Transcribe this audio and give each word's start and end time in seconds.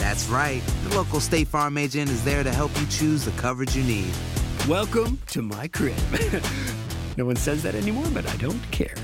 That's 0.00 0.26
right. 0.28 0.62
The 0.84 0.96
local 0.96 1.20
State 1.20 1.46
Farm 1.46 1.76
agent 1.76 2.08
is 2.08 2.24
there 2.24 2.42
to 2.42 2.50
help 2.50 2.70
you 2.80 2.86
choose 2.86 3.22
the 3.22 3.32
coverage 3.32 3.76
you 3.76 3.84
need. 3.84 4.10
Welcome 4.66 5.18
to 5.26 5.42
my 5.42 5.68
crib. 5.68 5.98
no 7.18 7.26
one 7.26 7.36
says 7.36 7.62
that 7.64 7.74
anymore, 7.74 8.06
but 8.14 8.26
I 8.26 8.34
don't 8.36 8.62
care. 8.70 8.94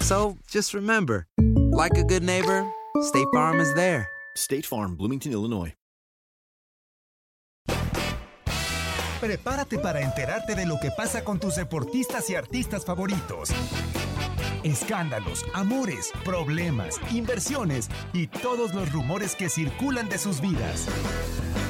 So 0.00 0.36
just 0.46 0.74
remember, 0.74 1.26
like 1.38 1.96
a 1.96 2.04
good 2.04 2.22
neighbor, 2.22 2.70
State 3.00 3.26
Farm 3.32 3.58
is 3.58 3.72
there. 3.72 4.06
State 4.36 4.66
Farm, 4.66 4.96
Bloomington, 4.96 5.32
Illinois. 5.32 5.72
Prepárate 9.18 9.78
para 9.78 10.02
enterarte 10.02 10.54
de 10.54 10.66
lo 10.66 10.78
que 10.78 10.90
pasa 10.90 11.24
con 11.24 11.38
tus 11.38 11.54
deportistas 11.54 12.28
y 12.28 12.34
artistas 12.34 12.84
favoritos. 12.84 13.48
Escándalos, 14.64 15.44
amores, 15.54 16.12
problemas, 16.24 17.00
inversiones 17.10 17.88
y 18.12 18.28
todos 18.28 18.74
los 18.74 18.92
rumores 18.92 19.34
que 19.34 19.48
circulan 19.48 20.08
de 20.08 20.18
sus 20.18 20.40
vidas. 20.40 20.86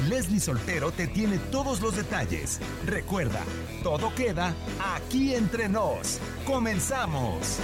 Leslie 0.07 0.39
Soltero 0.39 0.91
te 0.91 1.07
tiene 1.07 1.39
todos 1.51 1.81
los 1.81 1.95
detalles. 1.95 2.59
Recuerda, 2.85 3.41
todo 3.81 4.13
queda 4.13 4.53
aquí 4.95 5.33
entre 5.33 5.69
nos. 5.69 6.19
¡Comenzamos! 6.45 7.59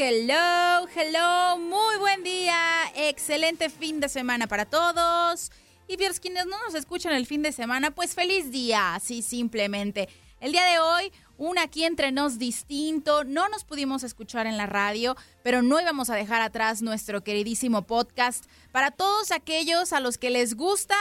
Hello, 0.00 0.86
hello, 0.94 1.58
muy 1.58 1.96
buen 1.98 2.22
día, 2.22 2.56
excelente 2.94 3.68
fin 3.68 3.98
de 3.98 4.08
semana 4.08 4.46
para 4.46 4.64
todos. 4.64 5.50
Y 5.88 5.96
para 5.96 6.14
quienes 6.14 6.46
no 6.46 6.56
nos 6.64 6.76
escuchan 6.76 7.14
el 7.14 7.26
fin 7.26 7.42
de 7.42 7.50
semana, 7.50 7.90
pues 7.90 8.14
feliz 8.14 8.52
día, 8.52 8.94
así 8.94 9.22
simplemente. 9.22 10.08
El 10.38 10.52
día 10.52 10.64
de 10.66 10.78
hoy, 10.78 11.12
un 11.36 11.58
aquí 11.58 11.82
entre 11.82 12.12
nos 12.12 12.38
distinto, 12.38 13.24
no 13.24 13.48
nos 13.48 13.64
pudimos 13.64 14.04
escuchar 14.04 14.46
en 14.46 14.56
la 14.56 14.66
radio, 14.66 15.16
pero 15.42 15.62
no 15.62 15.80
íbamos 15.80 16.10
a 16.10 16.14
dejar 16.14 16.42
atrás 16.42 16.80
nuestro 16.80 17.24
queridísimo 17.24 17.82
podcast 17.84 18.44
para 18.70 18.92
todos 18.92 19.32
aquellos 19.32 19.92
a 19.92 19.98
los 19.98 20.16
que 20.16 20.30
les 20.30 20.54
gusta, 20.54 20.94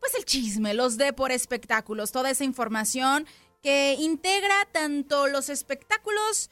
pues 0.00 0.16
el 0.16 0.24
chisme, 0.24 0.74
los 0.74 0.96
de 0.96 1.12
por 1.12 1.30
espectáculos, 1.30 2.10
toda 2.10 2.30
esa 2.30 2.42
información 2.42 3.24
que 3.62 3.94
integra 4.00 4.66
tanto 4.72 5.28
los 5.28 5.48
espectáculos 5.48 6.50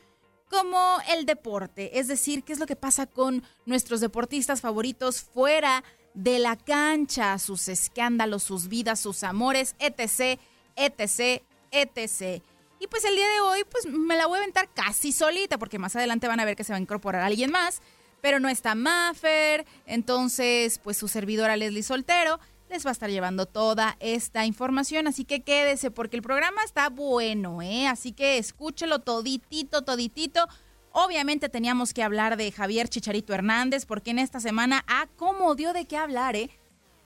como 0.54 0.98
el 1.08 1.26
deporte, 1.26 1.98
es 1.98 2.06
decir, 2.06 2.44
qué 2.44 2.52
es 2.52 2.60
lo 2.60 2.66
que 2.66 2.76
pasa 2.76 3.06
con 3.06 3.42
nuestros 3.66 4.00
deportistas 4.00 4.60
favoritos 4.60 5.22
fuera 5.22 5.82
de 6.14 6.38
la 6.38 6.54
cancha, 6.54 7.36
sus 7.40 7.66
escándalos, 7.66 8.44
sus 8.44 8.68
vidas, 8.68 9.00
sus 9.00 9.24
amores, 9.24 9.74
etc, 9.80 10.38
etc, 10.76 11.42
etc. 11.72 12.40
Y 12.78 12.86
pues 12.86 13.04
el 13.04 13.16
día 13.16 13.28
de 13.28 13.40
hoy, 13.40 13.64
pues 13.68 13.86
me 13.86 14.16
la 14.16 14.26
voy 14.26 14.36
a 14.36 14.42
aventar 14.42 14.72
casi 14.72 15.10
solita, 15.10 15.58
porque 15.58 15.80
más 15.80 15.96
adelante 15.96 16.28
van 16.28 16.38
a 16.38 16.44
ver 16.44 16.54
que 16.54 16.62
se 16.62 16.72
va 16.72 16.76
a 16.76 16.80
incorporar 16.82 17.22
alguien 17.22 17.50
más, 17.50 17.82
pero 18.20 18.38
no 18.38 18.48
está 18.48 18.76
Maffer, 18.76 19.66
entonces 19.86 20.78
pues 20.78 20.96
su 20.96 21.08
servidora 21.08 21.56
Leslie 21.56 21.82
Soltero 21.82 22.38
va 22.82 22.90
a 22.90 22.92
estar 22.92 23.10
llevando 23.10 23.46
toda 23.46 23.96
esta 24.00 24.46
información, 24.46 25.06
así 25.06 25.24
que 25.24 25.42
quédese 25.42 25.90
porque 25.90 26.16
el 26.16 26.22
programa 26.22 26.62
está 26.64 26.88
bueno, 26.88 27.62
¿eh? 27.62 27.86
Así 27.86 28.12
que 28.12 28.38
escúchelo 28.38 28.98
toditito, 28.98 29.82
toditito. 29.82 30.48
Obviamente 30.90 31.48
teníamos 31.48 31.94
que 31.94 32.02
hablar 32.02 32.36
de 32.36 32.50
Javier 32.50 32.88
Chicharito 32.88 33.34
Hernández 33.34 33.86
porque 33.86 34.10
en 34.10 34.18
esta 34.18 34.40
semana, 34.40 34.84
ah, 34.88 35.06
cómo 35.16 35.54
dio 35.54 35.72
de 35.72 35.84
qué 35.84 35.96
hablar, 35.96 36.34
¿eh? 36.34 36.50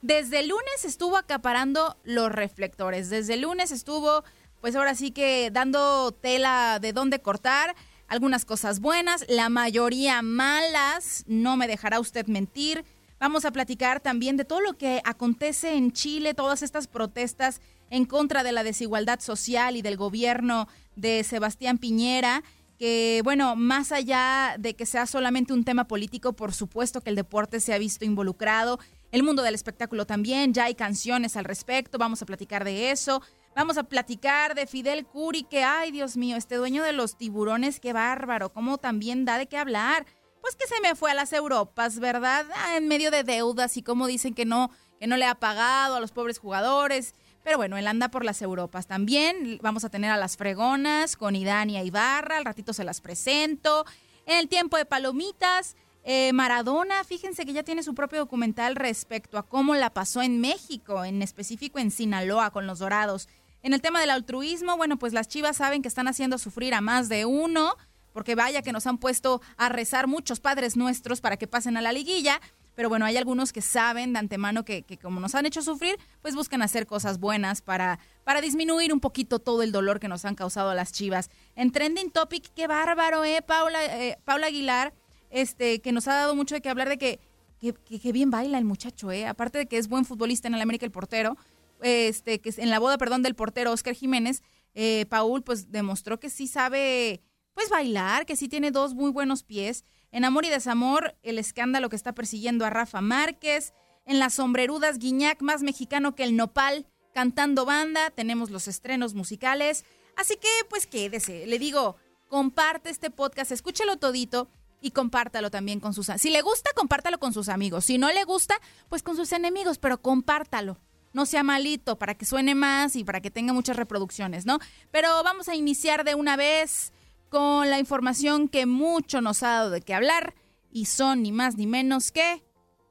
Desde 0.01 0.41
el 0.41 0.49
lunes 0.49 0.85
estuvo 0.85 1.17
acaparando 1.17 1.97
los 2.05 2.31
reflectores, 2.31 3.11
desde 3.11 3.35
el 3.35 3.43
lunes 3.43 3.73
estuvo, 3.73 4.25
pues 4.61 4.77
ahora 4.77 4.95
sí 4.95 5.11
que 5.11 5.51
dando 5.53 6.13
tela 6.13 6.79
de 6.81 6.93
dónde 6.93 7.21
cortar, 7.21 7.75
algunas 8.07 8.45
cosas 8.45 8.81
buenas, 8.81 9.25
la 9.29 9.49
mayoría 9.49 10.23
malas, 10.23 11.25
no 11.27 11.57
me 11.57 11.67
dejará 11.69 12.01
usted 12.01 12.27
mentir. 12.27 12.85
Vamos 13.21 13.45
a 13.45 13.51
platicar 13.51 14.01
también 14.01 14.37
de 14.37 14.45
todo 14.45 14.61
lo 14.61 14.79
que 14.79 15.01
acontece 15.05 15.75
en 15.75 15.93
Chile, 15.93 16.35
todas 16.35 16.63
estas 16.63 16.87
protestas 16.87 17.61
en 17.91 18.05
contra 18.05 18.45
de 18.45 18.53
la 18.53 18.63
desigualdad 18.63 19.19
social 19.19 19.77
y 19.77 19.83
del 19.83 19.97
gobierno 19.97 20.69
de 20.95 21.25
Sebastián 21.25 21.79
Piñera, 21.79 22.45
que 22.79 23.21
bueno, 23.25 23.57
más 23.57 23.91
allá 23.91 24.55
de 24.59 24.77
que 24.77 24.87
sea 24.87 25.07
solamente 25.07 25.53
un 25.53 25.65
tema 25.65 25.89
político, 25.89 26.35
por 26.35 26.55
supuesto 26.55 27.01
que 27.01 27.11
el 27.11 27.17
deporte 27.17 27.59
se 27.59 27.75
ha 27.75 27.79
visto 27.79 28.05
involucrado, 28.05 28.79
el 29.11 29.25
mundo 29.25 29.43
del 29.43 29.57
espectáculo 29.57 30.07
también, 30.07 30.55
ya 30.55 30.65
hay 30.65 30.75
canciones 30.77 31.37
al 31.37 31.45
respecto, 31.45 31.99
vamos 31.99 32.23
a 32.23 32.27
platicar 32.27 32.65
de 32.65 32.91
eso. 32.91 33.23
Vamos 33.57 33.77
a 33.77 33.83
platicar 33.83 34.55
de 34.55 34.69
Fidel 34.69 35.05
Curi, 35.05 35.43
que, 35.43 35.65
ay 35.65 35.91
Dios 35.91 36.17
mío, 36.17 36.37
este 36.37 36.55
dueño 36.55 36.85
de 36.85 36.93
los 36.93 37.17
tiburones, 37.19 37.81
qué 37.81 37.93
bárbaro, 37.93 38.53
cómo 38.53 38.79
también 38.79 39.25
da 39.25 39.37
de 39.37 39.49
qué 39.49 39.57
hablar 39.57 40.07
pues 40.49 40.57
que 40.57 40.75
se 40.75 40.81
me 40.81 40.95
fue 40.95 41.11
a 41.11 41.15
las 41.15 41.35
Europas, 41.35 41.99
¿verdad? 41.99 42.47
Ah, 42.55 42.79
en 42.79 42.89
medio 42.89 43.11
de 43.11 43.23
deudas 43.23 43.77
y 43.77 43.83
como 43.83 44.07
dicen 44.07 44.33
que 44.33 44.47
no, 44.47 44.71
que 44.99 45.07
no 45.07 45.19
le 45.19 45.27
ha 45.27 45.35
pagado 45.35 45.97
a 45.97 46.01
los 46.01 46.11
pobres 46.11 46.39
jugadores. 46.39 47.15
Pero 47.45 47.59
bueno, 47.59 47.77
él 47.77 47.87
anda 47.87 48.11
por 48.11 48.25
las 48.25 48.41
Europas 48.41 48.87
también. 48.87 49.59
Vamos 49.61 49.85
a 49.85 49.91
tener 49.91 50.11
a 50.11 50.17
las 50.17 50.39
fregonas 50.39 51.17
con 51.17 51.37
Idania 51.37 51.85
Ibarra, 51.85 52.39
al 52.39 52.47
ratito 52.47 52.73
se 52.73 52.83
las 52.83 53.03
presento. 53.03 53.85
En 54.25 54.39
el 54.39 54.49
tiempo 54.49 54.79
de 54.79 54.87
palomitas, 54.87 55.77
eh, 56.03 56.33
Maradona, 56.33 57.05
fíjense 57.05 57.45
que 57.45 57.53
ya 57.53 57.63
tiene 57.63 57.83
su 57.83 57.95
propio 57.95 58.21
documental 58.21 58.75
respecto 58.75 59.37
a 59.37 59.43
cómo 59.43 59.75
la 59.75 59.91
pasó 59.91 60.23
en 60.23 60.41
México, 60.41 61.05
en 61.05 61.21
específico 61.21 61.79
en 61.79 61.91
Sinaloa 61.91 62.53
con 62.53 62.67
los 62.67 62.79
Dorados. 62.79 63.29
En 63.63 63.75
el 63.75 63.83
tema 63.83 64.01
del 64.01 64.11
altruismo, 64.11 64.79
bueno, 64.79 64.99
pues 64.99 65.13
las 65.13 65.29
chivas 65.29 65.59
saben 65.59 65.83
que 65.83 65.89
están 65.89 66.09
haciendo 66.09 66.39
sufrir 66.39 66.73
a 66.73 66.81
más 66.81 67.11
de 67.11 67.27
uno 67.27 67.77
porque 68.19 68.35
vaya 68.35 68.63
que 68.63 68.73
nos 68.73 68.89
han 68.89 68.99
puesto 68.99 69.41
a 69.57 69.69
rezar 69.69 70.09
muchos 70.09 70.41
padres 70.41 70.77
nuestros 70.77 71.21
para 71.21 71.37
que 71.37 71.47
pasen 71.47 71.77
a 71.77 71.81
la 71.81 71.93
liguilla. 71.93 72.41
Pero 72.75 72.89
bueno, 72.89 73.05
hay 73.05 73.17
algunos 73.17 73.53
que 73.53 73.63
saben 73.63 74.13
de 74.13 74.19
antemano 74.19 74.65
que, 74.65 74.85
como 75.01 75.21
nos 75.21 75.37
han 75.37 75.47
hecho 75.47 75.63
sufrir, 75.63 75.97
pues 76.21 76.35
buscan 76.35 76.61
hacer 76.61 76.89
cosas 76.89 77.21
buenas 77.21 77.63
para, 77.63 78.01
para 78.25 78.41
disminuir 78.41 78.93
un 78.93 78.99
poquito 78.99 79.39
todo 79.39 79.63
el 79.63 79.71
dolor 79.71 80.01
que 80.01 80.09
nos 80.09 80.25
han 80.25 80.35
causado 80.35 80.75
las 80.75 80.91
chivas. 80.91 81.31
En 81.55 81.71
Trending 81.71 82.11
Topic, 82.11 82.51
qué 82.57 82.67
bárbaro, 82.67 83.23
¿eh? 83.23 83.41
Paula, 83.41 83.85
eh, 83.85 84.19
Paula 84.25 84.49
Aguilar, 84.49 84.95
este, 85.31 85.81
que 85.81 85.93
nos 85.93 86.09
ha 86.09 86.15
dado 86.15 86.35
mucho 86.35 86.57
de 86.57 86.61
qué 86.61 86.71
hablar 86.71 86.89
de 86.89 86.99
que, 86.99 87.21
que, 87.61 87.73
que 87.73 88.11
bien 88.11 88.33
baila 88.33 88.59
el 88.59 88.65
muchacho, 88.65 89.13
¿eh? 89.13 89.29
Aparte 89.29 89.59
de 89.59 89.67
que 89.67 89.79
es 89.79 89.87
buen 89.87 90.05
futbolista 90.05 90.49
en 90.49 90.55
el 90.55 90.61
América 90.61 90.85
el 90.85 90.91
portero, 90.91 91.37
este, 91.83 92.41
que 92.41 92.53
en 92.57 92.71
la 92.71 92.81
boda, 92.81 92.99
perdón, 92.99 93.23
del 93.23 93.37
portero 93.37 93.71
Oscar 93.71 93.95
Jiménez, 93.95 94.43
eh, 94.75 95.07
Paul 95.09 95.43
pues 95.43 95.71
demostró 95.71 96.21
que 96.21 96.31
sí 96.31 96.47
sabe 96.47 97.21
pues 97.59 97.71
bailar, 97.71 98.25
que 98.25 98.37
sí 98.37 98.47
tiene 98.47 98.71
dos 98.71 98.95
muy 98.95 99.11
buenos 99.11 99.43
pies. 99.43 99.83
En 100.13 100.25
Amor 100.25 100.45
y 100.45 100.49
Desamor, 100.49 101.17
el 101.25 101.41
escándalo 101.41 101.89
que 101.89 101.97
está 101.97 102.13
persiguiendo 102.15 102.65
a 102.65 102.71
Rafa 102.71 103.01
Márquez. 103.01 103.73
En 104.07 104.21
Las 104.21 104.35
Sombrerudas, 104.35 105.01
Guiñac, 105.01 105.43
más 105.43 105.65
mexicano 105.65 106.15
que 106.15 106.23
el 106.23 106.37
Nopal, 106.37 106.87
cantando 107.13 107.65
banda. 107.65 108.11
Tenemos 108.11 108.51
los 108.51 108.69
estrenos 108.69 109.15
musicales. 109.15 109.85
Así 110.17 110.37
que, 110.37 110.47
pues 110.71 110.87
quédese. 110.87 111.49
Le 111.49 111.59
digo, 111.59 111.97
comparte 112.29 112.91
este 112.91 113.11
podcast, 113.11 113.51
escúchelo 113.51 113.97
todito 113.97 114.49
y 114.81 114.93
compártalo 114.93 115.51
también 115.51 115.81
con 115.81 115.95
sus... 115.95 116.07
Si 116.19 116.31
le 116.31 116.43
gusta, 116.43 116.71
compártalo 116.77 117.19
con 117.19 117.33
sus 117.33 117.49
amigos. 117.49 117.87
Si 117.87 117.99
no 117.99 118.13
le 118.13 118.23
gusta, 118.23 118.55
pues 118.89 119.03
con 119.03 119.17
sus 119.17 119.33
enemigos, 119.33 119.79
pero 119.79 120.01
compártalo 120.01 120.79
no 121.13 121.27
sea 121.27 121.43
malito, 121.43 121.99
para 121.99 122.15
que 122.15 122.27
suene 122.27 122.55
más 122.55 122.95
y 122.95 123.03
para 123.03 123.21
que 123.21 123.31
tenga 123.31 123.53
muchas 123.53 123.77
reproducciones, 123.77 124.47
¿no? 124.47 124.59
Pero 124.93 125.09
vamos 125.25 125.49
a 125.49 125.57
iniciar 125.57 126.05
de 126.05 126.15
una 126.15 126.37
vez 126.37 126.93
con 127.29 127.71
la 127.71 127.79
información 127.79 128.49
que 128.49 128.67
mucho 128.67 129.21
nos 129.21 129.43
ha 129.43 129.49
dado 129.49 129.71
de 129.71 129.81
qué 129.81 129.95
hablar 129.95 130.35
y 130.71 130.87
son 130.87 131.23
ni 131.23 131.33
más 131.33 131.57
ni 131.57 131.67
menos 131.67 132.13
que 132.13 132.43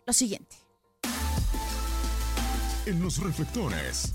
lo 0.06 0.14
siguiente. 0.14 0.56
En 2.86 3.02
los 3.02 3.18
reflectores. 3.22 4.14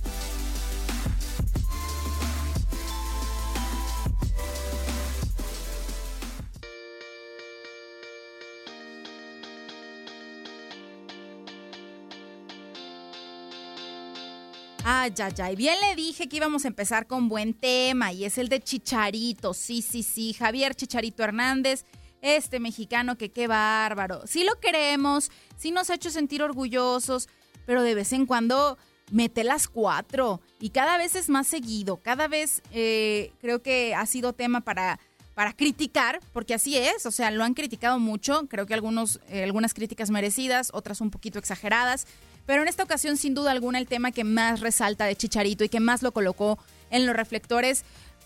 Ay, 14.84 15.12
ay, 15.19 15.32
ay. 15.38 15.56
Bien 15.56 15.76
le 15.81 15.94
dije 15.94 16.29
que 16.29 16.37
íbamos 16.37 16.64
a 16.64 16.69
empezar 16.69 17.06
con 17.06 17.29
buen 17.29 17.55
tema 17.55 18.12
y 18.12 18.25
es 18.25 18.37
el 18.37 18.49
de 18.49 18.61
Chicharito. 18.61 19.55
Sí, 19.55 19.81
sí, 19.81 20.02
sí. 20.02 20.32
Javier 20.32 20.75
Chicharito 20.75 21.23
Hernández, 21.23 21.84
este 22.20 22.58
mexicano 22.58 23.17
que 23.17 23.31
qué 23.31 23.46
bárbaro. 23.46 24.26
Sí 24.26 24.43
lo 24.43 24.58
queremos, 24.58 25.31
sí 25.56 25.70
nos 25.70 25.88
ha 25.90 25.94
hecho 25.94 26.11
sentir 26.11 26.43
orgullosos, 26.43 27.29
pero 27.64 27.84
de 27.84 27.94
vez 27.94 28.12
en 28.12 28.26
cuando 28.26 28.76
mete 29.12 29.44
las 29.44 29.69
cuatro 29.69 30.40
y 30.58 30.70
cada 30.70 30.99
vez 30.99 31.14
es 31.14 31.28
más 31.28 31.46
seguido. 31.46 31.99
Cada 31.99 32.26
vez 32.26 32.61
eh, 32.73 33.32
creo 33.40 33.62
que 33.62 33.94
ha 33.94 34.05
sido 34.06 34.32
tema 34.32 34.62
para 34.62 34.99
para 35.35 35.55
criticar, 35.55 36.20
porque 36.32 36.55
así 36.55 36.76
es, 36.76 37.06
o 37.06 37.11
sea, 37.11 37.31
lo 37.31 37.43
han 37.44 37.55
criticado 37.55 37.99
mucho, 37.99 38.46
creo 38.49 38.67
que 38.67 38.75
algunos, 38.75 39.19
eh, 39.28 39.43
algunas 39.43 39.73
críticas 39.73 40.11
merecidas, 40.11 40.69
otras 40.75 41.00
un 41.00 41.11
poquito 41.11 41.38
exageradas, 41.38 42.06
pero 42.46 42.62
en 42.62 42.68
esta 42.68 42.82
ocasión, 42.82 43.16
sin 43.16 43.34
duda 43.34 43.50
alguna, 43.50 43.78
el 43.78 43.86
tema 43.86 44.12
que 44.12 44.24
más 44.24 44.60
resalta 44.60 45.04
de 45.04 45.16
Chicharito 45.16 45.64
y 45.64 45.68
que 45.68 45.80
más 45.80 46.02
lo 46.02 46.12
colocó 46.12 46.58
en 46.90 47.06
los 47.06 47.16
reflectores, 47.16 47.84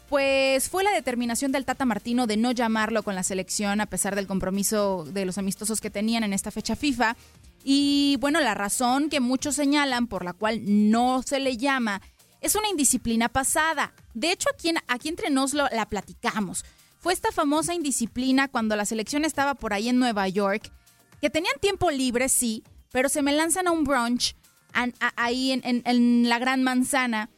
pues 0.08 0.68
fue 0.68 0.84
la 0.84 0.92
determinación 0.92 1.52
del 1.52 1.64
Tata 1.64 1.84
Martino 1.84 2.26
de 2.26 2.36
no 2.36 2.52
llamarlo 2.52 3.02
con 3.02 3.14
la 3.14 3.22
selección 3.22 3.80
a 3.80 3.86
pesar 3.86 4.14
del 4.14 4.26
compromiso 4.26 5.04
de 5.04 5.24
los 5.24 5.38
amistosos 5.38 5.80
que 5.80 5.90
tenían 5.90 6.22
en 6.24 6.32
esta 6.32 6.50
fecha 6.50 6.76
FIFA. 6.76 7.16
Y 7.64 8.16
bueno, 8.20 8.40
la 8.40 8.54
razón 8.54 9.08
que 9.08 9.20
muchos 9.20 9.56
señalan 9.56 10.06
por 10.06 10.24
la 10.24 10.32
cual 10.32 10.60
no 10.64 11.22
se 11.22 11.40
le 11.40 11.56
llama 11.56 12.00
es 12.40 12.54
una 12.54 12.68
indisciplina 12.68 13.28
pasada. 13.28 13.92
De 14.14 14.30
hecho, 14.30 14.48
aquí, 14.54 14.72
aquí 14.86 15.08
entre 15.08 15.30
nos 15.30 15.52
lo, 15.54 15.68
la 15.70 15.88
platicamos. 15.88 16.64
Fue 17.00 17.12
esta 17.12 17.32
famosa 17.32 17.74
indisciplina 17.74 18.48
cuando 18.48 18.76
la 18.76 18.84
selección 18.84 19.24
estaba 19.24 19.54
por 19.54 19.72
ahí 19.72 19.88
en 19.88 19.98
Nueva 19.98 20.28
York, 20.28 20.70
que 21.20 21.30
tenían 21.30 21.54
tiempo 21.60 21.90
libre, 21.90 22.28
sí, 22.28 22.62
pero 22.96 23.10
se 23.10 23.20
me 23.20 23.34
lanzan 23.34 23.68
a 23.68 23.72
un 23.72 23.84
brunch 23.84 24.34
ahí 25.16 25.52
en, 25.52 26.28
la 26.30 26.38
Gran 26.38 26.62
Manzana 26.62 27.28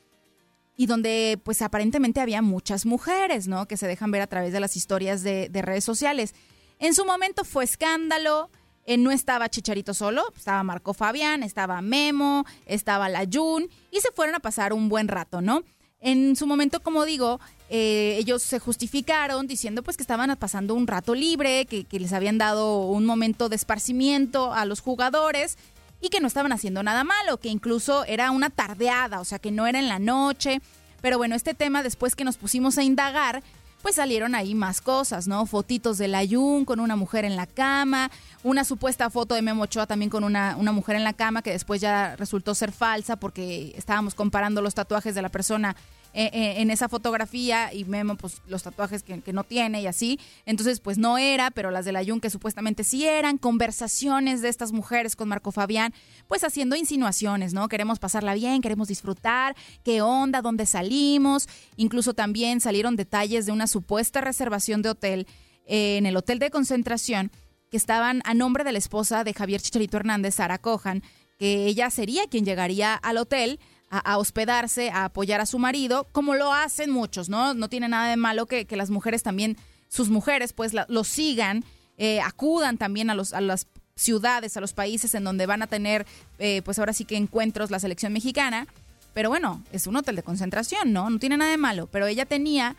y 0.76 0.86
donde 0.86 1.40
pues 1.42 1.62
aparentemente 1.62 2.20
había 2.20 2.42
muchas 2.42 2.86
mujeres, 2.86 3.48
¿no? 3.48 3.66
Que 3.66 3.76
se 3.76 3.88
dejan 3.88 4.12
ver 4.12 4.22
a 4.22 4.28
través 4.28 4.52
de 4.52 4.60
las 4.60 4.76
historias 4.76 5.24
de, 5.24 5.50
redes 5.52 5.82
sociales. 5.82 6.36
En 6.78 6.94
su 6.94 7.04
momento 7.04 7.44
fue 7.44 7.64
escándalo, 7.64 8.50
eh, 8.86 8.98
no 8.98 9.10
estaba 9.10 9.48
Chicharito 9.48 9.94
solo, 9.94 10.32
estaba 10.36 10.62
Marco 10.62 10.94
Fabián, 10.94 11.42
estaba 11.42 11.82
Memo, 11.82 12.44
estaba 12.64 13.08
la 13.08 13.26
Jun 13.28 13.68
y 13.90 13.98
se 14.00 14.12
fueron 14.12 14.36
a 14.36 14.38
pasar 14.38 14.72
un 14.72 14.88
buen 14.88 15.08
rato, 15.08 15.40
¿no? 15.40 15.64
En 15.98 16.36
su 16.36 16.46
momento, 16.46 16.78
como 16.84 17.04
digo, 17.04 17.40
eh, 17.70 18.16
ellos 18.18 18.42
se 18.42 18.58
justificaron 18.58 19.46
diciendo 19.46 19.82
pues 19.82 19.96
que 19.96 20.02
estaban 20.02 20.34
pasando 20.36 20.74
un 20.74 20.86
rato 20.86 21.14
libre, 21.14 21.66
que, 21.66 21.86
les 21.98 22.12
habían 22.12 22.38
dado 22.38 22.80
un 22.80 23.04
momento 23.04 23.48
de 23.48 23.56
esparcimiento 23.56 24.54
a 24.54 24.64
los 24.64 24.80
jugadores 24.80 25.58
y 26.00 26.08
que 26.08 26.20
no 26.20 26.28
estaban 26.28 26.52
haciendo 26.52 26.82
nada 26.82 27.04
malo, 27.04 27.38
que 27.38 27.48
incluso 27.48 28.04
era 28.04 28.30
una 28.30 28.48
tardeada, 28.50 29.20
o 29.20 29.24
sea 29.24 29.38
que 29.38 29.50
no 29.50 29.66
era 29.66 29.78
en 29.78 29.88
la 29.88 29.98
noche. 29.98 30.62
Pero 31.02 31.18
bueno, 31.18 31.34
este 31.34 31.54
tema 31.54 31.82
después 31.82 32.16
que 32.16 32.24
nos 32.24 32.38
pusimos 32.38 32.78
a 32.78 32.82
indagar, 32.82 33.42
pues 33.82 33.96
salieron 33.96 34.34
ahí 34.34 34.54
más 34.54 34.80
cosas, 34.80 35.28
¿no? 35.28 35.44
Fotitos 35.44 35.98
del 35.98 36.14
Ayun 36.14 36.64
con 36.64 36.80
una 36.80 36.96
mujer 36.96 37.24
en 37.24 37.36
la 37.36 37.46
cama, 37.46 38.10
una 38.42 38.64
supuesta 38.64 39.10
foto 39.10 39.34
de 39.34 39.42
Memo 39.42 39.64
Ochoa 39.64 39.86
también 39.86 40.10
con 40.10 40.24
una, 40.24 40.56
una 40.56 40.72
mujer 40.72 40.96
en 40.96 41.04
la 41.04 41.12
cama 41.12 41.42
que 41.42 41.52
después 41.52 41.80
ya 41.80 42.16
resultó 42.16 42.54
ser 42.54 42.72
falsa 42.72 43.16
porque 43.16 43.74
estábamos 43.76 44.14
comparando 44.14 44.62
los 44.62 44.74
tatuajes 44.74 45.14
de 45.14 45.22
la 45.22 45.28
persona 45.28 45.76
eh, 46.20 46.30
eh, 46.32 46.54
en 46.62 46.72
esa 46.72 46.88
fotografía 46.88 47.72
y 47.72 47.84
Memo 47.84 48.16
pues 48.16 48.42
los 48.48 48.64
tatuajes 48.64 49.04
que, 49.04 49.22
no 49.32 49.44
tiene 49.44 49.82
y 49.82 49.86
así. 49.86 50.18
Entonces 50.46 50.80
pues 50.80 50.98
no 50.98 51.16
era, 51.16 51.52
pero 51.52 51.70
las 51.70 51.84
de 51.84 51.92
la 51.92 52.04
Jun 52.04 52.20
que 52.20 52.28
supuestamente 52.28 52.82
sí 52.82 53.06
eran, 53.06 53.38
conversaciones 53.38 54.42
de 54.42 54.48
estas 54.48 54.72
mujeres 54.72 55.14
con 55.14 55.28
Marco 55.28 55.52
Fabián, 55.52 55.94
pues 56.26 56.42
haciendo 56.42 56.74
insinuaciones, 56.74 57.54
¿no? 57.54 57.68
Queremos 57.68 58.00
pasarla 58.00 58.34
bien, 58.34 58.62
queremos 58.62 58.88
disfrutar, 58.88 59.54
qué 59.84 60.02
onda, 60.02 60.42
dónde 60.42 60.66
salimos. 60.66 61.48
Incluso 61.76 62.14
también 62.14 62.60
salieron 62.60 62.96
detalles 62.96 63.46
de 63.46 63.52
una 63.52 63.68
supuesta 63.68 64.20
reservación 64.20 64.82
de 64.82 64.88
hotel 64.88 65.28
eh, 65.66 65.98
en 65.98 66.06
el 66.06 66.16
hotel 66.16 66.40
de 66.40 66.50
concentración 66.50 67.30
que 67.70 67.76
estaban 67.76 68.22
a 68.24 68.34
nombre 68.34 68.64
de 68.64 68.72
la 68.72 68.78
esposa 68.78 69.22
de 69.22 69.34
Javier 69.34 69.60
Chicharito 69.60 69.98
Hernández, 69.98 70.34
Sara 70.34 70.58
Cojan, 70.58 71.04
que 71.38 71.66
ella 71.66 71.90
sería 71.90 72.26
quien 72.26 72.44
llegaría 72.44 72.96
al 72.96 73.18
hotel 73.18 73.60
a, 73.90 74.18
hospedarse, 74.18 74.90
a 74.90 75.06
apoyar 75.06 75.40
a 75.40 75.46
su 75.46 75.58
marido, 75.58 76.06
como 76.12 76.34
lo 76.34 76.52
hacen 76.52 76.90
muchos, 76.90 77.28
¿no? 77.28 77.54
No 77.54 77.68
tiene 77.68 77.88
nada 77.88 78.08
de 78.08 78.16
malo 78.16 78.46
que, 78.46 78.66
las 78.70 78.90
mujeres 78.90 79.22
también, 79.22 79.56
sus 79.88 80.10
mujeres, 80.10 80.52
pues 80.52 80.72
lo 80.74 81.04
sigan, 81.04 81.64
eh, 81.96 82.20
acudan 82.20 82.78
también 82.78 83.10
a, 83.10 83.14
los, 83.14 83.32
a 83.32 83.40
las 83.40 83.66
ciudades, 83.98 84.56
a 84.56 84.60
los 84.60 84.72
países 84.72 85.14
en 85.14 85.24
donde 85.24 85.46
van 85.46 85.62
a 85.62 85.66
tener, 85.66 86.06
eh, 86.38 86.62
pues 86.64 86.78
ahora 86.78 86.92
sí 86.92 87.04
que 87.04 87.16
encuentros 87.16 87.70
la 87.70 87.80
selección 87.80 88.12
mexicana. 88.12 88.66
Pero 89.14 89.30
bueno, 89.30 89.64
es 89.72 89.86
un 89.86 89.96
hotel 89.96 90.16
de 90.16 90.22
concentración, 90.22 90.92
¿no? 90.92 91.10
No 91.10 91.18
tiene 91.18 91.36
nada 91.36 91.50
de 91.50 91.56
malo. 91.56 91.88
Pero 91.90 92.06
ella 92.06 92.24
tenía 92.24 92.76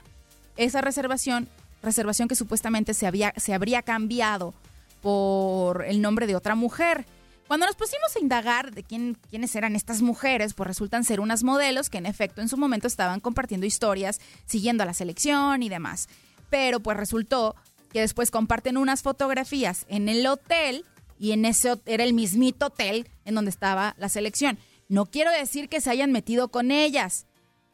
esa 0.55 0.79
reservación, 0.79 1.49
reservación 1.83 2.27
que 2.29 2.35
supuestamente 2.35 2.93
se, 2.93 3.07
había, 3.07 3.33
se 3.35 3.53
habría 3.53 3.81
cambiado 3.81 4.53
por 5.01 5.83
el 5.85 6.01
nombre 6.01 6.27
de 6.27 6.35
otra 6.35 6.55
mujer. 6.55 7.05
Cuando 7.49 7.65
nos 7.65 7.75
pusimos 7.75 8.15
a 8.15 8.19
indagar 8.19 8.75
de 8.75 8.83
quién, 8.83 9.17
quiénes 9.27 9.55
eran 9.55 9.75
estas 9.75 10.03
mujeres, 10.03 10.53
pues 10.53 10.67
resultan 10.67 11.03
ser 11.03 11.19
unas 11.19 11.43
modelos 11.43 11.89
que 11.89 11.97
en 11.97 12.05
efecto 12.05 12.41
en 12.41 12.47
su 12.47 12.57
momento 12.57 12.85
estaban 12.85 13.21
compartiendo 13.21 13.65
historias, 13.65 14.21
siguiendo 14.45 14.83
a 14.83 14.85
la 14.85 14.93
selección 14.93 15.63
y 15.63 15.67
demás. 15.67 16.09
Pero 16.51 16.79
pues 16.79 16.95
resultó 16.95 17.55
que 17.91 18.01
después 18.01 18.29
comparten 18.29 18.77
unas 18.77 19.01
fotografías 19.01 19.87
en 19.89 20.09
el 20.09 20.27
hotel 20.27 20.85
y 21.17 21.31
en 21.31 21.43
ese 21.43 21.73
era 21.87 22.03
el 22.03 22.13
mismito 22.13 22.67
hotel 22.67 23.09
en 23.25 23.33
donde 23.33 23.49
estaba 23.49 23.95
la 23.97 24.09
selección. 24.09 24.59
No 24.87 25.07
quiero 25.07 25.31
decir 25.31 25.69
que 25.69 25.81
se 25.81 25.89
hayan 25.89 26.11
metido 26.11 26.49
con 26.49 26.69
ellas, 26.69 27.25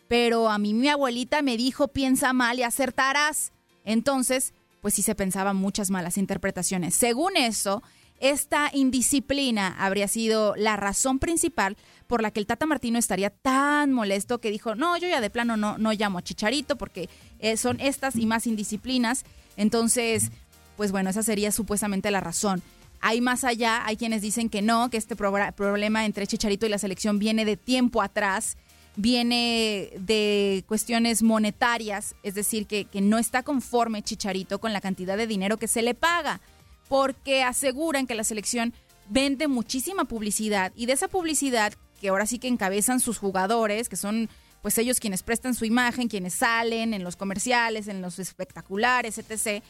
pero 0.08 0.48
a 0.48 0.58
mí 0.58 0.74
mi 0.74 0.88
abuelita 0.88 1.42
me 1.42 1.58
dijo 1.58 1.90
piensa 1.90 2.32
mal 2.32 2.60
y 2.60 2.64
acertarás. 2.64 3.52
Entonces, 3.84 4.54
pues 4.80 4.94
sí 4.94 5.02
se 5.02 5.16
pensaban 5.16 5.58
muchas 5.58 5.92
malas 5.92 6.18
interpretaciones. 6.18 6.96
Según 6.96 7.36
eso, 7.36 7.84
esta 8.20 8.70
indisciplina 8.74 9.76
habría 9.78 10.08
sido 10.08 10.56
la 10.56 10.78
razón 10.78 11.20
principal 11.20 11.78
por 12.08 12.22
la 12.22 12.32
que 12.32 12.40
el 12.40 12.48
Tata 12.48 12.66
Martino 12.66 12.98
estaría 12.98 13.30
tan 13.30 13.92
molesto 13.92 14.40
que 14.40 14.52
dijo, 14.52 14.76
no, 14.76 14.98
yo 14.98 15.08
ya 15.08 15.22
de 15.22 15.30
plano 15.30 15.58
no, 15.58 15.78
no 15.78 15.92
llamo 15.94 16.20
a 16.20 16.24
Chicharito 16.24 16.78
porque 16.78 17.10
eh, 17.40 17.58
son 17.58 17.80
estas 17.80 18.16
y 18.16 18.26
más 18.26 18.48
indisciplinas. 18.48 19.26
Entonces, 19.58 20.32
pues 20.78 20.92
bueno, 20.92 21.10
esa 21.10 21.24
sería 21.24 21.52
supuestamente 21.52 22.12
la 22.12 22.22
razón. 22.22 22.62
Hay 23.02 23.22
más 23.22 23.44
allá, 23.44 23.86
hay 23.86 23.98
quienes 23.98 24.22
dicen 24.22 24.50
que 24.50 24.62
no, 24.62 24.90
que 24.90 24.98
este 24.98 25.16
problema 25.16 26.06
entre 26.06 26.28
Chicharito 26.28 26.66
y 26.66 26.70
la 26.70 26.78
selección 26.78 27.20
viene 27.20 27.46
de 27.46 27.58
tiempo 27.58 28.02
atrás, 28.02 28.58
viene 28.96 29.92
de 30.00 30.64
cuestiones 30.68 31.22
monetarias, 31.22 32.16
es 32.24 32.34
decir, 32.34 32.66
que, 32.66 32.86
que 32.86 33.02
no 33.02 33.18
está 33.18 33.44
conforme 33.44 34.02
Chicharito 34.02 34.60
con 34.60 34.74
la 34.74 34.82
cantidad 34.82 35.18
de 35.18 35.28
dinero 35.28 35.58
que 35.58 35.68
se 35.68 35.82
le 35.82 35.94
paga, 35.94 36.40
porque 36.88 37.44
aseguran 37.44 38.08
que 38.08 38.16
la 38.16 38.24
selección 38.24 38.74
vende 39.10 39.48
muchísima 39.48 40.06
publicidad 40.06 40.72
y 40.76 40.86
de 40.86 40.94
esa 40.94 41.08
publicidad 41.08 41.74
que 42.02 42.10
ahora 42.10 42.26
sí 42.26 42.40
que 42.40 42.48
encabezan 42.48 43.00
sus 43.00 43.18
jugadores, 43.18 43.90
que 43.90 43.96
son 43.96 44.30
pues 44.62 44.78
ellos 44.80 45.00
quienes 45.00 45.22
prestan 45.22 45.54
su 45.54 45.66
imagen, 45.66 46.08
quienes 46.08 46.34
salen 46.34 46.94
en 46.94 47.04
los 47.04 47.16
comerciales, 47.16 47.88
en 47.88 48.02
los 48.02 48.18
espectaculares, 48.18 49.20
etc., 49.20 49.64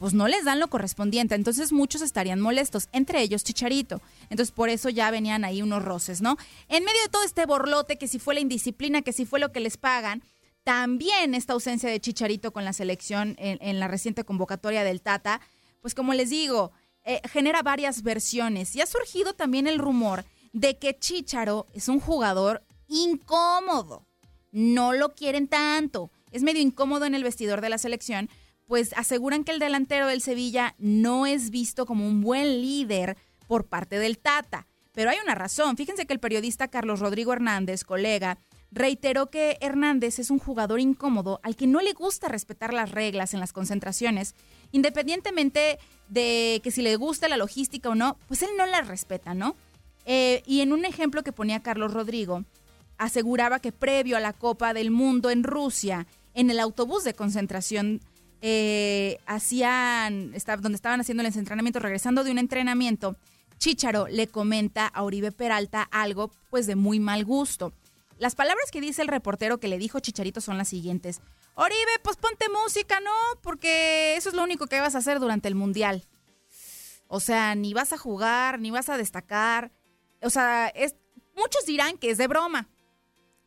pues 0.00 0.14
no 0.14 0.26
les 0.28 0.44
dan 0.44 0.58
lo 0.58 0.68
correspondiente. 0.68 1.34
Entonces 1.34 1.72
muchos 1.72 2.00
estarían 2.00 2.40
molestos, 2.40 2.88
entre 2.92 3.20
ellos 3.20 3.44
Chicharito. 3.44 4.00
Entonces 4.30 4.50
por 4.50 4.70
eso 4.70 4.88
ya 4.88 5.10
venían 5.10 5.44
ahí 5.44 5.60
unos 5.60 5.84
roces, 5.84 6.22
¿no? 6.22 6.36
En 6.68 6.84
medio 6.84 7.00
de 7.02 7.10
todo 7.10 7.22
este 7.22 7.44
borlote, 7.44 7.96
que 7.96 8.08
si 8.08 8.18
fue 8.18 8.34
la 8.34 8.40
indisciplina, 8.40 9.02
que 9.02 9.12
si 9.12 9.26
fue 9.26 9.40
lo 9.40 9.52
que 9.52 9.60
les 9.60 9.76
pagan, 9.76 10.22
también 10.64 11.34
esta 11.34 11.52
ausencia 11.52 11.90
de 11.90 12.00
Chicharito 12.00 12.52
con 12.52 12.64
la 12.64 12.72
selección 12.72 13.36
en, 13.38 13.78
la 13.78 13.88
reciente 13.88 14.24
convocatoria 14.24 14.84
del 14.84 15.02
Tata, 15.02 15.40
pues 15.80 15.94
como 15.94 16.14
les 16.14 16.30
digo, 16.30 16.72
eh, 17.04 17.20
genera 17.28 17.62
varias 17.62 18.02
versiones. 18.02 18.74
Y 18.76 18.80
ha 18.80 18.86
surgido 18.86 19.34
también 19.34 19.66
el 19.66 19.78
rumor 19.78 20.24
de 20.52 20.78
que 20.78 20.98
Chicharo 20.98 21.66
es 21.72 21.88
un 21.88 22.00
jugador 22.00 22.62
incómodo 22.88 24.06
no 24.52 24.92
lo 24.92 25.14
quieren 25.14 25.48
tanto. 25.48 26.10
Es 26.30 26.42
medio 26.42 26.62
incómodo 26.62 27.04
en 27.04 27.14
el 27.14 27.24
vestidor 27.24 27.60
de 27.60 27.68
la 27.68 27.78
selección, 27.78 28.28
pues 28.66 28.92
aseguran 28.96 29.44
que 29.44 29.52
el 29.52 29.58
delantero 29.58 30.06
del 30.06 30.22
Sevilla 30.22 30.74
no 30.78 31.26
es 31.26 31.50
visto 31.50 31.86
como 31.86 32.06
un 32.06 32.20
buen 32.20 32.60
líder 32.60 33.16
por 33.48 33.66
parte 33.66 33.98
del 33.98 34.18
Tata. 34.18 34.66
Pero 34.92 35.10
hay 35.10 35.18
una 35.22 35.34
razón. 35.34 35.76
Fíjense 35.76 36.06
que 36.06 36.12
el 36.12 36.20
periodista 36.20 36.68
Carlos 36.68 37.00
Rodrigo 37.00 37.32
Hernández, 37.32 37.84
colega, 37.84 38.38
reiteró 38.72 39.30
que 39.30 39.58
Hernández 39.60 40.18
es 40.18 40.30
un 40.30 40.38
jugador 40.38 40.80
incómodo 40.80 41.40
al 41.42 41.56
que 41.56 41.66
no 41.66 41.80
le 41.80 41.92
gusta 41.92 42.28
respetar 42.28 42.72
las 42.72 42.90
reglas 42.90 43.34
en 43.34 43.40
las 43.40 43.52
concentraciones, 43.52 44.34
independientemente 44.72 45.78
de 46.08 46.60
que 46.62 46.70
si 46.70 46.82
le 46.82 46.96
gusta 46.96 47.28
la 47.28 47.36
logística 47.36 47.88
o 47.88 47.94
no, 47.94 48.16
pues 48.28 48.42
él 48.42 48.50
no 48.56 48.66
la 48.66 48.82
respeta, 48.82 49.34
¿no? 49.34 49.56
Eh, 50.06 50.42
y 50.46 50.60
en 50.60 50.72
un 50.72 50.84
ejemplo 50.84 51.22
que 51.22 51.32
ponía 51.32 51.62
Carlos 51.62 51.92
Rodrigo, 51.92 52.44
aseguraba 52.98 53.60
que 53.60 53.72
previo 53.72 54.16
a 54.16 54.20
la 54.20 54.32
Copa 54.32 54.74
del 54.74 54.90
Mundo 54.90 55.30
en 55.30 55.42
Rusia, 55.42 56.06
en 56.34 56.50
el 56.50 56.60
autobús 56.60 57.04
de 57.04 57.14
concentración, 57.14 58.00
eh, 58.42 59.18
hacían, 59.26 60.32
donde 60.60 60.76
estaban 60.76 61.00
haciendo 61.00 61.22
el 61.22 61.26
entrenamiento, 61.26 61.78
regresando 61.80 62.24
de 62.24 62.30
un 62.30 62.38
entrenamiento, 62.38 63.16
Chicharo 63.58 64.08
le 64.08 64.26
comenta 64.26 64.86
a 64.86 65.02
Oribe 65.02 65.32
Peralta 65.32 65.82
algo 65.82 66.30
pues 66.48 66.66
de 66.66 66.76
muy 66.76 66.98
mal 66.98 67.24
gusto. 67.26 67.74
Las 68.20 68.34
palabras 68.34 68.70
que 68.70 68.82
dice 68.82 69.00
el 69.00 69.08
reportero 69.08 69.60
que 69.60 69.68
le 69.68 69.78
dijo 69.78 69.98
Chicharito 69.98 70.42
son 70.42 70.58
las 70.58 70.68
siguientes. 70.68 71.22
Oribe, 71.54 71.90
pues 72.04 72.18
ponte 72.18 72.50
música, 72.50 73.00
¿no? 73.00 73.10
Porque 73.40 74.14
eso 74.14 74.28
es 74.28 74.34
lo 74.34 74.42
único 74.42 74.66
que 74.66 74.78
vas 74.78 74.94
a 74.94 74.98
hacer 74.98 75.20
durante 75.20 75.48
el 75.48 75.54
Mundial. 75.54 76.04
O 77.06 77.18
sea, 77.18 77.54
ni 77.54 77.72
vas 77.72 77.94
a 77.94 77.98
jugar, 77.98 78.60
ni 78.60 78.70
vas 78.70 78.90
a 78.90 78.98
destacar. 78.98 79.72
O 80.20 80.28
sea, 80.28 80.68
es, 80.68 80.96
muchos 81.34 81.64
dirán 81.64 81.96
que 81.96 82.10
es 82.10 82.18
de 82.18 82.26
broma. 82.26 82.68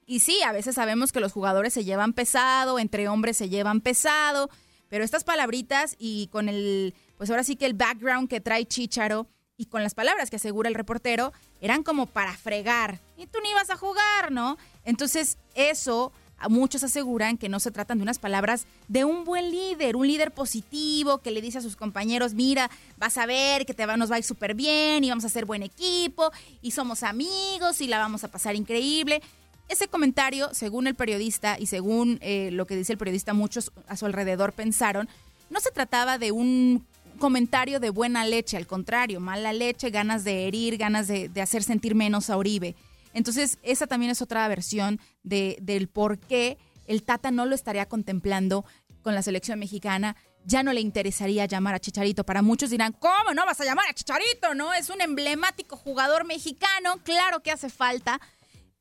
Y 0.08 0.22
sí, 0.22 0.42
a 0.42 0.52
veces 0.52 0.74
sabemos 0.74 1.12
que 1.12 1.20
los 1.20 1.34
jugadores 1.34 1.72
se 1.72 1.84
llevan 1.84 2.14
pesado, 2.14 2.80
entre 2.80 3.08
hombres 3.08 3.38
se 3.38 3.50
llevan 3.50 3.80
pesado, 3.80 4.50
pero 4.90 5.04
estas 5.04 5.24
palabritas 5.24 5.96
y 6.00 6.30
con 6.32 6.50
el, 6.50 6.96
pues 7.16 7.30
ahora 7.30 7.44
sí 7.44 7.58
que 7.58 7.68
el 7.68 7.76
background 7.76 8.28
que 8.28 8.42
trae 8.42 8.66
Chicharo 8.66 9.28
y 9.64 9.66
con 9.66 9.82
las 9.82 9.94
palabras 9.94 10.30
que 10.30 10.36
asegura 10.36 10.68
el 10.68 10.76
reportero, 10.76 11.32
eran 11.62 11.84
como 11.84 12.06
para 12.06 12.36
fregar. 12.36 13.00
Y 13.16 13.28
tú 13.28 13.40
ni 13.42 13.54
vas 13.54 13.70
a 13.70 13.78
jugar, 13.78 14.30
¿no? 14.30 14.58
Entonces, 14.84 15.38
eso 15.56 16.12
muchos 16.50 16.84
aseguran 16.84 17.38
que 17.38 17.48
no 17.48 17.62
se 17.62 17.72
tratan 17.72 18.00
de 18.00 18.04
unas 18.04 18.20
palabras 18.20 18.66
de 18.90 19.06
un 19.06 19.24
buen 19.24 19.52
líder, 19.52 19.96
un 19.96 20.06
líder 20.06 20.32
positivo 20.32 21.20
que 21.20 21.32
le 21.32 21.42
dice 21.42 21.60
a 21.60 21.62
sus 21.62 21.78
compañeros, 21.78 22.34
mira, 22.34 22.70
vas 22.98 23.18
a 23.18 23.26
ver 23.26 23.66
que 23.66 23.74
te 23.74 23.86
va, 23.86 23.96
nos 23.96 24.12
va 24.12 24.16
a 24.16 24.18
ir 24.18 24.26
súper 24.26 24.54
bien 24.54 25.06
y 25.06 25.10
vamos 25.10 25.24
a 25.24 25.30
ser 25.30 25.46
buen 25.46 25.64
equipo 25.64 26.30
y 26.62 26.72
somos 26.72 27.04
amigos 27.04 27.80
y 27.80 27.88
la 27.88 28.00
vamos 28.00 28.26
a 28.26 28.28
pasar 28.28 28.58
increíble. 28.58 29.22
Ese 29.70 29.88
comentario, 29.88 30.54
según 30.54 30.88
el 30.88 30.96
periodista 30.96 31.58
y 31.58 31.68
según 31.68 32.20
eh, 32.22 32.50
lo 32.52 32.68
que 32.68 32.76
dice 32.76 32.92
el 32.92 32.98
periodista, 32.98 33.34
muchos 33.34 33.72
a 33.88 33.96
su 33.96 34.06
alrededor 34.06 34.52
pensaron, 34.52 35.08
no 35.50 35.62
se 35.62 35.72
trataba 35.72 36.18
de 36.18 36.34
un 36.34 36.86
comentario 37.20 37.80
de 37.80 37.90
buena 37.90 38.26
leche, 38.26 38.58
al 38.58 38.68
contrario, 38.68 39.20
mala 39.20 39.54
leche, 39.54 39.90
ganas 39.90 40.24
de 40.24 40.48
herir, 40.48 40.78
ganas 40.78 41.08
de, 41.08 41.30
hacer 41.42 41.64
sentir 41.64 41.96
menos 41.96 42.30
a 42.30 42.38
Uribe. 42.38 42.76
Entonces, 43.14 43.58
esa 43.64 43.88
también 43.88 44.12
es 44.12 44.22
otra 44.22 44.48
versión 44.48 45.00
de, 45.24 45.58
del 45.62 45.88
por 45.88 46.20
qué 46.20 46.58
el 46.88 47.04
Tata 47.04 47.32
no 47.32 47.46
lo 47.46 47.56
estaría 47.56 47.88
contemplando 47.88 48.66
con 49.02 49.16
la 49.16 49.22
selección 49.22 49.60
mexicana. 49.60 50.16
Ya 50.46 50.64
no 50.64 50.74
le 50.74 50.82
interesaría 50.82 51.46
llamar 51.46 51.76
a 51.76 51.80
Chicharito. 51.80 52.26
Para 52.26 52.42
muchos 52.42 52.70
dirán, 52.70 52.94
¿cómo 52.94 53.34
no 53.34 53.46
vas 53.46 53.62
a 53.62 53.66
llamar 53.66 53.86
a 53.90 53.94
Chicharito? 53.94 54.56
¿No? 54.56 54.74
Es 54.74 54.90
un 54.90 55.02
emblemático 55.02 55.78
jugador 55.78 56.26
mexicano. 56.26 56.98
Claro 57.04 57.42
que 57.42 57.52
hace 57.52 57.70
falta. 57.70 58.20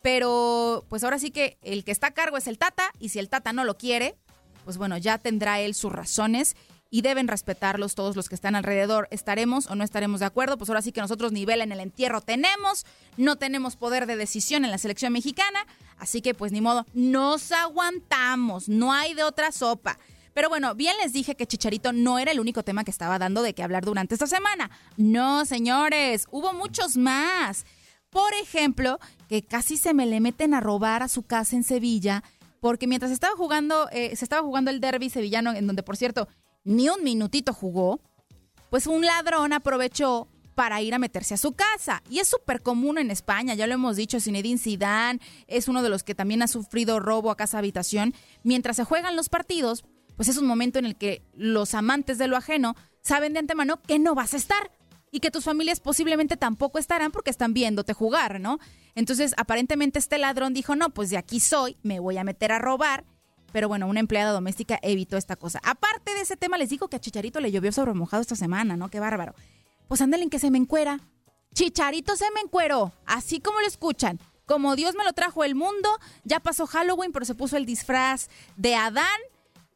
Pero 0.02 0.84
pues 0.88 1.04
ahora 1.04 1.18
sí 1.18 1.30
que 1.30 1.58
el 1.62 1.84
que 1.84 1.92
está 1.92 2.08
a 2.08 2.14
cargo 2.14 2.36
es 2.36 2.48
el 2.48 2.58
Tata 2.58 2.92
y 2.98 3.10
si 3.10 3.20
el 3.20 3.28
Tata 3.28 3.52
no 3.52 3.64
lo 3.64 3.78
quiere, 3.78 4.16
pues 4.64 4.76
bueno, 4.76 4.98
ya 4.98 5.18
tendrá 5.18 5.60
él 5.60 5.74
sus 5.74 5.92
razones 5.92 6.56
y 6.92 7.00
deben 7.00 7.26
respetarlos 7.26 7.94
todos 7.94 8.16
los 8.16 8.28
que 8.28 8.34
están 8.34 8.54
alrededor. 8.54 9.08
¿Estaremos 9.10 9.66
o 9.66 9.74
no 9.74 9.82
estaremos 9.82 10.20
de 10.20 10.26
acuerdo? 10.26 10.58
Pues 10.58 10.68
ahora 10.68 10.82
sí 10.82 10.92
que 10.92 11.00
nosotros 11.00 11.32
nivel 11.32 11.62
en 11.62 11.72
el 11.72 11.80
entierro 11.80 12.20
tenemos, 12.20 12.84
no 13.16 13.36
tenemos 13.36 13.76
poder 13.76 14.04
de 14.04 14.16
decisión 14.16 14.66
en 14.66 14.70
la 14.70 14.76
selección 14.76 15.10
mexicana, 15.10 15.66
así 15.96 16.20
que 16.20 16.34
pues 16.34 16.52
ni 16.52 16.60
modo, 16.60 16.84
nos 16.92 17.50
aguantamos, 17.50 18.68
no 18.68 18.92
hay 18.92 19.14
de 19.14 19.24
otra 19.24 19.52
sopa. 19.52 19.98
Pero 20.34 20.50
bueno, 20.50 20.74
bien 20.74 20.94
les 21.02 21.14
dije 21.14 21.34
que 21.34 21.46
Chicharito 21.46 21.94
no 21.94 22.18
era 22.18 22.30
el 22.30 22.40
único 22.40 22.62
tema 22.62 22.84
que 22.84 22.90
estaba 22.90 23.18
dando 23.18 23.40
de 23.40 23.54
qué 23.54 23.62
hablar 23.62 23.86
durante 23.86 24.14
esta 24.14 24.26
semana. 24.26 24.70
No, 24.98 25.46
señores, 25.46 26.26
hubo 26.30 26.52
muchos 26.52 26.98
más. 26.98 27.64
Por 28.10 28.34
ejemplo, 28.34 28.98
que 29.30 29.42
casi 29.42 29.78
se 29.78 29.94
me 29.94 30.04
le 30.04 30.20
meten 30.20 30.52
a 30.52 30.60
robar 30.60 31.02
a 31.02 31.08
su 31.08 31.22
casa 31.22 31.56
en 31.56 31.64
Sevilla, 31.64 32.22
porque 32.60 32.86
mientras 32.86 33.10
estaba 33.10 33.34
jugando, 33.34 33.88
eh, 33.92 34.14
se 34.14 34.26
estaba 34.26 34.42
jugando 34.42 34.70
el 34.70 34.80
derby 34.80 35.08
sevillano, 35.08 35.54
en 35.54 35.66
donde 35.66 35.82
por 35.82 35.96
cierto 35.96 36.28
ni 36.64 36.88
un 36.88 37.02
minutito 37.02 37.52
jugó, 37.52 38.00
pues 38.70 38.86
un 38.86 39.02
ladrón 39.04 39.52
aprovechó 39.52 40.28
para 40.54 40.82
ir 40.82 40.94
a 40.94 40.98
meterse 40.98 41.34
a 41.34 41.38
su 41.38 41.52
casa. 41.52 42.02
Y 42.08 42.18
es 42.18 42.28
súper 42.28 42.62
común 42.62 42.98
en 42.98 43.10
España, 43.10 43.54
ya 43.54 43.66
lo 43.66 43.74
hemos 43.74 43.96
dicho, 43.96 44.20
Zinedine 44.20 44.58
Zidane 44.58 45.20
es 45.46 45.68
uno 45.68 45.82
de 45.82 45.88
los 45.88 46.02
que 46.02 46.14
también 46.14 46.42
ha 46.42 46.48
sufrido 46.48 47.00
robo 47.00 47.30
a 47.30 47.36
casa 47.36 47.58
habitación. 47.58 48.14
Mientras 48.42 48.76
se 48.76 48.84
juegan 48.84 49.16
los 49.16 49.28
partidos, 49.28 49.84
pues 50.16 50.28
es 50.28 50.36
un 50.36 50.46
momento 50.46 50.78
en 50.78 50.86
el 50.86 50.96
que 50.96 51.22
los 51.34 51.74
amantes 51.74 52.18
de 52.18 52.28
lo 52.28 52.36
ajeno 52.36 52.76
saben 53.00 53.32
de 53.32 53.40
antemano 53.40 53.80
que 53.82 53.98
no 53.98 54.14
vas 54.14 54.34
a 54.34 54.36
estar 54.36 54.70
y 55.10 55.20
que 55.20 55.30
tus 55.30 55.44
familias 55.44 55.80
posiblemente 55.80 56.36
tampoco 56.36 56.78
estarán 56.78 57.12
porque 57.12 57.30
están 57.30 57.52
viéndote 57.52 57.92
jugar, 57.92 58.40
¿no? 58.40 58.58
Entonces, 58.94 59.34
aparentemente 59.36 59.98
este 59.98 60.18
ladrón 60.18 60.54
dijo, 60.54 60.74
no, 60.74 60.90
pues 60.90 61.10
de 61.10 61.18
aquí 61.18 61.38
soy, 61.38 61.76
me 61.82 62.00
voy 62.00 62.16
a 62.16 62.24
meter 62.24 62.50
a 62.52 62.58
robar. 62.58 63.04
Pero 63.52 63.68
bueno, 63.68 63.86
una 63.86 64.00
empleada 64.00 64.32
doméstica 64.32 64.78
evitó 64.82 65.16
esta 65.16 65.36
cosa. 65.36 65.60
Aparte 65.62 66.14
de 66.14 66.22
ese 66.22 66.36
tema, 66.36 66.58
les 66.58 66.70
digo 66.70 66.88
que 66.88 66.96
a 66.96 67.00
Chicharito 67.00 67.40
le 67.40 67.52
llovió 67.52 67.72
sobre 67.72 67.92
mojado 67.94 68.22
esta 68.22 68.36
semana, 68.36 68.76
¿no? 68.76 68.88
Qué 68.88 69.00
bárbaro. 69.00 69.34
Pues 69.88 70.00
ándale 70.00 70.22
en 70.24 70.30
que 70.30 70.38
se 70.38 70.50
me 70.50 70.58
encuera. 70.58 71.00
Chicharito 71.54 72.16
se 72.16 72.30
me 72.34 72.40
encueró, 72.40 72.92
así 73.04 73.40
como 73.40 73.60
lo 73.60 73.66
escuchan. 73.66 74.18
Como 74.46 74.74
Dios 74.74 74.94
me 74.96 75.04
lo 75.04 75.12
trajo 75.12 75.44
el 75.44 75.54
mundo, 75.54 75.88
ya 76.24 76.40
pasó 76.40 76.66
Halloween, 76.66 77.12
pero 77.12 77.24
se 77.24 77.34
puso 77.34 77.56
el 77.56 77.66
disfraz 77.66 78.28
de 78.56 78.74
Adán, 78.74 79.06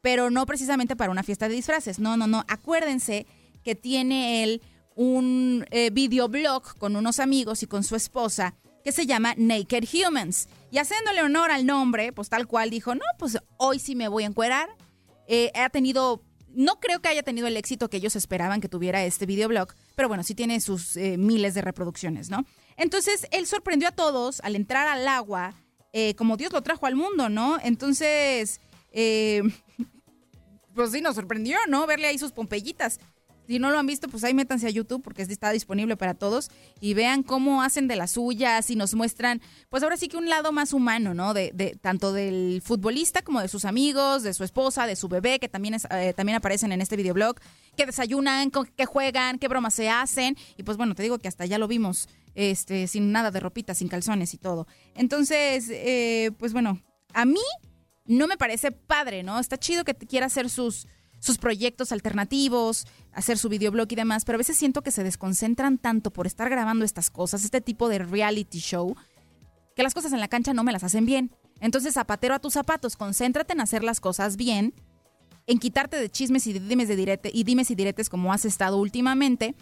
pero 0.02 0.30
no 0.30 0.46
precisamente 0.46 0.96
para 0.96 1.10
una 1.10 1.22
fiesta 1.22 1.48
de 1.48 1.54
disfraces. 1.54 1.98
No, 1.98 2.16
no, 2.16 2.26
no. 2.26 2.44
Acuérdense 2.48 3.26
que 3.62 3.74
tiene 3.74 4.42
él 4.42 4.62
un 4.94 5.66
eh, 5.70 5.90
videoblog 5.90 6.76
con 6.78 6.96
unos 6.96 7.20
amigos 7.20 7.62
y 7.62 7.66
con 7.66 7.84
su 7.84 7.94
esposa 7.94 8.54
que 8.86 8.92
se 8.92 9.04
llama 9.04 9.34
Naked 9.36 9.84
Humans. 9.92 10.48
Y 10.70 10.78
haciéndole 10.78 11.20
honor 11.20 11.50
al 11.50 11.66
nombre, 11.66 12.12
pues 12.12 12.28
tal 12.28 12.46
cual 12.46 12.70
dijo, 12.70 12.94
no, 12.94 13.02
pues 13.18 13.36
hoy 13.56 13.80
sí 13.80 13.96
me 13.96 14.06
voy 14.06 14.22
a 14.22 14.28
encuerar. 14.28 14.68
Eh, 15.26 15.50
ha 15.56 15.70
tenido, 15.70 16.22
no 16.54 16.78
creo 16.78 17.02
que 17.02 17.08
haya 17.08 17.24
tenido 17.24 17.48
el 17.48 17.56
éxito 17.56 17.90
que 17.90 17.96
ellos 17.96 18.14
esperaban 18.14 18.60
que 18.60 18.68
tuviera 18.68 19.04
este 19.04 19.26
videoblog, 19.26 19.74
pero 19.96 20.06
bueno, 20.06 20.22
sí 20.22 20.36
tiene 20.36 20.60
sus 20.60 20.96
eh, 20.96 21.18
miles 21.18 21.54
de 21.54 21.62
reproducciones, 21.62 22.30
¿no? 22.30 22.46
Entonces, 22.76 23.26
él 23.32 23.48
sorprendió 23.48 23.88
a 23.88 23.90
todos 23.90 24.38
al 24.42 24.54
entrar 24.54 24.86
al 24.86 25.08
agua, 25.08 25.54
como 26.16 26.36
Dios 26.36 26.52
lo 26.52 26.62
trajo 26.62 26.86
al 26.86 26.94
mundo, 26.94 27.28
¿no? 27.28 27.58
Entonces, 27.64 28.60
pues 28.92 30.92
sí, 30.92 31.00
nos 31.00 31.16
sorprendió, 31.16 31.58
¿no? 31.66 31.88
Verle 31.88 32.06
ahí 32.06 32.18
sus 32.18 32.30
pompellitas 32.30 33.00
Si 33.46 33.58
no 33.58 33.70
lo 33.70 33.78
han 33.78 33.86
visto, 33.86 34.08
pues 34.08 34.24
ahí 34.24 34.34
métanse 34.34 34.66
a 34.66 34.70
YouTube 34.70 35.02
porque 35.02 35.22
está 35.22 35.50
disponible 35.50 35.96
para 35.96 36.14
todos 36.14 36.50
y 36.80 36.94
vean 36.94 37.22
cómo 37.22 37.62
hacen 37.62 37.88
de 37.88 37.96
las 37.96 38.12
suyas 38.12 38.70
y 38.70 38.76
nos 38.76 38.94
muestran, 38.94 39.40
pues 39.68 39.82
ahora 39.82 39.96
sí 39.96 40.08
que 40.08 40.16
un 40.16 40.28
lado 40.28 40.52
más 40.52 40.72
humano, 40.72 41.14
¿no? 41.14 41.34
De, 41.34 41.50
de 41.54 41.76
tanto 41.80 42.12
del 42.12 42.62
futbolista 42.64 43.22
como 43.22 43.40
de 43.40 43.48
sus 43.48 43.64
amigos, 43.64 44.22
de 44.22 44.34
su 44.34 44.44
esposa, 44.44 44.86
de 44.86 44.96
su 44.96 45.08
bebé, 45.08 45.38
que 45.38 45.48
también, 45.48 45.76
eh, 45.90 46.12
también 46.14 46.36
aparecen 46.36 46.72
en 46.72 46.80
este 46.80 46.96
videoblog, 46.96 47.36
que 47.76 47.86
desayunan, 47.86 48.50
que 48.50 48.86
juegan, 48.86 49.38
qué 49.38 49.48
bromas 49.48 49.74
se 49.74 49.88
hacen. 49.88 50.36
Y 50.56 50.62
pues 50.62 50.76
bueno, 50.76 50.94
te 50.94 51.02
digo 51.02 51.18
que 51.18 51.28
hasta 51.28 51.46
ya 51.46 51.58
lo 51.58 51.68
vimos, 51.68 52.08
este, 52.34 52.86
sin 52.86 53.12
nada 53.12 53.30
de 53.30 53.40
ropita, 53.40 53.74
sin 53.74 53.88
calzones 53.88 54.34
y 54.34 54.38
todo. 54.38 54.66
Entonces, 54.94 55.68
eh, 55.70 56.30
pues 56.38 56.52
bueno, 56.52 56.80
a 57.12 57.24
mí 57.24 57.40
no 58.06 58.26
me 58.26 58.36
parece 58.36 58.72
padre, 58.72 59.22
¿no? 59.22 59.38
Está 59.38 59.58
chido 59.58 59.84
que 59.84 59.94
quiera 59.94 60.26
hacer 60.26 60.48
sus 60.50 60.86
sus 61.26 61.38
proyectos 61.38 61.92
alternativos, 61.92 62.86
hacer 63.12 63.36
su 63.36 63.48
videoblog 63.48 63.88
y 63.90 63.96
demás, 63.96 64.24
pero 64.24 64.36
a 64.36 64.38
veces 64.38 64.56
siento 64.56 64.82
que 64.82 64.90
se 64.90 65.02
desconcentran 65.02 65.76
tanto 65.76 66.12
por 66.12 66.26
estar 66.26 66.48
grabando 66.48 66.84
estas 66.84 67.10
cosas, 67.10 67.44
este 67.44 67.60
tipo 67.60 67.88
de 67.88 67.98
reality 67.98 68.60
show, 68.60 68.94
que 69.74 69.82
las 69.82 69.92
cosas 69.92 70.12
en 70.12 70.20
la 70.20 70.28
cancha 70.28 70.54
no 70.54 70.64
me 70.64 70.72
las 70.72 70.84
hacen 70.84 71.04
bien. 71.04 71.32
Entonces, 71.60 71.94
zapatero 71.94 72.34
a 72.34 72.38
tus 72.38 72.52
zapatos, 72.52 72.96
concéntrate 72.96 73.52
en 73.52 73.60
hacer 73.60 73.82
las 73.82 74.00
cosas 74.00 74.36
bien, 74.36 74.72
en 75.46 75.58
quitarte 75.58 75.96
de 75.96 76.10
chismes 76.10 76.46
y 76.46 76.52
dimes, 76.52 76.88
de 76.88 77.30
y 77.32 77.44
dimes 77.44 77.70
y 77.70 77.74
diretes 77.74 78.08
como 78.08 78.32
has 78.32 78.44
estado 78.44 78.78
últimamente. 78.78 79.54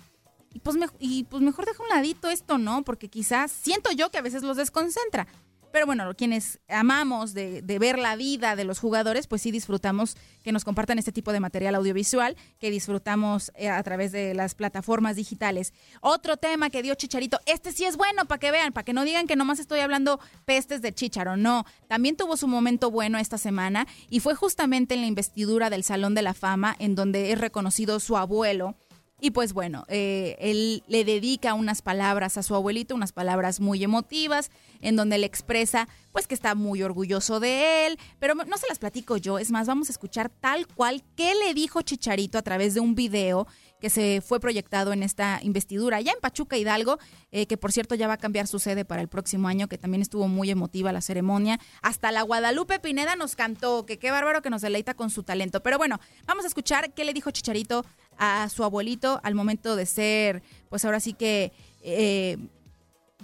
Y 0.52 0.61
pues, 0.61 0.76
y 1.00 1.25
pues 1.25 1.42
mejor 1.42 1.66
deja 1.66 1.83
un 1.83 1.88
ladito 1.88 2.28
esto, 2.28 2.59
¿no? 2.59 2.85
Porque 2.85 3.09
quizás 3.09 3.50
siento 3.50 3.90
yo 3.90 4.11
que 4.11 4.18
a 4.18 4.23
veces 4.23 4.42
los 4.42 4.56
desconcentra. 4.56 5.26
Pero 5.75 5.87
bueno, 5.87 6.14
quienes 6.14 6.61
amamos 6.69 7.35
de, 7.35 7.61
ver 7.81 7.99
la 7.99 8.14
vida 8.14 8.54
de 8.54 8.62
los 8.62 8.78
jugadores, 8.78 9.26
pues 9.26 9.43
sí 9.43 9.50
disfrutamos 9.50 10.16
que 10.45 10.52
nos 10.52 10.62
compartan 10.62 11.00
este 11.00 11.11
tipo 11.11 11.33
de 11.33 11.40
material 11.40 11.75
audiovisual, 11.75 12.37
que 12.61 12.71
disfrutamos 12.71 13.50
eh, 13.57 13.69
a 13.69 13.83
través 13.83 14.12
de 14.12 14.35
las 14.35 14.54
plataformas 14.54 15.16
digitales. 15.16 15.75
Otro 16.00 16.37
tema 16.37 16.71
que 16.71 16.81
dio 16.81 16.95
Chicharito, 16.95 17.40
este 17.45 17.73
sí 17.73 17.85
es 17.87 17.97
bueno 17.97 18.25
para 18.26 18.38
que 18.38 18.52
vean, 18.52 18.73
para 18.73 18.85
que 18.85 18.93
no 18.93 19.04
digan 19.04 19.26
que 19.26 19.35
nomás 19.35 19.59
estoy 19.59 19.81
hablando 19.81 20.21
pestes 20.45 20.81
de 20.81 20.95
Chicharo, 20.95 21.37
no, 21.37 21.64
también 21.88 22.16
tuvo 22.16 22.37
su 22.37 22.47
momento 22.47 22.93
bueno 22.93 23.19
esta 23.19 23.37
semana 23.37 23.88
y 24.09 24.21
fue 24.21 24.37
justamente 24.37 24.95
en 24.95 25.00
la 25.00 25.09
investidura 25.09 25.71
del 25.71 25.83
Salón 25.83 26.14
de 26.14 26.23
la 26.23 26.35
Fama, 26.35 26.76
en 26.78 26.95
donde 26.95 27.33
es 27.33 27.40
reconocido 27.40 27.99
su 27.99 28.16
abuelo 28.16 28.76
y 29.21 29.30
pues 29.30 29.52
bueno, 29.52 29.85
eh, 29.88 30.37
él 30.38 30.83
le 30.87 31.04
dedica 31.04 31.54
unas 31.54 31.83
palabras 31.83 32.37
a 32.37 32.42
su 32.42 32.54
abuelito, 32.54 32.94
unas 32.94 33.12
palabras 33.12 33.61
muy 33.61 33.83
emotivas, 33.83 34.50
en 34.80 34.97
donde 34.97 35.18
le 35.18 35.26
expresa 35.26 35.88
pues 36.12 36.26
que 36.26 36.35
está 36.35 36.54
muy 36.54 36.83
orgulloso 36.83 37.40
de 37.40 37.87
él, 37.87 37.99
pero 38.18 38.35
no 38.35 38.56
se 38.56 38.68
las 38.68 38.78
platico 38.78 39.16
yo, 39.16 39.38
es 39.38 39.50
más, 39.50 39.66
vamos 39.66 39.88
a 39.88 39.92
escuchar 39.92 40.28
tal 40.28 40.66
cual 40.66 41.02
qué 41.16 41.35
le 41.35 41.54
dijo 41.54 41.83
Chicharito 41.83 42.38
a 42.38 42.42
través 42.42 42.75
de 42.75 42.80
un 42.80 42.94
video 42.94 43.47
que 43.80 43.90
se 43.90 44.23
fue 44.23 44.40
proyectado 44.40 44.92
en 44.92 45.02
esta 45.02 45.40
investidura, 45.42 46.00
ya 46.00 46.12
en 46.12 46.21
Pachuca 46.21 46.56
Hidalgo, 46.56 46.99
eh, 47.33 47.47
que 47.47 47.56
por 47.56 47.71
cierto 47.71 47.94
ya 47.94 48.06
va 48.09 48.14
a 48.14 48.18
cambiar 48.18 48.47
su 48.47 48.59
sede 48.59 48.85
para 48.87 49.02
el 49.02 49.09
próximo 49.09 49.47
año, 49.47 49.68
que 49.68 49.76
también 49.76 50.00
estuvo 50.00 50.26
muy 50.26 50.50
emotiva 50.50 50.90
la 50.90 51.02
ceremonia. 51.02 51.61
Hasta 51.83 52.11
la 52.11 52.23
Guadalupe 52.23 52.78
Pineda 52.78 53.14
nos 53.14 53.37
cantó, 53.37 53.85
que 53.85 53.99
qué 53.99 54.11
bárbaro 54.11 54.40
que 54.40 54.49
nos 54.49 54.62
deleita 54.62 54.94
con 54.94 55.11
su 55.11 55.23
talento. 55.23 55.62
Pero 55.62 55.76
bueno, 55.76 56.00
vamos 56.25 56.44
a 56.44 56.49
escuchar 56.49 56.94
qué 56.94 57.04
le 57.04 57.12
dijo 57.12 57.30
Chicharito 57.30 57.85
a 58.18 58.49
su 58.49 58.64
abuelito 58.64 59.21
al 59.23 59.35
momento 59.35 59.76
de 59.76 59.87
ser, 59.87 60.42
pues 60.68 60.85
ahora 60.85 61.00
sí 61.00 61.12
que, 61.12 61.52
eh, 61.83 62.38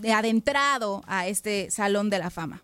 de 0.00 0.12
adentrado 0.12 1.02
a 1.06 1.26
este 1.28 1.70
Salón 1.70 2.10
de 2.10 2.18
la 2.18 2.30
Fama. 2.30 2.60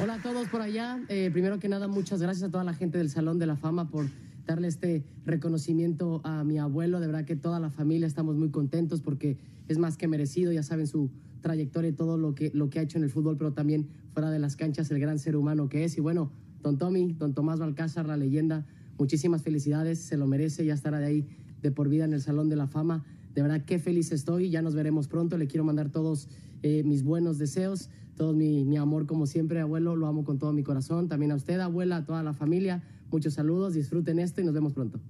Hola 0.00 0.14
a 0.14 0.22
todos 0.22 0.48
por 0.48 0.60
allá. 0.60 1.00
Eh, 1.08 1.30
primero 1.32 1.58
que 1.58 1.68
nada, 1.68 1.88
muchas 1.88 2.20
gracias 2.20 2.48
a 2.48 2.50
toda 2.50 2.64
la 2.64 2.74
gente 2.74 2.98
del 2.98 3.10
Salón 3.10 3.38
de 3.38 3.46
la 3.46 3.56
Fama 3.56 3.88
por 3.88 4.06
darle 4.46 4.68
este 4.68 5.04
reconocimiento 5.24 6.20
a 6.24 6.44
mi 6.44 6.58
abuelo. 6.58 7.00
De 7.00 7.06
verdad 7.06 7.24
que 7.24 7.36
toda 7.36 7.60
la 7.60 7.70
familia 7.70 8.06
estamos 8.06 8.36
muy 8.36 8.50
contentos 8.50 9.00
porque 9.00 9.38
es 9.68 9.78
más 9.78 9.96
que 9.96 10.08
merecido. 10.08 10.52
Ya 10.52 10.62
saben 10.62 10.86
su 10.86 11.10
trayectoria 11.40 11.90
y 11.90 11.92
todo 11.92 12.16
lo 12.16 12.34
que, 12.34 12.50
lo 12.54 12.70
que 12.70 12.78
ha 12.78 12.82
hecho 12.82 12.98
en 12.98 13.04
el 13.04 13.10
fútbol, 13.10 13.36
pero 13.36 13.52
también 13.52 13.88
fuera 14.12 14.30
de 14.30 14.38
las 14.38 14.56
canchas, 14.56 14.90
el 14.90 14.98
gran 14.98 15.18
ser 15.18 15.36
humano 15.36 15.68
que 15.68 15.84
es. 15.84 15.96
Y 15.96 16.00
bueno, 16.00 16.30
don 16.62 16.78
Tommy, 16.78 17.12
don 17.12 17.34
Tomás 17.34 17.58
Balcázar, 17.58 18.06
la 18.06 18.16
leyenda, 18.16 18.66
muchísimas 18.98 19.42
felicidades, 19.42 20.00
se 20.00 20.16
lo 20.16 20.26
merece, 20.26 20.64
ya 20.64 20.74
estará 20.74 20.98
de 20.98 21.06
ahí 21.06 21.28
de 21.66 21.72
por 21.72 21.88
vida 21.88 22.04
en 22.04 22.12
el 22.12 22.22
Salón 22.22 22.48
de 22.48 22.56
la 22.56 22.68
Fama. 22.68 23.04
De 23.34 23.42
verdad, 23.42 23.64
qué 23.66 23.78
feliz 23.78 24.12
estoy. 24.12 24.50
Ya 24.50 24.62
nos 24.62 24.74
veremos 24.74 25.08
pronto. 25.08 25.36
Le 25.36 25.48
quiero 25.48 25.64
mandar 25.64 25.90
todos 25.90 26.28
eh, 26.62 26.82
mis 26.84 27.02
buenos 27.02 27.38
deseos, 27.38 27.90
todo 28.16 28.32
mi, 28.32 28.64
mi, 28.64 28.76
amor 28.76 29.06
como 29.06 29.26
siempre, 29.26 29.60
abuelo. 29.60 29.96
Lo 29.96 30.06
amo 30.06 30.24
con 30.24 30.38
todo 30.38 30.52
mi 30.52 30.62
corazón. 30.62 31.08
También 31.08 31.32
a 31.32 31.34
usted, 31.34 31.58
abuela, 31.58 31.96
a 31.96 32.04
toda 32.04 32.22
la 32.22 32.32
familia. 32.32 32.82
Muchos 33.10 33.34
saludos, 33.34 33.74
disfruten 33.74 34.18
esto 34.20 34.40
y 34.40 34.44
nos 34.44 34.54
vemos 34.54 34.72
pronto. 34.72 35.00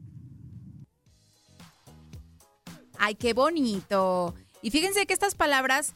Ay, 2.98 3.14
qué 3.14 3.34
bonito. 3.34 4.34
Y 4.62 4.70
fíjense 4.70 5.06
que 5.06 5.12
estas 5.12 5.34
palabras 5.34 5.94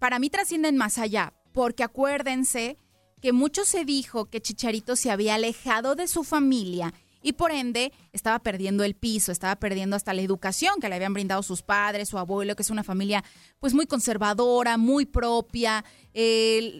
para 0.00 0.18
mí 0.18 0.28
trascienden 0.28 0.76
más 0.76 0.98
allá, 0.98 1.32
porque 1.52 1.84
acuérdense 1.84 2.76
que 3.20 3.32
mucho 3.32 3.64
se 3.64 3.84
dijo 3.84 4.26
que 4.26 4.40
Chicharito 4.40 4.96
se 4.96 5.10
había 5.10 5.36
alejado 5.36 5.94
de 5.94 6.08
su 6.08 6.24
familia 6.24 6.92
y 7.22 7.32
por 7.32 7.52
ende 7.52 7.92
estaba 8.12 8.38
perdiendo 8.38 8.84
el 8.84 8.94
piso, 8.94 9.32
estaba 9.32 9.56
perdiendo 9.56 9.96
hasta 9.96 10.14
la 10.14 10.22
educación 10.22 10.80
que 10.80 10.88
le 10.88 10.94
habían 10.94 11.12
brindado 11.12 11.42
sus 11.42 11.62
padres, 11.62 12.08
su 12.08 12.18
abuelo, 12.18 12.56
que 12.56 12.62
es 12.62 12.70
una 12.70 12.84
familia 12.84 13.24
pues 13.58 13.74
muy 13.74 13.86
conservadora, 13.86 14.76
muy 14.76 15.06
propia, 15.06 15.84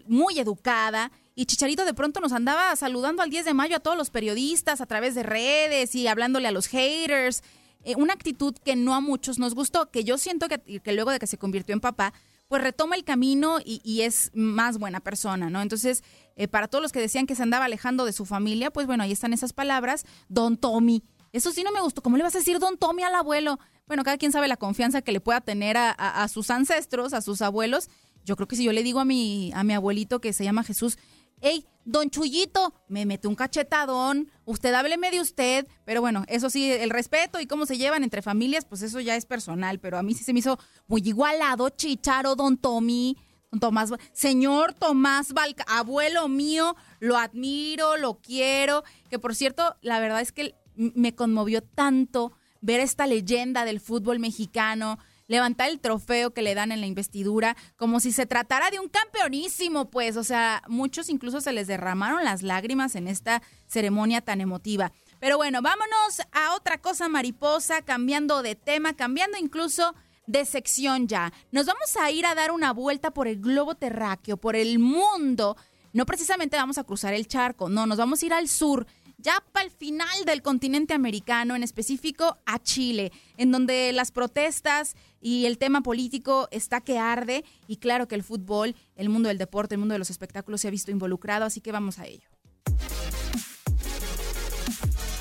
muy 0.06 0.38
educada. 0.38 1.12
Y 1.34 1.46
Chicharito 1.46 1.84
de 1.84 1.94
pronto 1.94 2.20
nos 2.20 2.32
andaba 2.32 2.74
saludando 2.76 3.22
al 3.22 3.30
10 3.30 3.44
de 3.44 3.54
mayo 3.54 3.76
a 3.76 3.80
todos 3.80 3.96
los 3.96 4.10
periodistas 4.10 4.80
a 4.80 4.86
través 4.86 5.14
de 5.14 5.22
redes 5.22 5.94
y 5.94 6.06
hablándole 6.06 6.48
a 6.48 6.52
los 6.52 6.66
haters. 6.66 7.42
Eh, 7.82 7.94
una 7.96 8.12
actitud 8.12 8.54
que 8.62 8.76
no 8.76 8.94
a 8.94 9.00
muchos 9.00 9.38
nos 9.38 9.54
gustó, 9.54 9.90
que 9.90 10.04
yo 10.04 10.18
siento 10.18 10.48
que, 10.48 10.80
que 10.80 10.92
luego 10.92 11.10
de 11.10 11.18
que 11.18 11.26
se 11.26 11.38
convirtió 11.38 11.72
en 11.72 11.80
papá, 11.80 12.12
pues 12.50 12.62
retoma 12.62 12.96
el 12.96 13.04
camino 13.04 13.58
y, 13.64 14.00
es 14.00 14.32
más 14.34 14.76
buena 14.76 14.98
persona, 14.98 15.48
¿no? 15.50 15.62
Entonces, 15.62 16.02
eh, 16.36 16.48
para 16.48 16.68
todos 16.68 16.82
los 16.82 16.92
que 16.92 17.00
decían 17.00 17.26
que 17.26 17.34
se 17.34 17.42
andaba 17.42 17.66
alejando 17.66 18.04
de 18.04 18.12
su 18.12 18.24
familia, 18.24 18.70
pues 18.70 18.86
bueno, 18.86 19.02
ahí 19.02 19.12
están 19.12 19.32
esas 19.32 19.52
palabras. 19.52 20.04
Don 20.28 20.56
Tommy. 20.56 21.02
Eso 21.32 21.52
sí 21.52 21.62
no 21.62 21.70
me 21.70 21.80
gustó. 21.80 22.02
¿Cómo 22.02 22.16
le 22.16 22.22
vas 22.22 22.34
a 22.34 22.38
decir 22.38 22.58
Don 22.58 22.76
Tommy 22.76 23.02
al 23.02 23.14
abuelo? 23.14 23.58
Bueno, 23.86 24.02
cada 24.02 24.18
quien 24.18 24.32
sabe 24.32 24.48
la 24.48 24.56
confianza 24.56 25.02
que 25.02 25.12
le 25.12 25.20
pueda 25.20 25.40
tener 25.40 25.76
a, 25.76 26.28
sus 26.28 26.50
ancestros, 26.50 27.12
a 27.12 27.22
sus 27.22 27.40
abuelos. 27.42 27.88
Yo 28.24 28.36
creo 28.36 28.48
que 28.48 28.56
si 28.56 28.64
yo 28.64 28.72
le 28.72 28.82
digo 28.82 29.00
a 29.00 29.04
mi, 29.04 29.52
a 29.54 29.64
mi 29.64 29.74
abuelito 29.74 30.20
que 30.20 30.32
se 30.32 30.44
llama 30.44 30.64
Jesús, 30.64 30.98
hey, 31.40 31.64
don 31.84 32.10
Chuyito, 32.10 32.74
me 32.88 33.06
mete 33.06 33.28
un 33.28 33.34
cachetadón, 33.34 34.30
usted 34.44 34.74
hábleme 34.74 35.10
de 35.10 35.20
usted, 35.20 35.66
pero 35.84 36.00
bueno, 36.00 36.24
eso 36.28 36.50
sí, 36.50 36.70
el 36.70 36.90
respeto 36.90 37.40
y 37.40 37.46
cómo 37.46 37.66
se 37.66 37.78
llevan 37.78 38.04
entre 38.04 38.22
familias, 38.22 38.64
pues 38.64 38.82
eso 38.82 39.00
ya 39.00 39.16
es 39.16 39.26
personal, 39.26 39.78
pero 39.78 39.98
a 39.98 40.02
mí 40.02 40.14
sí 40.14 40.22
se 40.22 40.32
me 40.32 40.40
hizo 40.40 40.58
muy 40.86 41.02
igualado, 41.04 41.70
chicharo, 41.70 42.36
don 42.36 42.58
Tommy, 42.58 43.16
Tomás, 43.58 43.92
señor 44.12 44.74
Tomás 44.74 45.32
Valca, 45.32 45.64
abuelo 45.66 46.28
mío, 46.28 46.76
lo 47.00 47.16
admiro, 47.16 47.96
lo 47.96 48.20
quiero, 48.20 48.84
que 49.08 49.18
por 49.18 49.34
cierto, 49.34 49.76
la 49.80 49.98
verdad 49.98 50.20
es 50.20 50.30
que 50.30 50.54
me 50.76 51.16
conmovió 51.16 51.60
tanto 51.60 52.32
ver 52.60 52.78
esta 52.78 53.08
leyenda 53.08 53.64
del 53.64 53.80
fútbol 53.80 54.20
mexicano, 54.20 54.98
levantar 55.26 55.68
el 55.68 55.80
trofeo 55.80 56.32
que 56.32 56.42
le 56.42 56.54
dan 56.54 56.70
en 56.70 56.80
la 56.80 56.86
investidura, 56.86 57.56
como 57.76 57.98
si 57.98 58.12
se 58.12 58.26
tratara 58.26 58.70
de 58.70 58.78
un 58.78 58.88
campeonísimo, 58.88 59.90
pues, 59.90 60.16
o 60.16 60.22
sea, 60.24 60.62
muchos 60.68 61.08
incluso 61.08 61.40
se 61.40 61.52
les 61.52 61.66
derramaron 61.66 62.24
las 62.24 62.42
lágrimas 62.42 62.94
en 62.94 63.08
esta 63.08 63.42
ceremonia 63.66 64.20
tan 64.20 64.40
emotiva. 64.40 64.92
Pero 65.18 65.36
bueno, 65.36 65.60
vámonos 65.60 66.20
a 66.32 66.54
otra 66.54 66.78
cosa 66.78 67.08
mariposa, 67.08 67.82
cambiando 67.82 68.42
de 68.42 68.54
tema, 68.54 68.94
cambiando 68.94 69.38
incluso 69.38 69.94
de 70.30 70.44
sección 70.44 71.08
ya. 71.08 71.32
Nos 71.50 71.66
vamos 71.66 71.96
a 71.96 72.10
ir 72.10 72.26
a 72.26 72.34
dar 72.34 72.50
una 72.50 72.72
vuelta 72.72 73.10
por 73.10 73.28
el 73.28 73.40
globo 73.40 73.74
terráqueo, 73.74 74.36
por 74.36 74.56
el 74.56 74.78
mundo. 74.78 75.56
No 75.92 76.06
precisamente 76.06 76.56
vamos 76.56 76.78
a 76.78 76.84
cruzar 76.84 77.14
el 77.14 77.26
charco, 77.26 77.68
no, 77.68 77.86
nos 77.86 77.98
vamos 77.98 78.22
a 78.22 78.26
ir 78.26 78.32
al 78.32 78.48
sur 78.48 78.86
ya 79.18 79.44
para 79.52 79.66
el 79.66 79.70
final 79.70 80.24
del 80.24 80.40
continente 80.40 80.94
americano, 80.94 81.54
en 81.54 81.62
específico 81.62 82.38
a 82.46 82.58
Chile, 82.58 83.12
en 83.36 83.52
donde 83.52 83.92
las 83.92 84.12
protestas 84.12 84.94
y 85.20 85.46
el 85.46 85.58
tema 85.58 85.82
político 85.82 86.48
está 86.50 86.80
que 86.80 86.98
arde 86.98 87.44
y 87.66 87.76
claro 87.76 88.08
que 88.08 88.14
el 88.14 88.22
fútbol, 88.22 88.74
el 88.96 89.08
mundo 89.08 89.28
del 89.28 89.36
deporte, 89.36 89.74
el 89.74 89.80
mundo 89.80 89.92
de 89.92 89.98
los 89.98 90.10
espectáculos 90.10 90.62
se 90.62 90.68
ha 90.68 90.70
visto 90.70 90.90
involucrado, 90.90 91.44
así 91.44 91.60
que 91.60 91.72
vamos 91.72 91.98
a 91.98 92.06
ello. 92.06 92.28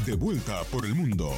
De 0.06 0.16
vuelta 0.16 0.64
por 0.72 0.86
el 0.86 0.96
mundo. 0.96 1.34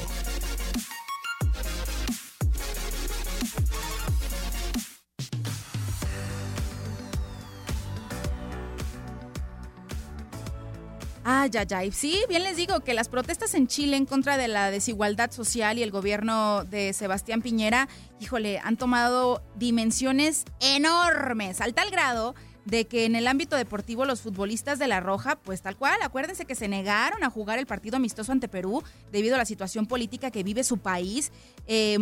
Ay, 11.24 11.52
ay, 11.54 11.68
ay. 11.76 11.92
Sí, 11.92 12.24
bien 12.30 12.42
les 12.42 12.58
digo 12.58 12.80
que 12.80 12.96
las 12.96 13.08
protestas 13.08 13.54
en 13.54 13.68
Chile 13.68 13.96
en 13.96 14.08
contra 14.08 14.38
de 14.38 14.48
la 14.48 14.72
desigualdad 14.72 15.30
social 15.30 15.78
y 15.78 15.84
el 15.84 15.92
gobierno 15.92 16.64
de 16.66 16.94
Sebastián 16.94 17.44
Piñera, 17.44 17.88
híjole, 18.20 18.60
han 18.64 18.76
tomado 18.76 19.44
dimensiones 19.56 20.46
enormes, 20.60 21.62
al 21.62 21.76
tal 21.76 21.92
grado 21.92 22.34
de 22.66 22.86
que 22.86 23.06
en 23.06 23.16
el 23.16 23.28
ámbito 23.28 23.56
deportivo 23.56 24.06
los 24.06 24.22
futbolistas 24.22 24.80
de 24.80 24.88
La 24.88 25.00
Roja, 25.00 25.36
pues 25.36 25.62
tal 25.62 25.78
cual, 25.78 26.00
acuérdense 26.02 26.46
que 26.46 26.56
se 26.56 26.68
negaron 26.68 27.24
a 27.24 27.30
jugar 27.30 27.60
el 27.60 27.68
partido 27.68 27.98
amistoso 27.98 28.32
ante 28.32 28.48
Perú 28.48 28.84
debido 29.12 29.36
a 29.36 29.38
la 29.38 29.46
situación 29.46 29.86
política 29.86 30.32
que 30.32 30.44
vive 30.44 30.64
su 30.64 30.80
país. 30.80 31.32
Eh, 31.68 32.00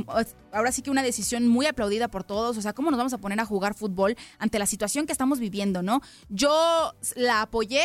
ahora 0.52 0.72
sí 0.72 0.82
que 0.82 0.92
una 0.92 1.04
decisión 1.04 1.48
muy 1.48 1.66
aplaudida 1.66 2.08
por 2.10 2.24
todos, 2.24 2.58
o 2.58 2.62
sea, 2.62 2.74
¿cómo 2.74 2.90
nos 2.90 2.98
vamos 2.98 3.14
a 3.14 3.18
poner 3.18 3.40
a 3.40 3.46
jugar 3.46 3.74
fútbol 3.74 4.16
ante 4.38 4.60
la 4.60 4.66
situación 4.66 5.06
que 5.06 5.12
estamos 5.12 5.40
viviendo, 5.40 5.82
no? 5.82 6.02
Yo 6.30 6.94
la 7.16 7.42
apoyé, 7.42 7.84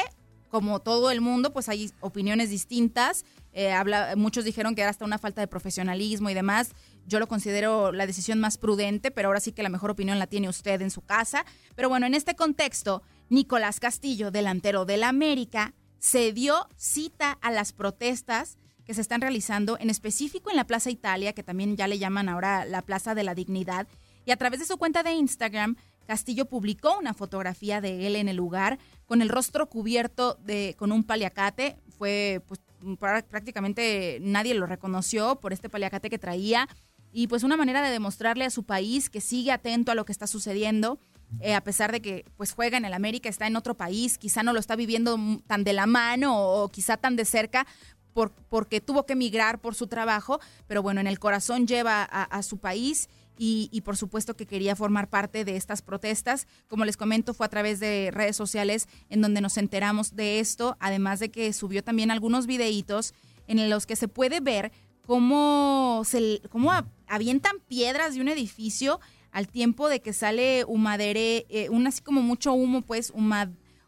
como 0.55 0.79
todo 0.79 1.11
el 1.11 1.21
mundo, 1.21 1.53
pues 1.53 1.69
hay 1.69 1.90
opiniones 1.99 2.49
distintas. 2.49 3.25
Eh, 3.53 3.73
habla, 3.73 4.14
muchos 4.17 4.45
dijeron 4.45 4.77
que 4.77 4.83
era 4.83 4.90
hasta 4.90 5.05
una 5.05 5.19
falta 5.19 5.40
de 5.40 5.49
profesionalismo 5.49 6.31
y 6.31 6.35
demás. 6.35 6.71
Yo 7.09 7.19
lo 7.19 7.27
considero 7.27 7.90
la 7.90 8.07
decisión 8.07 8.38
más 8.38 8.57
prudente, 8.57 9.11
pero 9.11 9.27
ahora 9.27 9.40
sí 9.40 9.51
que 9.51 9.64
la 9.64 9.69
mejor 9.69 9.90
opinión 9.90 10.17
la 10.21 10.29
tiene 10.29 10.49
usted 10.49 10.81
en 10.81 10.93
su 10.93 11.01
casa. 11.01 11.45
Pero 11.75 11.88
bueno, 11.88 12.07
en 12.07 12.14
este 12.14 12.37
contexto, 12.37 13.03
Nicolás 13.31 13.81
Castillo, 13.81 14.31
delantero 14.31 14.85
del 14.85 15.03
América, 15.03 15.75
se 15.99 16.33
dio 16.33 16.69
cita 16.77 17.33
a 17.33 17.51
las 17.51 17.73
protestas 17.73 18.57
que 18.85 18.95
se 18.95 19.01
están 19.01 19.23
realizando, 19.23 19.77
en 19.81 19.90
específico 19.90 20.51
en 20.51 20.57
la 20.57 20.69
Plaza 20.69 20.90
Italia, 20.90 21.33
que 21.33 21.43
también 21.43 21.77
ya 21.77 21.88
le 21.88 21.99
llaman 21.99 22.29
ahora 22.29 22.64
la 22.64 22.83
Plaza 22.83 23.17
de 23.17 23.25
la 23.25 23.35
Dignidad. 23.35 23.88
Y 24.25 24.31
a 24.31 24.37
través 24.37 24.61
de 24.61 24.67
su 24.67 24.79
cuenta 24.79 25.03
de 25.03 25.14
Instagram, 25.14 25.77
Castillo 26.05 26.47
publicó 26.47 26.99
una 26.99 27.14
fotografía 27.14 27.81
de 27.81 28.07
él 28.07 28.17
en 28.17 28.29
el 28.29 28.37
lugar 28.37 28.79
con 29.07 29.23
el 29.23 29.29
rostro 29.29 29.69
cubierto 29.69 30.38
de, 30.45 30.75
con 30.79 30.93
un 30.93 31.05
paliacate. 31.05 31.77
Fue, 31.99 32.43
pues, 32.47 32.61
prácticamente 32.99 34.19
nadie 34.21 34.55
lo 34.55 34.67
reconoció 34.67 35.37
por 35.37 35.53
este 35.53 35.69
paliacate 35.69 36.11
que 36.11 36.19
traía. 36.19 36.69
Y 37.12 37.29
pues 37.29 37.45
una 37.45 37.57
manera 37.57 37.81
de 37.81 37.90
demostrarle 37.90 38.45
a 38.45 38.51
su 38.51 38.64
país 38.64 39.09
que 39.09 39.21
sigue 39.21 39.53
atento 39.53 39.93
a 39.93 39.95
lo 39.95 40.05
que 40.05 40.12
está 40.12 40.27
sucediendo. 40.27 40.99
Eh, 41.40 41.55
a 41.55 41.62
pesar 41.62 41.90
de 41.90 42.01
que 42.03 42.25
pues 42.37 42.53
juega 42.53 42.77
en 42.77 42.85
el 42.85 42.93
América, 42.93 43.29
está 43.29 43.47
en 43.47 43.57
otro 43.57 43.77
país, 43.77 44.19
quizá 44.19 44.43
no 44.43 44.53
lo 44.53 44.61
está 44.61 44.77
viviendo 44.77 45.19
tan 45.47 45.64
de 45.64 45.73
la 45.73 45.87
mano 45.87 46.37
o, 46.37 46.69
quizá 46.69 46.97
tan 46.97 47.17
de 47.17 47.25
cerca, 47.25 47.67
por, 48.12 48.31
porque 48.31 48.81
tuvo 48.81 49.07
que 49.07 49.14
emigrar 49.14 49.61
por 49.61 49.75
su 49.75 49.87
trabajo, 49.88 50.40
pero 50.69 50.83
bueno, 50.83 51.01
en 51.01 51.07
el 51.07 51.19
corazón 51.19 51.67
lleva 51.67 52.05
a 52.05 52.43
su 52.43 52.59
país 52.59 53.09
y, 53.37 53.81
por 53.85 53.97
supuesto 53.97 54.37
que 54.37 54.47
quería 54.47 54.77
formar 54.77 55.09
parte 55.09 55.44
de 55.44 55.57
estas 55.57 55.83
protestas. 55.83 56.47
Como 56.68 56.85
les 56.85 56.97
comento, 56.97 57.35
fue 57.35 57.47
a 57.47 57.49
través 57.49 57.81
de 57.81 58.11
redes 58.12 58.37
sociales 58.37 58.88
en 59.09 59.23
donde 59.23 59.40
nos 59.40 59.57
enteramos 59.57 60.14
de 60.14 60.40
esto, 60.40 60.77
además 60.81 61.20
de 61.20 61.31
que 61.31 61.53
subió 61.53 61.83
también 61.83 62.11
algunos 62.11 62.47
videitos 62.47 63.12
en 63.47 63.68
los 63.68 63.87
que 63.87 63.97
se 63.97 64.09
puede 64.09 64.40
ver 64.40 64.73
cómo, 65.07 66.03
se, 66.05 66.40
cómo 66.49 66.70
avientan 67.07 67.57
piedras 67.68 68.14
de 68.14 68.20
un 68.20 68.29
edificio 68.29 69.01
al 69.33 69.49
tiempo 69.49 69.88
de 69.88 70.01
que 70.01 70.12
sale 70.12 70.64
humadere, 70.64 71.47
eh, 71.49 71.68
un 71.68 71.87
así 71.87 72.03
como 72.03 72.23
mucho 72.23 72.53
humo, 72.53 72.83
pues, 72.83 73.12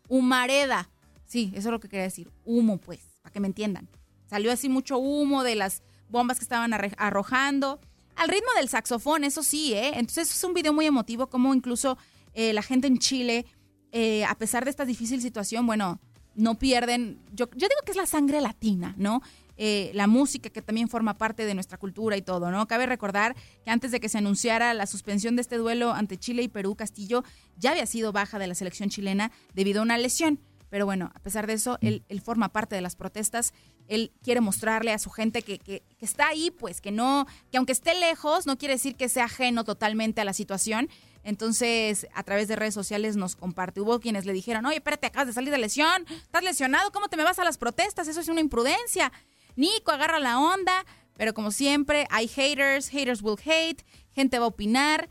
humareda. 0.09 0.91
Sí, 1.25 1.53
eso 1.55 1.69
es 1.69 1.73
lo 1.73 1.81
que 1.81 1.89
quería 1.89 2.05
decir, 2.05 2.31
humo, 2.45 2.79
pues, 2.79 3.01
para 3.23 3.33
que 3.33 3.41
me 3.41 3.47
entiendan. 3.47 3.89
Salió 4.29 4.51
así 4.51 4.69
mucho 4.69 4.99
humo 4.99 5.45
de 5.45 5.55
las 5.55 5.83
bombas 6.09 6.39
que 6.39 6.45
estaban 6.45 6.73
arrojando 6.73 7.81
al 8.17 8.29
ritmo 8.29 8.49
del 8.57 8.69
saxofón, 8.69 9.25
eso 9.25 9.43
sí, 9.43 9.75
¿eh? 9.75 9.93
Entonces 9.95 10.35
es 10.35 10.45
un 10.45 10.55
video 10.55 10.73
muy 10.73 10.87
emotivo, 10.87 11.29
como 11.29 11.55
incluso 11.55 11.99
eh, 12.35 12.53
la 12.53 12.63
gente 12.63 12.87
en 12.87 12.99
Chile, 12.99 13.47
eh, 13.93 14.25
a 14.25 14.35
pesar 14.35 14.65
de 14.65 14.71
esta 14.71 14.85
difícil 14.85 15.23
situación, 15.23 15.67
bueno, 15.67 16.01
no 16.35 16.59
pierden, 16.59 17.19
yo, 17.33 17.47
yo 17.53 17.69
digo 17.69 17.81
que 17.85 17.93
es 17.93 17.97
la 17.97 18.07
sangre 18.07 18.41
latina, 18.41 18.95
¿no? 18.99 19.23
Eh, 19.59 19.91
la 19.95 20.07
música 20.07 20.51
que 20.51 20.61
también 20.61 20.89
forma 20.89 21.15
parte 21.15 21.47
de 21.47 21.55
nuestra 21.55 21.79
cultura 21.79 22.17
y 22.17 22.23
todo, 22.23 22.51
¿no? 22.51 22.67
Cabe 22.67 22.85
recordar 22.85 23.35
que 23.65 23.71
antes 23.71 23.91
de 23.91 24.01
que 24.01 24.11
se 24.11 24.19
anunciara 24.19 24.75
la 24.75 24.87
suspensión 24.87 25.35
de 25.37 25.43
este 25.43 25.57
duelo 25.57 25.95
ante 25.95 26.19
Chile 26.19 26.43
y 26.43 26.49
Perú, 26.49 26.75
Castillo 26.75 27.25
ya 27.57 27.71
había 27.71 27.87
sido 27.87 28.13
baja 28.13 28.39
de 28.39 28.49
la 28.49 28.55
selección 28.55 28.91
chilena 28.91 29.33
debido 29.55 29.81
a 29.81 29.85
una 29.85 29.97
lesión. 29.97 30.41
Pero 30.77 30.85
bueno, 30.85 31.11
a 31.15 31.21
pesar 31.21 31.47
de 31.47 31.55
eso, 31.55 31.79
él, 31.81 32.03
forma 32.23 32.51
parte 32.51 32.75
de 32.75 32.83
las 32.83 32.97
protestas. 32.97 33.55
Él 33.89 34.13
quiere 34.23 34.43
mostrarle 34.43 34.93
a 34.93 34.99
su 34.99 35.09
gente 35.09 35.41
que, 35.41 35.59
que, 35.59 35.83
está 36.01 36.29
ahí, 36.29 36.51
pues, 36.51 36.83
que 36.83 36.91
no, 36.91 37.27
que 37.51 37.57
aunque 37.57 37.73
esté 37.73 37.99
lejos, 37.99 38.45
no 38.45 38.59
quiere 38.59 38.75
decir 38.75 38.95
que 38.95 39.09
sea 39.09 39.25
ajeno 39.25 39.65
totalmente 39.65 40.21
a 40.21 40.25
la 40.27 40.35
situación. 40.35 40.91
Entonces, 41.25 42.07
a 42.13 42.23
través 42.25 42.47
de 42.49 42.57
redes 42.57 42.75
sociales 42.75 43.17
nos 43.17 43.37
comparte. 43.37 43.81
Hubo 43.81 44.01
quienes 44.01 44.27
le 44.27 44.35
dijeron, 44.35 44.67
oye, 44.67 44.77
espérate, 44.77 45.07
acabas 45.07 45.29
de 45.29 45.33
salir 45.33 45.51
de 45.51 45.57
lesión, 45.57 46.05
estás 46.11 46.45
lesionado, 46.45 46.93
¿cómo 46.93 47.09
te 47.09 47.17
me 47.17 47.25
vas 47.25 47.39
a 47.39 47.45
las 47.45 47.57
protestas? 47.57 48.07
Eso 48.07 48.21
es 48.21 48.29
una 48.29 48.43
imprudencia. 48.43 49.11
Nico, 49.55 49.93
agarra 49.93 50.19
la 50.19 50.39
onda. 50.39 50.85
Pero 51.17 51.33
como 51.33 51.53
siempre, 51.53 52.07
hay 52.11 52.29
haters, 52.29 52.91
haters 52.91 53.23
will 53.23 53.39
hate, 53.43 53.83
gente 54.13 54.39
va 54.39 54.45
a 54.45 54.49
opinar 54.49 55.09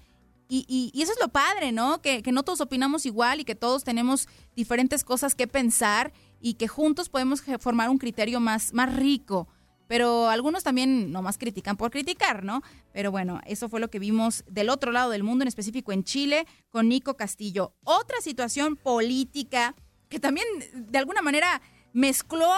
y, 0.48 0.92
y, 0.94 1.02
eso 1.02 1.12
es 1.12 1.20
lo 1.20 1.30
padre, 1.30 1.72
¿no? 1.72 2.02
Que, 2.02 2.22
que, 2.22 2.32
no 2.32 2.44
todos 2.44 2.62
opinamos 2.62 3.06
igual 3.06 3.40
y 3.40 3.46
que 3.46 3.56
todos 3.56 3.84
tenemos 3.84 4.28
diferentes 4.56 5.04
cosas 5.04 5.36
que 5.36 5.48
pensar 5.48 6.14
y 6.40 6.56
que 6.56 6.68
juntos 6.68 7.10
podemos 7.10 7.44
formar 7.60 7.90
un 7.90 7.98
criterio 7.98 8.40
más, 8.40 8.74
más 8.74 8.96
rico. 8.96 9.48
Pero 9.88 10.30
algunos 10.30 10.64
también 10.64 11.12
nomás 11.12 11.38
critican 11.38 11.78
por 11.78 11.92
criticar, 11.92 12.44
¿no? 12.44 12.62
Pero 12.92 13.12
bueno, 13.12 13.40
eso 13.46 13.70
fue 13.70 13.80
lo 13.80 13.90
que 13.90 14.00
vimos 14.00 14.44
del 14.48 14.70
otro 14.70 14.92
lado 14.92 15.12
del 15.12 15.24
mundo, 15.24 15.44
en 15.44 15.48
específico 15.48 15.92
en 15.92 16.04
Chile, 16.04 16.48
con 16.70 16.90
Nico 16.90 17.16
Castillo. 17.16 17.74
Otra 17.84 18.20
situación 18.22 18.76
política 18.76 19.76
que 20.10 20.20
también 20.20 20.46
de 20.74 20.98
alguna 20.98 21.22
manera 21.22 21.62
mezcló 21.94 22.52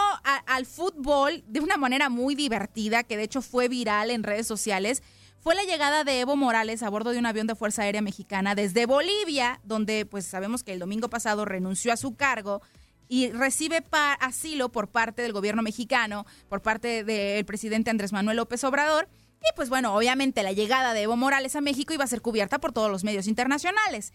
al 0.47 0.65
fútbol 0.65 1.43
de 1.47 1.59
una 1.59 1.77
manera 1.77 2.09
muy 2.09 2.33
divertida, 2.33 3.03
que 3.03 3.17
de 3.17 3.23
hecho 3.23 3.41
fue 3.41 3.67
viral 3.67 4.09
en 4.09 4.23
redes 4.23 4.47
sociales 4.47 5.03
fue 5.39 5.55
la 5.55 5.63
llegada 5.63 6.03
de 6.03 6.19
Evo 6.19 6.35
Morales 6.35 6.83
a 6.83 6.89
bordo 6.89 7.11
de 7.11 7.19
un 7.19 7.25
avión 7.25 7.47
de 7.47 7.55
Fuerza 7.55 7.83
Aérea 7.83 8.01
Mexicana 8.01 8.55
desde 8.55 8.85
Bolivia, 8.85 9.59
donde 9.63 10.05
pues 10.05 10.25
sabemos 10.25 10.63
que 10.63 10.73
el 10.73 10.79
domingo 10.79 11.09
pasado 11.09 11.45
renunció 11.45 11.93
a 11.93 11.97
su 11.97 12.15
cargo 12.15 12.61
y 13.07 13.29
recibe 13.29 13.83
asilo 14.19 14.69
por 14.69 14.89
parte 14.89 15.21
del 15.21 15.33
gobierno 15.33 15.61
mexicano, 15.61 16.25
por 16.49 16.61
parte 16.61 17.03
del 17.03 17.45
presidente 17.45 17.89
Andrés 17.89 18.11
Manuel 18.11 18.37
López 18.37 18.63
Obrador. 18.63 19.07
Y 19.39 19.55
pues 19.55 19.69
bueno, 19.69 19.95
obviamente 19.95 20.43
la 20.43 20.51
llegada 20.51 20.93
de 20.93 21.03
Evo 21.03 21.15
Morales 21.15 21.55
a 21.55 21.61
México 21.61 21.93
iba 21.93 22.03
a 22.03 22.07
ser 22.07 22.21
cubierta 22.21 22.59
por 22.59 22.73
todos 22.73 22.91
los 22.91 23.03
medios 23.03 23.27
internacionales. 23.27 24.13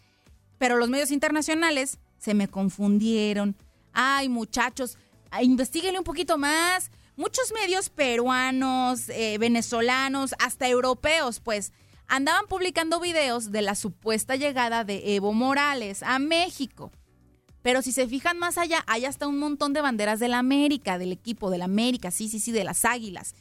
Pero 0.58 0.76
los 0.76 0.90
medios 0.90 1.10
internacionales 1.10 1.98
se 2.18 2.34
me 2.34 2.48
confundieron. 2.48 3.56
Ay, 3.92 4.28
muchachos, 4.28 4.98
investiguenle 5.40 5.98
un 5.98 6.04
poquito 6.04 6.36
más 6.38 6.90
muchos 7.16 7.52
medios 7.52 7.90
peruanos, 7.90 9.08
eh, 9.08 9.36
venezolanos, 9.38 10.34
hasta 10.38 10.68
europeos, 10.68 11.40
pues, 11.40 11.72
andaban 12.08 12.46
publicando 12.46 13.00
videos 13.00 13.52
de 13.52 13.62
la 13.62 13.74
supuesta 13.74 14.36
llegada 14.36 14.84
de 14.84 15.14
Evo 15.14 15.32
Morales 15.32 16.02
a 16.02 16.18
México. 16.18 16.92
Pero 17.62 17.80
si 17.80 17.92
se 17.92 18.08
fijan 18.08 18.38
más 18.38 18.58
allá, 18.58 18.84
hay 18.86 19.04
hasta 19.04 19.28
un 19.28 19.38
montón 19.38 19.72
de 19.72 19.80
banderas 19.80 20.18
de 20.18 20.28
la 20.28 20.38
América, 20.38 20.98
del 20.98 21.12
equipo 21.12 21.48
de 21.50 21.58
la 21.58 21.66
América, 21.66 22.10
sí, 22.10 22.28
sí, 22.28 22.40
sí, 22.40 22.50
de 22.50 22.64
las 22.64 22.84
Águilas, 22.84 23.34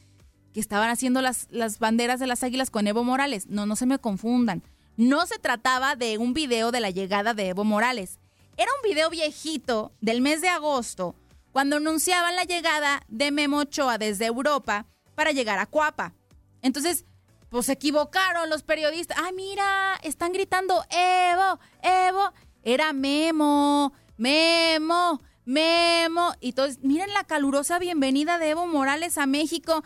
que 0.54 0.60
estaban 0.60 0.90
haciendo 0.90 1.22
las, 1.22 1.48
las 1.50 1.78
banderas 1.78 2.20
de 2.20 2.28
las 2.28 2.42
Águilas 2.44 2.70
con 2.70 2.86
Evo 2.86 3.02
Morales. 3.02 3.48
No, 3.48 3.66
no 3.66 3.74
se 3.74 3.86
me 3.86 3.98
confundan. 3.98 4.62
No 4.96 5.26
se 5.26 5.38
trataba 5.38 5.96
de 5.96 6.18
un 6.18 6.34
video 6.34 6.70
de 6.70 6.80
la 6.80 6.90
llegada 6.90 7.34
de 7.34 7.48
Evo 7.48 7.64
Morales. 7.64 8.20
Era 8.56 8.70
un 8.82 8.88
video 8.88 9.10
viejito 9.10 9.92
del 10.00 10.20
mes 10.20 10.40
de 10.40 10.48
agosto 10.48 11.16
cuando 11.52 11.76
anunciaban 11.76 12.34
la 12.34 12.44
llegada 12.44 13.02
de 13.08 13.30
Memo 13.30 13.58
Ochoa 13.58 13.98
desde 13.98 14.26
Europa 14.26 14.86
para 15.14 15.32
llegar 15.32 15.58
a 15.58 15.66
Cuapa. 15.66 16.14
Entonces, 16.62 17.04
pues 17.50 17.66
se 17.66 17.72
equivocaron 17.72 18.48
los 18.48 18.62
periodistas. 18.62 19.18
¡Ay, 19.22 19.32
mira! 19.34 20.00
Están 20.02 20.32
gritando 20.32 20.82
Evo, 20.90 21.60
Evo. 21.82 22.32
Era 22.62 22.92
Memo, 22.92 23.92
Memo, 24.16 25.20
Memo. 25.44 26.32
Y 26.40 26.50
entonces, 26.50 26.78
miren 26.82 27.12
la 27.12 27.24
calurosa 27.24 27.78
bienvenida 27.78 28.38
de 28.38 28.50
Evo 28.50 28.66
Morales 28.66 29.18
a 29.18 29.26
México. 29.26 29.84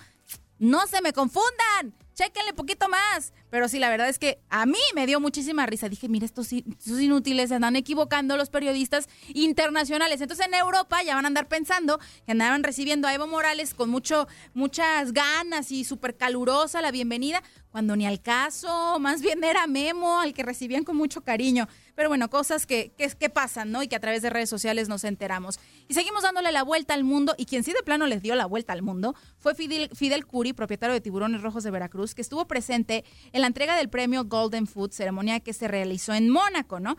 No 0.58 0.86
se 0.86 1.02
me 1.02 1.12
confundan 1.12 1.94
chéquenle 2.16 2.54
poquito 2.54 2.88
más. 2.88 3.32
Pero 3.56 3.70
sí, 3.70 3.78
la 3.78 3.88
verdad 3.88 4.10
es 4.10 4.18
que 4.18 4.38
a 4.50 4.66
mí 4.66 4.76
me 4.94 5.06
dio 5.06 5.18
muchísima 5.18 5.64
risa. 5.64 5.88
Dije, 5.88 6.10
mira, 6.10 6.26
estos, 6.26 6.52
estos 6.52 7.00
inútiles 7.00 7.48
se 7.48 7.54
andan 7.54 7.74
equivocando 7.74 8.36
los 8.36 8.50
periodistas 8.50 9.08
internacionales. 9.32 10.20
Entonces 10.20 10.46
en 10.46 10.52
Europa 10.52 11.02
ya 11.02 11.14
van 11.14 11.24
a 11.24 11.28
andar 11.28 11.48
pensando 11.48 11.98
que 12.26 12.32
andaban 12.32 12.62
recibiendo 12.62 13.08
a 13.08 13.14
Evo 13.14 13.26
Morales 13.26 13.72
con 13.72 13.88
mucho, 13.88 14.28
muchas 14.52 15.14
ganas 15.14 15.72
y 15.72 15.84
súper 15.84 16.18
calurosa 16.18 16.82
la 16.82 16.90
bienvenida, 16.90 17.42
cuando 17.70 17.96
ni 17.96 18.06
al 18.06 18.20
caso, 18.20 18.98
más 18.98 19.22
bien 19.22 19.42
era 19.42 19.66
Memo 19.66 20.20
al 20.20 20.34
que 20.34 20.42
recibían 20.42 20.84
con 20.84 20.98
mucho 20.98 21.22
cariño. 21.22 21.66
Pero 21.96 22.10
bueno, 22.10 22.28
cosas 22.28 22.66
que, 22.66 22.92
que, 22.92 23.30
pasan, 23.30 23.72
¿no? 23.72 23.82
Y 23.82 23.88
que 23.88 23.96
a 23.96 24.00
través 24.00 24.20
de 24.20 24.28
redes 24.28 24.50
sociales 24.50 24.88
nos 24.88 25.02
enteramos. 25.02 25.58
Y 25.88 25.94
seguimos 25.94 26.22
dándole 26.22 26.52
la 26.52 26.62
vuelta 26.62 26.92
al 26.92 27.04
mundo. 27.04 27.34
Y 27.38 27.46
quien 27.46 27.64
sí 27.64 27.72
de 27.72 27.82
plano 27.82 28.06
les 28.06 28.22
dio 28.22 28.34
la 28.34 28.44
vuelta 28.44 28.74
al 28.74 28.82
mundo 28.82 29.14
fue 29.38 29.54
Fidel, 29.54 29.88
Fidel 29.94 30.26
Curi, 30.26 30.52
propietario 30.52 30.92
de 30.92 31.00
Tiburones 31.00 31.40
Rojos 31.40 31.64
de 31.64 31.70
Veracruz, 31.70 32.14
que 32.14 32.20
estuvo 32.20 32.46
presente 32.46 33.04
en 33.32 33.40
la 33.40 33.46
entrega 33.46 33.76
del 33.76 33.88
premio 33.88 34.26
Golden 34.26 34.66
Food, 34.66 34.92
ceremonia 34.92 35.40
que 35.40 35.54
se 35.54 35.68
realizó 35.68 36.12
en 36.12 36.28
Mónaco, 36.28 36.80
¿no? 36.80 36.96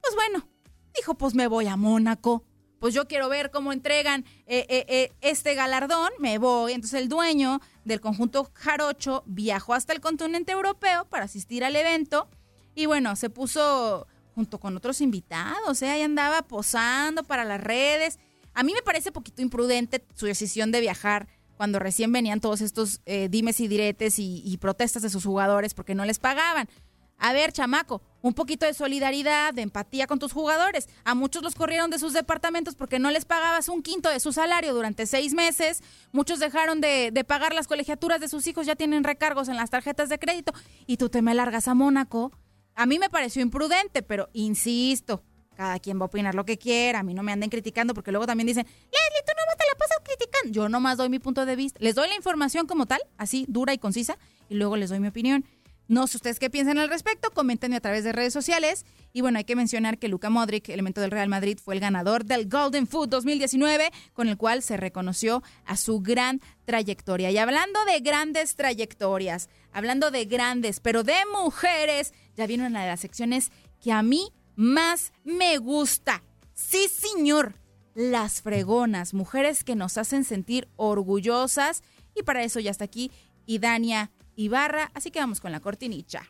Pues 0.00 0.14
bueno, 0.16 0.48
dijo, 0.96 1.14
pues 1.14 1.34
me 1.34 1.46
voy 1.46 1.68
a 1.68 1.76
Mónaco. 1.76 2.44
Pues 2.80 2.92
yo 2.92 3.06
quiero 3.06 3.28
ver 3.28 3.52
cómo 3.52 3.72
entregan 3.72 4.24
eh, 4.46 4.66
eh, 4.68 4.86
eh, 4.88 5.12
este 5.20 5.54
galardón, 5.54 6.10
me 6.18 6.38
voy. 6.38 6.72
Entonces 6.72 7.00
el 7.00 7.08
dueño 7.08 7.60
del 7.84 8.00
conjunto 8.00 8.50
Jarocho 8.54 9.22
viajó 9.26 9.74
hasta 9.74 9.92
el 9.92 10.00
continente 10.00 10.50
europeo 10.50 11.04
para 11.04 11.26
asistir 11.26 11.62
al 11.62 11.76
evento 11.76 12.28
y 12.74 12.86
bueno, 12.86 13.16
se 13.16 13.30
puso 13.30 14.06
junto 14.34 14.58
con 14.58 14.76
otros 14.76 15.00
invitados, 15.00 15.82
¿eh? 15.82 15.88
Ahí 15.88 16.02
andaba 16.02 16.42
posando 16.42 17.24
para 17.24 17.44
las 17.44 17.60
redes. 17.60 18.18
A 18.54 18.62
mí 18.62 18.72
me 18.72 18.82
parece 18.82 19.12
poquito 19.12 19.42
imprudente 19.42 20.04
su 20.14 20.26
decisión 20.26 20.72
de 20.72 20.80
viajar 20.80 21.28
cuando 21.60 21.78
recién 21.78 22.10
venían 22.10 22.40
todos 22.40 22.62
estos 22.62 23.02
eh, 23.04 23.28
dimes 23.28 23.60
y 23.60 23.68
diretes 23.68 24.14
y, 24.18 24.56
protestas 24.62 25.02
de 25.02 25.10
sus 25.10 25.26
jugadores 25.26 25.74
porque 25.74 25.94
no 25.94 26.06
les 26.06 26.18
pagaban. 26.18 26.70
A 27.18 27.34
ver, 27.34 27.52
chamaco, 27.52 28.00
un 28.22 28.32
poquito 28.32 28.64
de 28.64 28.72
solidaridad, 28.72 29.52
de 29.52 29.60
empatía 29.60 30.06
con 30.06 30.18
tus 30.18 30.32
jugadores. 30.32 30.88
A 31.04 31.14
muchos 31.14 31.42
los 31.42 31.54
corrieron 31.54 31.90
de 31.90 31.98
sus 31.98 32.14
departamentos 32.14 32.76
porque 32.76 32.98
no 32.98 33.10
les 33.10 33.26
pagabas 33.26 33.68
un 33.68 33.82
quinto 33.82 34.08
de 34.08 34.20
su 34.20 34.32
salario 34.32 34.72
durante 34.72 35.04
seis 35.04 35.34
meses. 35.34 35.82
Muchos 36.12 36.38
dejaron 36.38 36.80
de, 36.80 37.10
de 37.12 37.24
pagar 37.24 37.52
las 37.52 37.68
colegiaturas 37.68 38.22
de 38.22 38.28
sus 38.28 38.46
hijos, 38.46 38.64
ya 38.64 38.74
tienen 38.74 39.04
recargos 39.04 39.50
en 39.50 39.56
las 39.56 39.68
tarjetas 39.68 40.08
de 40.08 40.18
crédito. 40.18 40.54
Y 40.86 40.96
tú 40.96 41.10
te 41.10 41.20
me 41.20 41.34
largas 41.34 41.68
a 41.68 41.74
Mónaco. 41.74 42.32
A 42.80 42.86
mí 42.86 42.98
me 42.98 43.10
pareció 43.10 43.42
imprudente, 43.42 44.02
pero 44.02 44.30
insisto, 44.32 45.22
cada 45.54 45.78
quien 45.80 45.98
va 45.98 46.04
a 46.04 46.06
opinar 46.06 46.34
lo 46.34 46.46
que 46.46 46.56
quiera. 46.56 47.00
A 47.00 47.02
mí 47.02 47.12
no 47.12 47.22
me 47.22 47.30
anden 47.30 47.50
criticando 47.50 47.92
porque 47.92 48.10
luego 48.10 48.26
también 48.26 48.46
dicen, 48.46 48.64
Leslie, 48.64 49.22
tú 49.26 49.32
nomás 49.36 49.56
te 49.58 49.64
la 49.70 49.78
pasas 49.78 49.98
criticando. 50.02 50.50
Yo 50.50 50.68
nomás 50.70 50.96
doy 50.96 51.10
mi 51.10 51.18
punto 51.18 51.44
de 51.44 51.56
vista. 51.56 51.78
Les 51.82 51.94
doy 51.94 52.08
la 52.08 52.14
información 52.14 52.66
como 52.66 52.86
tal, 52.86 53.02
así, 53.18 53.44
dura 53.48 53.74
y 53.74 53.78
concisa, 53.78 54.16
y 54.48 54.54
luego 54.54 54.78
les 54.78 54.88
doy 54.88 54.98
mi 54.98 55.08
opinión. 55.08 55.44
No 55.88 56.06
sé 56.06 56.18
ustedes 56.18 56.38
qué 56.38 56.50
piensan 56.50 56.78
al 56.78 56.88
respecto, 56.88 57.32
coméntenme 57.32 57.74
a 57.74 57.80
través 57.80 58.04
de 58.04 58.12
redes 58.12 58.32
sociales. 58.32 58.86
Y 59.12 59.22
bueno, 59.22 59.38
hay 59.38 59.44
que 59.44 59.56
mencionar 59.56 59.98
que 59.98 60.06
Luka 60.06 60.30
Modric, 60.30 60.68
elemento 60.68 61.00
del 61.00 61.10
Real 61.10 61.28
Madrid, 61.28 61.58
fue 61.60 61.74
el 61.74 61.80
ganador 61.80 62.24
del 62.24 62.48
Golden 62.48 62.86
Foot 62.86 63.10
2019, 63.10 63.90
con 64.12 64.28
el 64.28 64.36
cual 64.36 64.62
se 64.62 64.76
reconoció 64.76 65.42
a 65.66 65.76
su 65.76 65.98
gran 65.98 66.40
trayectoria. 66.64 67.32
Y 67.32 67.38
hablando 67.38 67.84
de 67.86 67.98
grandes 67.98 68.54
trayectorias, 68.54 69.48
hablando 69.72 70.12
de 70.12 70.26
grandes, 70.26 70.78
pero 70.78 71.02
de 71.02 71.16
mujeres, 71.34 72.14
ya 72.40 72.46
viene 72.46 72.66
una 72.66 72.80
de 72.80 72.88
las 72.88 73.00
secciones 73.00 73.52
que 73.82 73.92
a 73.92 74.02
mí 74.02 74.32
más 74.56 75.12
me 75.24 75.58
gusta. 75.58 76.22
Sí, 76.54 76.88
señor. 76.88 77.54
Las 77.94 78.40
fregonas, 78.40 79.12
mujeres 79.12 79.62
que 79.62 79.76
nos 79.76 79.98
hacen 79.98 80.24
sentir 80.24 80.68
orgullosas. 80.76 81.82
Y 82.14 82.22
para 82.22 82.42
eso 82.42 82.58
ya 82.58 82.70
está 82.70 82.84
aquí 82.84 83.10
Idania 83.44 84.10
Ibarra, 84.36 84.90
así 84.94 85.10
que 85.10 85.20
vamos 85.20 85.40
con 85.40 85.52
la 85.52 85.60
cortinilla. 85.60 86.22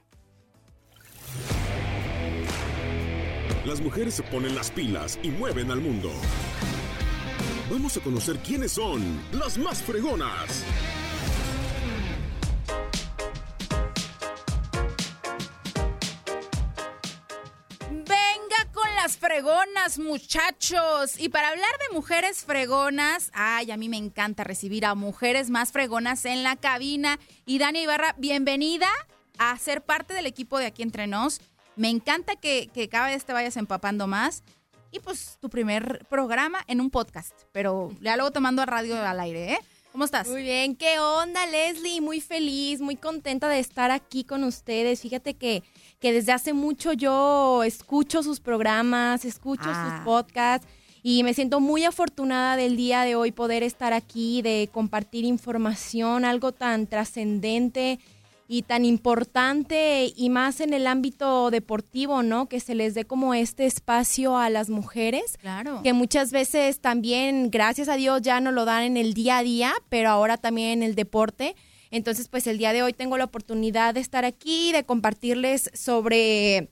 Las 3.65 3.81
mujeres 3.81 4.15
se 4.15 4.25
ponen 4.25 4.57
las 4.57 4.73
pilas 4.73 5.17
y 5.23 5.29
mueven 5.29 5.71
al 5.71 5.81
mundo. 5.81 6.11
Vamos 7.71 7.97
a 7.97 8.01
conocer 8.01 8.39
quiénes 8.39 8.73
son 8.73 9.01
las 9.31 9.59
más 9.59 9.81
fregonas. 9.81 10.65
Fregonas, 19.09 19.99
muchachos. 19.99 21.19
Y 21.19 21.31
para 21.31 21.49
hablar 21.49 21.71
de 21.89 21.95
mujeres 21.95 22.45
fregonas, 22.45 23.31
ay, 23.33 23.71
a 23.71 23.77
mí 23.77 23.89
me 23.89 23.97
encanta 23.97 24.45
recibir 24.45 24.85
a 24.85 24.95
mujeres 24.95 25.49
más 25.49 25.73
fregonas 25.73 26.27
en 26.27 26.43
la 26.43 26.57
cabina. 26.57 27.19
Y 27.47 27.59
Dani 27.59 27.81
Ibarra, 27.81 28.15
bienvenida 28.19 28.89
a 29.39 29.57
ser 29.59 29.83
parte 29.83 30.13
del 30.13 30.27
equipo 30.27 30.59
de 30.59 30.67
Aquí 30.67 30.83
Entre 30.83 31.07
Nos. 31.07 31.41
Me 31.77 31.89
encanta 31.89 32.37
que, 32.37 32.69
que 32.75 32.91
cada 32.91 33.07
vez 33.07 33.25
te 33.25 33.33
vayas 33.33 33.57
empapando 33.57 34.07
más. 34.07 34.43
Y 34.93 35.01
pues 35.01 35.39
tu 35.41 35.49
primer 35.49 36.05
programa 36.11 36.63
en 36.67 36.81
un 36.81 36.91
podcast, 36.91 37.33
pero 37.53 37.91
ya 38.01 38.17
luego 38.17 38.33
tomando 38.33 38.61
a 38.61 38.67
radio 38.67 39.01
al 39.01 39.21
aire, 39.21 39.55
¿eh? 39.55 39.61
¿Cómo 39.93 40.05
estás? 40.05 40.29
Muy 40.29 40.43
bien, 40.43 40.77
¿qué 40.77 41.01
onda, 41.01 41.47
Leslie? 41.47 42.01
Muy 42.01 42.21
feliz, 42.21 42.81
muy 42.81 42.97
contenta 42.97 43.49
de 43.49 43.59
estar 43.59 43.91
aquí 43.91 44.25
con 44.25 44.45
ustedes. 44.45 45.01
Fíjate 45.01 45.35
que, 45.35 45.65
que 46.01 46.13
desde 46.13 46.33
hace 46.33 46.53
mucho 46.55 46.93
yo 46.95 47.63
escucho 47.63 48.23
sus 48.23 48.41
programas, 48.41 49.25
escucho 49.25 49.65
Ah. 49.67 49.97
sus 49.99 50.05
podcasts 50.05 50.67
y 51.03 51.23
me 51.23 51.35
siento 51.35 51.61
muy 51.61 51.85
afortunada 51.85 52.57
del 52.57 52.77
día 52.77 53.03
de 53.03 53.15
hoy 53.17 53.33
poder 53.33 53.63
estar 53.63 53.93
aquí, 53.93 54.43
de 54.43 54.69
compartir 54.73 55.25
información, 55.25 56.25
algo 56.25 56.53
tan 56.53 56.87
trascendente 56.87 57.99
y 58.49 58.63
tan 58.63 58.85
importante 58.85 60.13
y 60.17 60.29
más 60.31 60.61
en 60.61 60.75
el 60.75 60.87
ámbito 60.87 61.51
deportivo, 61.51 62.23
¿no? 62.23 62.47
Que 62.49 62.59
se 62.61 62.75
les 62.75 62.95
dé 62.95 63.05
como 63.05 63.33
este 63.35 63.65
espacio 63.67 64.37
a 64.39 64.51
las 64.51 64.71
mujeres 64.71 65.39
Claro. 65.39 65.83
que 65.83 65.93
muchas 65.93 66.33
veces 66.33 66.81
también, 66.81 67.51
gracias 67.51 67.89
a 67.89 67.95
Dios, 67.95 68.23
ya 68.23 68.41
no 68.41 68.51
lo 68.53 68.65
dan 68.65 68.83
en 68.83 68.97
el 68.97 69.15
día 69.15 69.39
a 69.39 69.43
día, 69.43 69.73
pero 69.89 70.09
ahora 70.09 70.37
también 70.37 70.71
en 70.71 70.83
el 70.83 70.95
deporte. 70.97 71.55
Entonces, 71.91 72.29
pues 72.29 72.47
el 72.47 72.59
día 72.59 72.73
de 72.73 72.83
hoy 72.83 72.93
tengo 72.93 73.19
la 73.19 73.25
oportunidad 73.25 73.95
de 73.95 74.01
estar 74.01 74.25
aquí, 74.25 74.73
de 74.73 74.85
compartirles 74.85 75.71
sobre, 75.75 76.69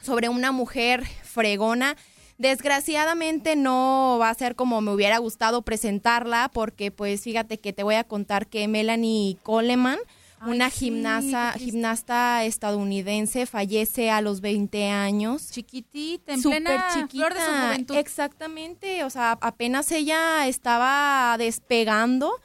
sobre 0.00 0.28
una 0.28 0.52
mujer 0.52 1.04
fregona. 1.22 1.96
Desgraciadamente 2.38 3.54
no 3.54 4.16
va 4.20 4.30
a 4.30 4.34
ser 4.34 4.56
como 4.56 4.80
me 4.80 4.90
hubiera 4.90 5.18
gustado 5.18 5.62
presentarla, 5.62 6.50
porque 6.52 6.90
pues 6.90 7.22
fíjate 7.22 7.58
que 7.58 7.72
te 7.72 7.82
voy 7.82 7.96
a 7.96 8.04
contar 8.04 8.46
que 8.46 8.66
Melanie 8.66 9.36
Coleman, 9.42 9.98
una 10.44 10.70
gimnasta, 10.70 11.52
gimnasta 11.52 12.44
estadounidense, 12.44 13.46
fallece 13.46 14.10
a 14.10 14.20
los 14.20 14.40
20 14.40 14.88
años. 14.88 15.50
Chiquitita, 15.52 16.32
en 16.32 16.42
Súper 16.42 16.64
plena 16.64 16.88
chiquita. 16.94 17.26
flor 17.28 17.34
de 17.34 17.40
su 17.40 17.50
juventud. 17.52 17.96
Exactamente, 17.96 19.04
o 19.04 19.10
sea, 19.10 19.38
apenas 19.40 19.92
ella 19.92 20.48
estaba 20.48 21.36
despegando 21.38 22.40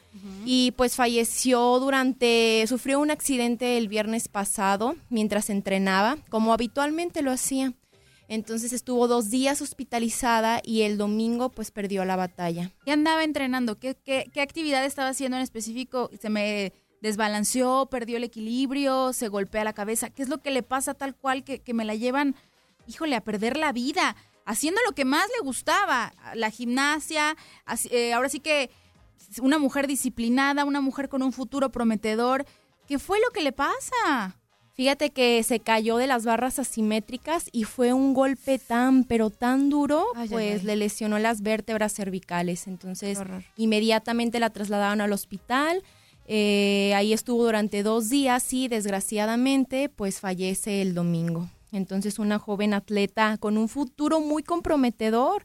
y 0.45 0.71
pues 0.71 0.95
falleció 0.95 1.79
durante, 1.79 2.63
sufrió 2.67 2.99
un 2.99 3.11
accidente 3.11 3.77
el 3.77 3.87
viernes 3.87 4.27
pasado 4.27 4.95
mientras 5.09 5.49
entrenaba, 5.49 6.17
como 6.29 6.53
habitualmente 6.53 7.21
lo 7.21 7.31
hacía. 7.31 7.73
Entonces 8.29 8.73
estuvo 8.73 9.07
dos 9.07 9.29
días 9.29 9.61
hospitalizada 9.61 10.59
y 10.63 10.81
el 10.81 10.97
domingo 10.97 11.49
pues 11.49 11.71
perdió 11.71 12.03
la 12.03 12.15
batalla. 12.17 12.71
¿Qué 12.83 12.91
andaba 12.91 13.23
entrenando? 13.23 13.79
¿Qué, 13.79 13.95
qué, 14.03 14.29
qué 14.33 14.41
actividad 14.41 14.83
estaba 14.85 15.09
haciendo 15.09 15.37
en 15.37 15.43
específico? 15.43 16.09
¿Se 16.19 16.29
me 16.29 16.73
desbalanceó, 17.01 17.87
perdió 17.89 18.17
el 18.17 18.25
equilibrio, 18.25 19.13
se 19.13 19.29
golpea 19.29 19.63
la 19.63 19.71
cabeza? 19.73 20.09
¿Qué 20.09 20.23
es 20.23 20.29
lo 20.29 20.39
que 20.41 20.51
le 20.51 20.61
pasa 20.63 20.93
tal 20.93 21.15
cual 21.15 21.43
que, 21.45 21.59
que 21.59 21.73
me 21.73 21.85
la 21.85 21.95
llevan, 21.95 22.35
híjole, 22.85 23.15
a 23.15 23.21
perder 23.23 23.55
la 23.55 23.71
vida? 23.71 24.15
Haciendo 24.45 24.81
lo 24.85 24.93
que 24.93 25.05
más 25.05 25.25
le 25.37 25.45
gustaba, 25.45 26.13
la 26.33 26.49
gimnasia, 26.51 27.35
así- 27.65 27.89
eh, 27.91 28.13
ahora 28.13 28.27
sí 28.29 28.39
que 28.41 28.69
una 29.41 29.59
mujer 29.59 29.87
disciplinada, 29.87 30.65
una 30.65 30.81
mujer 30.81 31.09
con 31.09 31.21
un 31.23 31.33
futuro 31.33 31.71
prometedor. 31.71 32.45
¿Qué 32.87 32.99
fue 32.99 33.19
lo 33.19 33.31
que 33.33 33.41
le 33.41 33.51
pasa? 33.51 34.37
Fíjate 34.73 35.09
que 35.09 35.41
se 35.41 35.59
cayó 35.59 35.97
de 35.97 36.05
las 36.05 36.23
barras 36.23 36.59
asimétricas 36.59 37.49
y 37.51 37.63
fue 37.63 37.93
un 37.93 38.13
golpe 38.13 38.59
tan, 38.59 39.05
pero 39.05 39.31
tan 39.31 39.71
duro, 39.71 40.05
Ay, 40.15 40.29
pues 40.29 40.59
ay. 40.61 40.65
le 40.67 40.75
lesionó 40.75 41.17
las 41.17 41.41
vértebras 41.41 41.93
cervicales. 41.93 42.67
Entonces, 42.67 43.17
inmediatamente 43.55 44.39
la 44.39 44.51
trasladaron 44.51 45.01
al 45.01 45.13
hospital. 45.13 45.83
Eh, 46.27 46.93
ahí 46.95 47.11
estuvo 47.11 47.43
durante 47.43 47.81
dos 47.81 48.09
días 48.09 48.53
y 48.53 48.67
desgraciadamente, 48.67 49.89
pues 49.89 50.19
fallece 50.19 50.81
el 50.83 50.93
domingo. 50.93 51.49
Entonces, 51.71 52.19
una 52.19 52.37
joven 52.37 52.73
atleta 52.75 53.37
con 53.39 53.57
un 53.57 53.69
futuro 53.69 54.21
muy 54.21 54.43
comprometedor. 54.43 55.43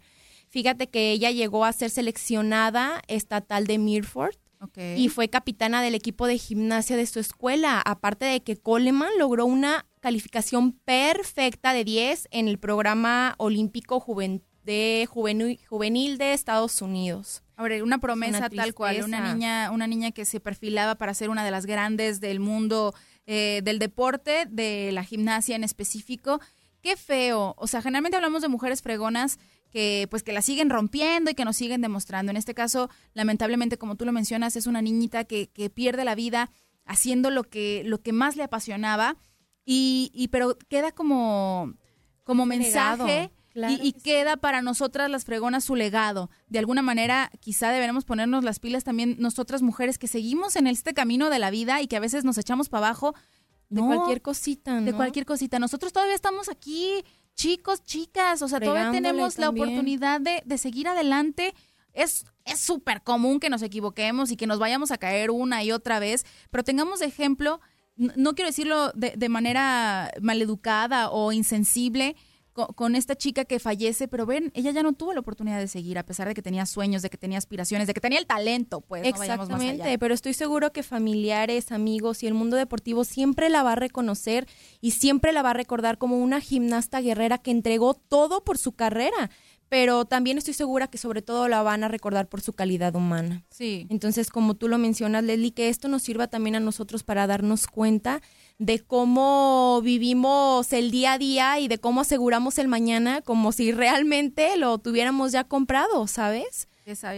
Fíjate 0.52 0.90
que 0.90 1.12
ella 1.12 1.30
llegó 1.30 1.64
a 1.64 1.72
ser 1.72 1.88
seleccionada 1.88 3.00
estatal 3.08 3.66
de 3.66 3.78
Mirford 3.78 4.34
Ok. 4.60 4.76
y 4.98 5.08
fue 5.08 5.30
capitana 5.30 5.80
del 5.80 5.94
equipo 5.94 6.26
de 6.26 6.36
gimnasia 6.36 6.94
de 6.94 7.06
su 7.06 7.20
escuela, 7.20 7.80
aparte 7.82 8.26
de 8.26 8.42
que 8.42 8.58
Coleman 8.58 9.08
logró 9.18 9.46
una 9.46 9.86
calificación 10.00 10.72
perfecta 10.72 11.72
de 11.72 11.84
10 11.84 12.28
en 12.32 12.48
el 12.48 12.58
programa 12.58 13.34
olímpico 13.38 14.04
de 14.62 15.08
juvenil, 15.08 15.58
juvenil 15.66 16.18
de 16.18 16.34
Estados 16.34 16.82
Unidos. 16.82 17.42
Ahora, 17.56 17.82
una 17.82 17.96
promesa 17.96 18.36
Una 18.36 18.50
tal 18.50 18.74
cual, 18.74 19.02
una 19.04 19.32
niña, 19.32 19.70
una 19.70 19.86
niña 19.86 20.10
que 20.10 20.26
se 20.26 20.38
perfilaba 20.38 20.96
para 20.96 21.14
ser 21.14 21.30
una 21.30 21.46
de 21.46 21.50
las 21.50 21.64
grandes 21.64 22.20
del 22.20 22.40
mundo 22.40 22.92
eh, 23.24 23.62
del 23.64 23.78
deporte, 23.78 24.44
de 24.50 24.90
la 24.92 25.02
gimnasia 25.02 25.56
en 25.56 25.64
específico. 25.64 26.42
Qué 26.82 26.96
feo. 26.98 27.54
O 27.56 27.66
sea, 27.68 27.80
generalmente 27.80 28.16
hablamos 28.16 28.42
de 28.42 28.48
mujeres 28.48 28.82
fregonas 28.82 29.38
que 29.72 30.06
pues 30.10 30.22
que 30.22 30.32
la 30.32 30.42
siguen 30.42 30.70
rompiendo 30.70 31.30
y 31.30 31.34
que 31.34 31.44
nos 31.44 31.56
siguen 31.56 31.80
demostrando. 31.80 32.30
En 32.30 32.36
este 32.36 32.54
caso, 32.54 32.90
lamentablemente, 33.14 33.78
como 33.78 33.96
tú 33.96 34.04
lo 34.04 34.12
mencionas, 34.12 34.54
es 34.54 34.66
una 34.66 34.82
niñita 34.82 35.24
que, 35.24 35.48
que 35.48 35.70
pierde 35.70 36.04
la 36.04 36.14
vida 36.14 36.50
haciendo 36.84 37.30
lo 37.30 37.44
que, 37.44 37.82
lo 37.84 38.02
que 38.02 38.12
más 38.12 38.36
le 38.36 38.42
apasionaba. 38.44 39.16
Y, 39.64 40.10
y 40.14 40.28
pero 40.28 40.58
queda 40.68 40.92
como, 40.92 41.74
como 42.24 42.44
Legado, 42.46 43.04
mensaje 43.06 43.32
claro 43.52 43.74
y, 43.82 43.88
y 43.88 43.92
que 43.92 43.98
sí. 44.00 44.04
queda 44.04 44.36
para 44.36 44.60
nosotras 44.62 45.10
las 45.10 45.24
fregonas 45.24 45.64
su 45.64 45.74
legado. 45.76 46.30
De 46.48 46.58
alguna 46.58 46.82
manera, 46.82 47.30
quizá 47.40 47.70
deberemos 47.70 48.04
ponernos 48.04 48.44
las 48.44 48.58
pilas 48.58 48.84
también 48.84 49.16
nosotras 49.18 49.62
mujeres 49.62 49.98
que 49.98 50.08
seguimos 50.08 50.56
en 50.56 50.66
este 50.66 50.94
camino 50.94 51.30
de 51.30 51.38
la 51.38 51.50
vida 51.50 51.80
y 51.80 51.86
que 51.86 51.96
a 51.96 52.00
veces 52.00 52.24
nos 52.24 52.38
echamos 52.38 52.68
para 52.68 52.86
abajo. 52.88 53.14
De 53.68 53.80
No, 53.80 53.86
cualquier 53.86 54.20
cosita, 54.20 54.80
¿no? 54.80 54.82
de 54.84 54.92
cualquier 54.92 55.24
cosita. 55.24 55.58
Nosotros 55.58 55.92
todavía 55.94 56.14
estamos 56.14 56.50
aquí, 56.50 57.04
chicos, 57.34 57.82
chicas, 57.82 58.42
o 58.42 58.48
sea, 58.48 58.60
todavía 58.60 58.90
tenemos 58.90 59.38
la 59.38 59.50
oportunidad 59.50 60.20
de, 60.20 60.42
de 60.44 60.58
seguir 60.58 60.88
adelante. 60.88 61.54
Es 61.92 62.24
es 62.44 62.60
súper 62.60 63.02
común 63.02 63.40
que 63.40 63.50
nos 63.50 63.62
equivoquemos 63.62 64.30
y 64.30 64.36
que 64.36 64.46
nos 64.46 64.58
vayamos 64.58 64.90
a 64.90 64.98
caer 64.98 65.30
una 65.30 65.62
y 65.62 65.72
otra 65.72 65.98
vez, 65.98 66.24
pero 66.50 66.64
tengamos 66.64 67.00
de 67.00 67.06
ejemplo, 67.06 67.60
no 67.96 68.34
quiero 68.34 68.48
decirlo 68.48 68.90
de, 68.94 69.14
de 69.16 69.28
manera 69.28 70.10
maleducada 70.20 71.10
o 71.10 71.32
insensible, 71.32 72.16
co- 72.52 72.68
con, 72.68 72.94
esta 72.94 73.16
chica 73.16 73.44
que 73.44 73.58
fallece, 73.58 74.08
pero 74.08 74.26
ven, 74.26 74.50
ella 74.54 74.70
ya 74.70 74.82
no 74.82 74.92
tuvo 74.92 75.12
la 75.12 75.20
oportunidad 75.20 75.58
de 75.58 75.68
seguir, 75.68 75.98
a 75.98 76.04
pesar 76.04 76.28
de 76.28 76.34
que 76.34 76.42
tenía 76.42 76.66
sueños, 76.66 77.02
de 77.02 77.10
que 77.10 77.18
tenía 77.18 77.38
aspiraciones, 77.38 77.86
de 77.86 77.94
que 77.94 78.00
tenía 78.00 78.18
el 78.18 78.26
talento, 78.26 78.80
pues. 78.80 79.02
no 79.02 79.18
vayamos 79.18 79.48
más 79.48 79.60
allá. 79.60 79.70
Exactamente, 79.70 79.98
pero 79.98 80.14
estoy 80.14 80.34
seguro 80.34 80.72
que 80.72 80.82
familiares, 80.82 81.72
amigos 81.72 82.22
y 82.22 82.26
el 82.26 82.34
mundo 82.34 82.56
deportivo 82.56 83.04
siempre 83.04 83.48
la 83.48 83.62
va 83.62 83.72
a 83.72 83.76
reconocer 83.76 84.46
y 84.80 84.92
siempre 84.92 85.32
la 85.32 85.42
va 85.42 85.50
a 85.50 85.54
recordar 85.54 85.98
como 85.98 86.18
una 86.18 86.40
gimnasta 86.40 87.00
guerrera 87.00 87.38
que 87.38 87.50
entregó 87.50 87.94
todo 87.94 88.44
por 88.44 88.58
su 88.58 88.72
carrera, 88.72 89.30
pero 89.68 90.04
también 90.04 90.36
estoy 90.36 90.52
segura 90.52 90.88
que 90.88 90.98
sobre 90.98 91.22
todo 91.22 91.48
la 91.48 91.62
van 91.62 91.82
a 91.82 91.88
recordar 91.88 92.28
por 92.28 92.42
su 92.42 92.52
calidad 92.52 92.94
humana. 92.94 93.42
Sí. 93.48 93.86
Entonces, 93.88 94.28
como 94.28 94.54
tú 94.54 94.68
lo 94.68 94.76
mencionas, 94.76 95.24
Leslie, 95.24 95.54
que 95.54 95.70
esto 95.70 95.88
nos 95.88 96.02
sirva 96.02 96.28
también 96.28 96.56
a 96.56 96.60
nosotros 96.60 97.04
para 97.04 97.26
darnos 97.26 97.66
cuenta 97.66 98.20
de 98.58 98.80
cómo 98.80 99.80
vivimos 99.82 100.72
el 100.72 100.90
día 100.90 101.14
a 101.14 101.18
día 101.18 101.60
y 101.60 101.68
de 101.68 101.78
cómo 101.78 102.02
aseguramos 102.02 102.58
el 102.58 102.68
mañana 102.68 103.22
como 103.22 103.52
si 103.52 103.72
realmente 103.72 104.56
lo 104.56 104.78
tuviéramos 104.78 105.32
ya 105.32 105.44
comprado, 105.44 106.06
¿sabes? 106.06 106.68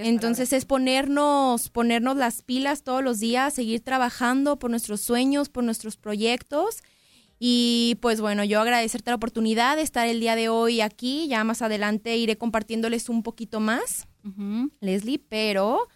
Entonces 0.07 0.53
es 0.53 0.67
ponernos, 0.67 1.71
ponernos 1.71 2.17
las 2.17 2.43
pilas 2.43 2.83
todos 2.83 3.03
los 3.03 3.19
días, 3.19 3.55
seguir 3.55 3.81
trabajando 3.81 4.59
por 4.59 4.71
nuestros 4.71 5.01
sueños, 5.01 5.49
por 5.49 5.65
nuestros 5.65 5.97
proyectos. 5.97 6.83
Y 7.39 7.97
pues 8.01 8.21
bueno, 8.21 8.45
yo 8.45 8.61
agradecerte 8.61 9.11
la 9.11 9.17
oportunidad 9.17 9.77
de 9.77 9.83
estar 9.83 10.07
el 10.07 10.21
día 10.21 10.37
de 10.37 10.49
hoy 10.49 10.81
aquí. 10.81 11.29
Ya 11.29 11.45
más 11.45 11.63
adelante 11.63 12.17
iré 12.17 12.37
compartiéndoles 12.37 13.09
un 13.09 13.23
poquito 13.23 13.61
más. 13.61 14.07
Leslie, 14.81 15.19
pero 15.19 15.89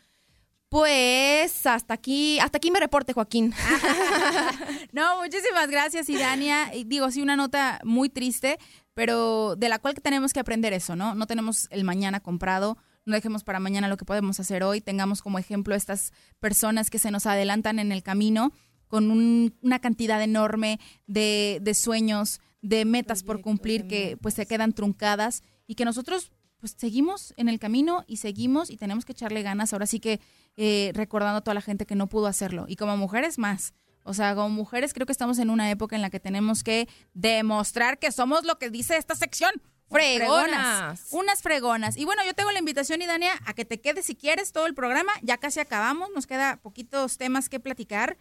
pues 0.69 1.67
hasta 1.67 1.95
aquí, 1.95 2.39
hasta 2.41 2.59
aquí 2.59 2.71
me 2.71 2.81
reporte, 2.81 3.13
Joaquín. 3.13 3.55
No, 4.93 5.21
muchísimas 5.23 5.69
gracias, 5.69 6.09
Idania. 6.09 6.75
Y 6.75 6.85
Digo, 6.85 7.11
sí, 7.11 7.21
una 7.21 7.37
nota 7.37 7.79
muy 7.85 8.09
triste, 8.09 8.59
pero 8.95 9.55
de 9.57 9.69
la 9.69 9.79
cual 9.79 9.95
que 9.95 10.01
tenemos 10.01 10.33
que 10.33 10.41
aprender 10.41 10.73
eso, 10.73 10.97
¿no? 10.97 11.15
No 11.15 11.27
tenemos 11.27 11.69
el 11.71 11.85
mañana 11.85 12.21
comprado, 12.21 12.79
no 13.05 13.15
dejemos 13.15 13.45
para 13.45 13.61
mañana 13.61 13.89
lo 13.89 13.97
que 13.97 14.05
podemos 14.07 14.41
hacer 14.41 14.63
hoy, 14.63 14.81
tengamos 14.81 15.21
como 15.23 15.39
ejemplo 15.39 15.75
estas 15.75 16.13
personas 16.41 16.91
que 16.91 16.99
se 16.99 17.11
nos 17.11 17.27
adelantan 17.27 17.79
en 17.79 17.93
el 17.93 18.03
camino 18.03 18.53
con 18.89 19.11
un- 19.11 19.55
una 19.63 19.79
cantidad 19.79 20.23
enorme 20.23 20.81
de, 21.07 21.59
de 21.61 21.75
sueños, 21.75 22.41
de 22.63 22.85
metas 22.85 23.23
por 23.23 23.41
cumplir 23.43 23.87
que 23.89 24.17
pues 24.21 24.35
se 24.35 24.47
quedan 24.47 24.73
truncadas 24.73 25.43
y 25.67 25.75
que 25.75 25.85
nosotros 25.85 26.33
pues 26.59 26.75
seguimos 26.77 27.35
en 27.37 27.49
el 27.49 27.59
camino 27.59 28.05
y 28.07 28.19
seguimos 28.19 28.71
y 28.71 28.77
tenemos 28.77 29.05
que 29.05 29.13
echarle 29.13 29.43
ganas. 29.43 29.73
Ahora 29.73 29.87
sí 29.87 30.01
que 30.01 30.21
eh, 30.57 30.91
recordando 30.95 31.39
a 31.39 31.41
toda 31.41 31.55
la 31.55 31.61
gente 31.61 31.87
que 31.87 31.95
no 31.95 32.09
pudo 32.09 32.27
hacerlo. 32.27 32.67
Y 32.69 32.77
como 32.77 32.97
mujeres 32.97 33.39
más. 33.39 33.75
O 34.03 34.15
sea, 34.15 34.35
como 34.35 34.49
mujeres 34.49 34.95
creo 34.95 35.07
que 35.07 35.13
estamos 35.13 35.39
en 35.39 35.51
una 35.51 35.71
época 35.71 35.95
en 35.95 36.03
la 36.03 36.11
que 36.11 36.21
tenemos 36.21 36.65
que 36.65 36.89
demostrar 37.15 37.99
que 37.99 38.11
somos 38.11 38.45
lo 38.45 38.59
que 38.59 38.71
dice 38.71 38.97
esta 38.97 39.15
sección. 39.15 39.53
Fregonas. 39.91 41.07
Unas 41.13 41.43
fregonas. 41.43 41.97
Y 41.97 42.05
bueno, 42.05 42.23
yo 42.25 42.35
tengo 42.35 42.51
la 42.53 42.59
invitación, 42.59 43.01
Idania, 43.01 43.33
a 43.47 43.55
que 43.55 43.65
te 43.65 43.81
quedes 43.81 44.07
si 44.07 44.15
quieres 44.15 44.53
todo 44.53 44.67
el 44.67 44.75
programa. 44.75 45.13
Ya 45.23 45.39
casi 45.39 45.61
acabamos. 45.61 46.11
Nos 46.15 46.27
queda 46.27 46.59
poquitos 46.61 47.17
temas 47.17 47.49
que 47.49 47.61
platicar. 47.61 48.19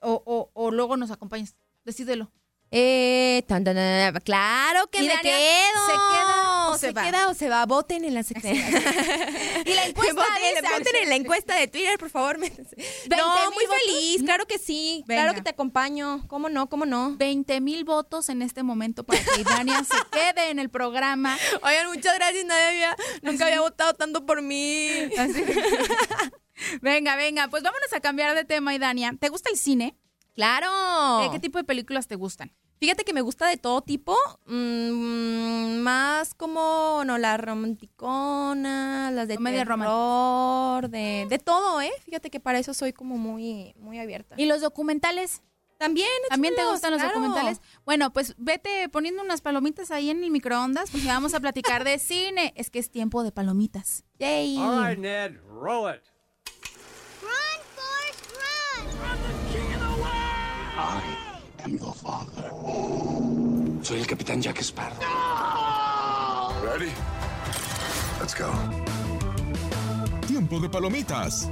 O, 0.00 0.22
o, 0.24 0.50
o 0.54 0.70
luego 0.70 0.96
nos 0.96 1.10
acompañas. 1.10 1.56
Decídelo. 1.84 2.30
Eh, 2.70 3.44
tan, 3.48 3.64
tan, 3.64 3.74
tan, 3.76 4.12
tan, 4.12 4.22
claro 4.22 4.88
que 4.90 4.98
Y 4.98 5.06
me 5.06 5.14
Dania, 5.14 5.22
quedo. 5.22 5.86
¿se 5.86 5.92
queda 5.92 6.68
o 6.68 6.74
se 6.74 6.86
se 6.88 6.92
va? 6.92 7.02
queda 7.04 7.28
o 7.28 7.34
se 7.34 7.48
va. 7.48 7.64
Voten 7.66 8.04
en 8.04 8.12
la 8.14 8.22
sección. 8.22 8.54
Y 9.64 9.74
la 9.74 9.84
encuesta 9.86 10.14
voten, 10.14 10.54
dice- 10.54 10.74
voten 10.78 10.96
en 11.02 11.08
la 11.08 11.14
encuesta 11.16 11.54
de 11.56 11.68
Twitter, 11.68 11.98
por 11.98 12.10
favor. 12.10 12.36
métanse. 12.38 12.76
20,000 12.76 13.16
No, 13.16 13.50
muy 13.52 13.64
votos. 13.66 13.80
feliz. 13.86 14.22
Claro 14.22 14.46
que 14.46 14.58
sí. 14.58 15.02
Venga. 15.06 15.22
Claro 15.22 15.34
que 15.34 15.42
te 15.42 15.50
acompaño. 15.50 16.26
¿Cómo 16.28 16.48
no? 16.50 16.68
¿Cómo 16.68 16.84
no? 16.86 17.16
20 17.16 17.60
mil 17.60 17.84
votos 17.84 18.28
en 18.28 18.42
este 18.42 18.62
momento 18.62 19.02
para 19.04 19.20
que 19.22 19.40
Idania 19.40 19.82
se 19.84 19.96
quede 20.10 20.50
en 20.50 20.58
el 20.58 20.68
programa. 20.68 21.38
Oigan, 21.62 21.86
muchas 21.88 22.14
gracias, 22.16 22.44
nadie 22.44 22.66
había, 22.68 22.96
nunca 23.22 23.46
había 23.46 23.60
votado 23.62 23.94
tanto 23.94 24.26
por 24.26 24.42
mí. 24.42 24.90
Así. 25.18 25.42
venga, 26.82 27.16
venga, 27.16 27.48
pues 27.48 27.62
vámonos 27.62 27.92
a 27.94 28.00
cambiar 28.00 28.34
de 28.34 28.44
tema, 28.44 28.74
Idania. 28.74 29.14
¿Te 29.18 29.28
gusta 29.28 29.50
el 29.50 29.56
cine? 29.56 29.94
Claro. 30.38 31.24
Eh, 31.24 31.30
¿Qué 31.32 31.40
tipo 31.40 31.58
de 31.58 31.64
películas 31.64 32.06
te 32.06 32.14
gustan? 32.14 32.52
Fíjate 32.78 33.02
que 33.02 33.12
me 33.12 33.22
gusta 33.22 33.48
de 33.48 33.56
todo 33.56 33.82
tipo, 33.82 34.16
mm, 34.46 35.78
más 35.78 36.32
como, 36.32 37.02
no, 37.04 37.18
la 37.18 37.36
romanticona, 37.36 39.10
las 39.10 39.26
de 39.26 39.34
Comedia 39.34 39.64
terror, 39.64 40.88
de, 40.90 41.26
de 41.28 41.38
todo, 41.40 41.80
¿eh? 41.80 41.90
Fíjate 42.04 42.30
que 42.30 42.38
para 42.38 42.60
eso 42.60 42.72
soy 42.72 42.92
como 42.92 43.18
muy, 43.18 43.74
muy 43.80 43.98
abierta. 43.98 44.36
¿Y 44.38 44.46
los 44.46 44.60
documentales? 44.60 45.42
También, 45.76 46.08
¿También 46.28 46.54
te 46.54 46.64
gustan 46.66 46.92
los 46.92 47.02
documentales? 47.02 47.60
Bueno, 47.84 48.12
pues 48.12 48.36
vete 48.38 48.88
poniendo 48.90 49.24
unas 49.24 49.40
palomitas 49.40 49.90
ahí 49.90 50.10
en 50.10 50.22
el 50.22 50.30
microondas 50.30 50.92
porque 50.92 51.08
vamos 51.08 51.34
a 51.34 51.40
platicar 51.40 51.82
de 51.82 51.98
cine. 51.98 52.52
Es 52.54 52.70
que 52.70 52.78
es 52.78 52.92
tiempo 52.92 53.24
de 53.24 53.32
palomitas. 53.32 54.04
Yay. 54.20 54.56
All 54.58 54.86
right, 54.88 54.98
Ned, 55.00 55.32
roll 55.48 55.92
it. 55.92 56.02
I 60.88 61.64
am 61.64 61.76
your 61.76 61.92
father. 61.94 62.50
Soy 63.82 64.00
el 64.00 64.06
capitán 64.06 64.40
Jack 64.40 64.62
Sparrow. 64.62 64.96
Ready? 66.64 66.90
Let's 68.18 68.34
go. 68.34 68.50
Tiempo 70.26 70.58
de 70.60 70.68
palomitas. 70.68 71.50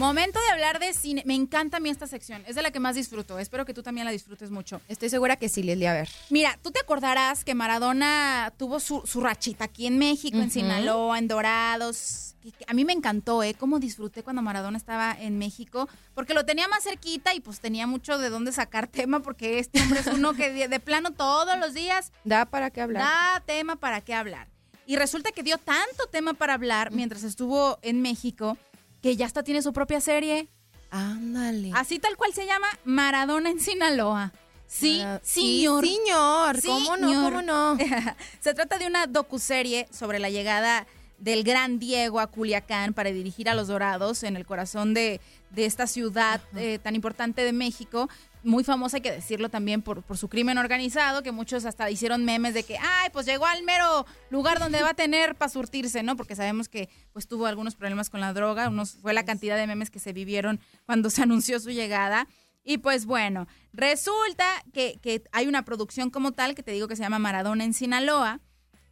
Momento 0.00 0.40
de 0.40 0.52
hablar 0.52 0.78
de 0.78 0.94
cine. 0.94 1.22
Me 1.26 1.34
encanta 1.34 1.76
a 1.76 1.80
mí 1.80 1.90
esta 1.90 2.06
sección. 2.06 2.42
Es 2.46 2.54
de 2.54 2.62
la 2.62 2.70
que 2.70 2.80
más 2.80 2.94
disfruto. 2.94 3.38
Espero 3.38 3.66
que 3.66 3.74
tú 3.74 3.82
también 3.82 4.06
la 4.06 4.10
disfrutes 4.10 4.50
mucho. 4.50 4.80
Estoy 4.88 5.10
segura 5.10 5.36
que 5.36 5.50
sí, 5.50 5.62
Leslie, 5.62 5.88
a 5.88 5.92
ver. 5.92 6.08
Mira, 6.30 6.58
tú 6.62 6.70
te 6.70 6.80
acordarás 6.80 7.44
que 7.44 7.54
Maradona 7.54 8.50
tuvo 8.56 8.80
su, 8.80 9.02
su 9.04 9.20
rachita 9.20 9.64
aquí 9.64 9.86
en 9.86 9.98
México, 9.98 10.38
en. 10.38 10.50
Sinaloa, 10.50 11.18
en 11.18 11.28
Dorados. 11.28 12.34
A 12.66 12.72
mí 12.72 12.86
me 12.86 12.94
encantó, 12.94 13.42
¿eh? 13.42 13.52
Cómo 13.52 13.78
disfruté 13.78 14.22
cuando 14.22 14.40
Maradona 14.40 14.78
estaba 14.78 15.14
en 15.20 15.36
México, 15.36 15.86
porque 16.14 16.32
lo 16.32 16.46
tenía 16.46 16.66
más 16.66 16.82
cerquita 16.82 17.34
y 17.34 17.40
pues 17.40 17.60
tenía 17.60 17.86
mucho 17.86 18.16
de 18.16 18.30
dónde 18.30 18.52
sacar 18.52 18.86
tema, 18.86 19.20
porque 19.20 19.58
este 19.58 19.82
hombre 19.82 20.00
es 20.00 20.06
uno 20.06 20.32
que 20.32 20.50
de, 20.50 20.68
de 20.68 20.80
plano 20.80 21.10
todos 21.10 21.58
los 21.58 21.74
días 21.74 22.10
Da 22.24 22.46
para 22.46 22.70
qué 22.70 22.80
hablar. 22.80 23.02
da 23.02 23.42
tema 23.44 23.76
para 23.76 24.00
qué 24.00 24.14
hablar. 24.14 24.48
Y 24.86 24.96
resulta 24.96 25.30
que 25.30 25.42
dio 25.42 25.58
tanto 25.58 26.06
tema 26.10 26.32
para 26.32 26.54
hablar 26.54 26.90
mientras 26.90 27.22
estuvo 27.22 27.78
en 27.82 28.00
México 28.00 28.56
que 29.02 29.16
ya 29.16 29.26
hasta 29.26 29.42
tiene 29.42 29.62
su 29.62 29.72
propia 29.72 30.00
serie. 30.00 30.48
Ándale. 30.90 31.70
Así 31.74 31.98
tal 31.98 32.16
cual 32.16 32.32
se 32.34 32.46
llama 32.46 32.66
Maradona 32.84 33.50
en 33.50 33.60
Sinaloa. 33.60 34.32
Sí, 34.66 34.98
Mara- 35.02 35.20
sí, 35.24 35.58
señor. 35.64 35.84
señor. 35.86 36.62
¿Cómo 36.64 36.96
no? 36.96 37.08
Señor. 37.08 37.24
¿Cómo 37.32 37.42
no? 37.42 37.76
Se 38.40 38.54
trata 38.54 38.78
de 38.78 38.86
una 38.86 39.06
docuserie 39.06 39.88
sobre 39.90 40.18
la 40.18 40.30
llegada 40.30 40.86
del 41.18 41.44
gran 41.44 41.78
Diego 41.78 42.18
a 42.20 42.28
Culiacán 42.28 42.94
para 42.94 43.10
dirigir 43.10 43.48
a 43.50 43.54
los 43.54 43.68
Dorados 43.68 44.22
en 44.22 44.36
el 44.36 44.46
corazón 44.46 44.94
de, 44.94 45.20
de 45.50 45.66
esta 45.66 45.86
ciudad 45.86 46.40
eh, 46.56 46.78
tan 46.82 46.94
importante 46.94 47.42
de 47.44 47.52
México. 47.52 48.08
Muy 48.42 48.64
famosa, 48.64 48.96
hay 48.96 49.02
que 49.02 49.12
decirlo 49.12 49.50
también, 49.50 49.82
por, 49.82 50.02
por 50.02 50.16
su 50.16 50.28
crimen 50.28 50.56
organizado, 50.56 51.22
que 51.22 51.30
muchos 51.30 51.66
hasta 51.66 51.90
hicieron 51.90 52.24
memes 52.24 52.54
de 52.54 52.62
que, 52.62 52.78
ay, 52.78 53.10
pues 53.12 53.26
llegó 53.26 53.44
al 53.44 53.62
mero 53.64 54.06
lugar 54.30 54.58
donde 54.58 54.82
va 54.82 54.90
a 54.90 54.94
tener 54.94 55.34
para 55.34 55.50
surtirse, 55.50 56.02
¿no? 56.02 56.16
Porque 56.16 56.34
sabemos 56.34 56.68
que 56.68 56.88
pues 57.12 57.28
tuvo 57.28 57.46
algunos 57.46 57.74
problemas 57.74 58.08
con 58.08 58.20
la 58.20 58.32
droga, 58.32 58.68
unos, 58.68 58.92
fue 58.92 59.12
la 59.12 59.26
cantidad 59.26 59.58
de 59.58 59.66
memes 59.66 59.90
que 59.90 59.98
se 59.98 60.14
vivieron 60.14 60.58
cuando 60.86 61.10
se 61.10 61.22
anunció 61.22 61.60
su 61.60 61.70
llegada. 61.70 62.28
Y 62.64 62.78
pues 62.78 63.04
bueno, 63.04 63.46
resulta 63.72 64.46
que, 64.72 64.98
que 65.02 65.22
hay 65.32 65.46
una 65.46 65.64
producción 65.64 66.08
como 66.08 66.32
tal, 66.32 66.54
que 66.54 66.62
te 66.62 66.72
digo 66.72 66.88
que 66.88 66.96
se 66.96 67.02
llama 67.02 67.18
Maradona 67.18 67.64
en 67.64 67.74
Sinaloa, 67.74 68.40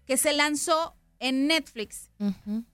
que 0.04 0.18
se 0.18 0.34
lanzó 0.34 0.97
en 1.20 1.46
Netflix 1.48 2.10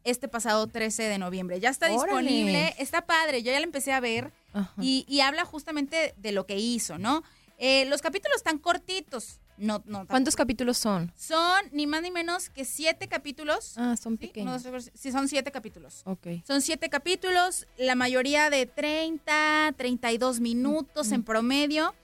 este 0.04 0.28
pasado 0.28 0.66
13 0.66 1.04
de 1.04 1.18
noviembre. 1.18 1.61
Ya 1.61 1.70
está 1.70 1.87
Órale. 1.87 2.02
disponible, 2.28 2.74
está 2.78 3.07
padre, 3.07 3.42
yo 3.42 3.52
ya 3.52 3.59
la 3.59 3.64
empecé 3.64 3.92
a 3.92 4.00
ver 4.00 4.33
y, 4.80 5.04
y 5.09 5.20
habla 5.20 5.44
justamente 5.44 6.14
de 6.16 6.33
lo 6.33 6.46
que 6.46 6.59
hizo, 6.59 6.98
¿no? 6.98 7.22
Eh, 7.59 7.85
los 7.87 8.02
capítulos 8.02 8.37
están 8.37 8.59
cortitos, 8.59 9.40
no, 9.57 9.83
no. 9.87 10.04
¿Cuántos 10.09 10.35
capítulos 10.35 10.76
son? 10.78 11.12
Son 11.16 11.62
ni 11.70 11.87
más 11.87 12.02
ni 12.02 12.11
menos 12.11 12.50
que 12.50 12.64
siete 12.64 13.07
capítulos. 13.07 13.74
Ah, 13.78 13.96
son 13.96 14.18
Sí, 14.18 14.26
pequeños. 14.26 14.64
uno, 14.64 14.72
dos, 14.72 14.90
sí, 14.94 15.12
son 15.12 15.28
siete 15.28 15.52
capítulos. 15.52 16.02
Ok. 16.07 16.26
Son 16.44 16.61
siete 16.61 16.90
capítulos, 16.90 17.68
la 17.78 17.94
mayoría 17.94 18.50
de 18.50 18.66
30, 18.66 19.74
32 19.76 20.40
minutos 20.40 21.12
en 21.12 21.22
promedio. 21.22 21.94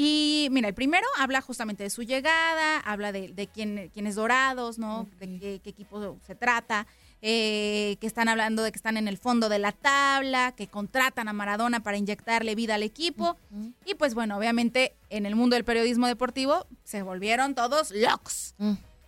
Y 0.00 0.46
mira, 0.52 0.68
el 0.68 0.74
primero 0.74 1.04
habla 1.18 1.40
justamente 1.40 1.82
de 1.82 1.90
su 1.90 2.04
llegada, 2.04 2.78
habla 2.78 3.10
de, 3.10 3.32
de 3.32 3.48
quién, 3.48 3.90
quién 3.92 4.06
es 4.06 4.14
Dorados, 4.14 4.78
¿no? 4.78 5.08
De 5.18 5.40
qué, 5.40 5.60
qué 5.60 5.70
equipo 5.70 6.20
se 6.24 6.36
trata, 6.36 6.86
eh, 7.20 7.96
que 8.00 8.06
están 8.06 8.28
hablando 8.28 8.62
de 8.62 8.70
que 8.70 8.76
están 8.76 8.96
en 8.96 9.08
el 9.08 9.18
fondo 9.18 9.48
de 9.48 9.58
la 9.58 9.72
tabla, 9.72 10.52
que 10.52 10.68
contratan 10.68 11.26
a 11.26 11.32
Maradona 11.32 11.80
para 11.80 11.96
inyectarle 11.96 12.54
vida 12.54 12.76
al 12.76 12.84
equipo. 12.84 13.36
Y 13.84 13.96
pues 13.96 14.14
bueno, 14.14 14.38
obviamente 14.38 14.94
en 15.10 15.26
el 15.26 15.34
mundo 15.34 15.56
del 15.56 15.64
periodismo 15.64 16.06
deportivo 16.06 16.64
se 16.84 17.02
volvieron 17.02 17.56
todos 17.56 17.90
locos. 17.90 18.54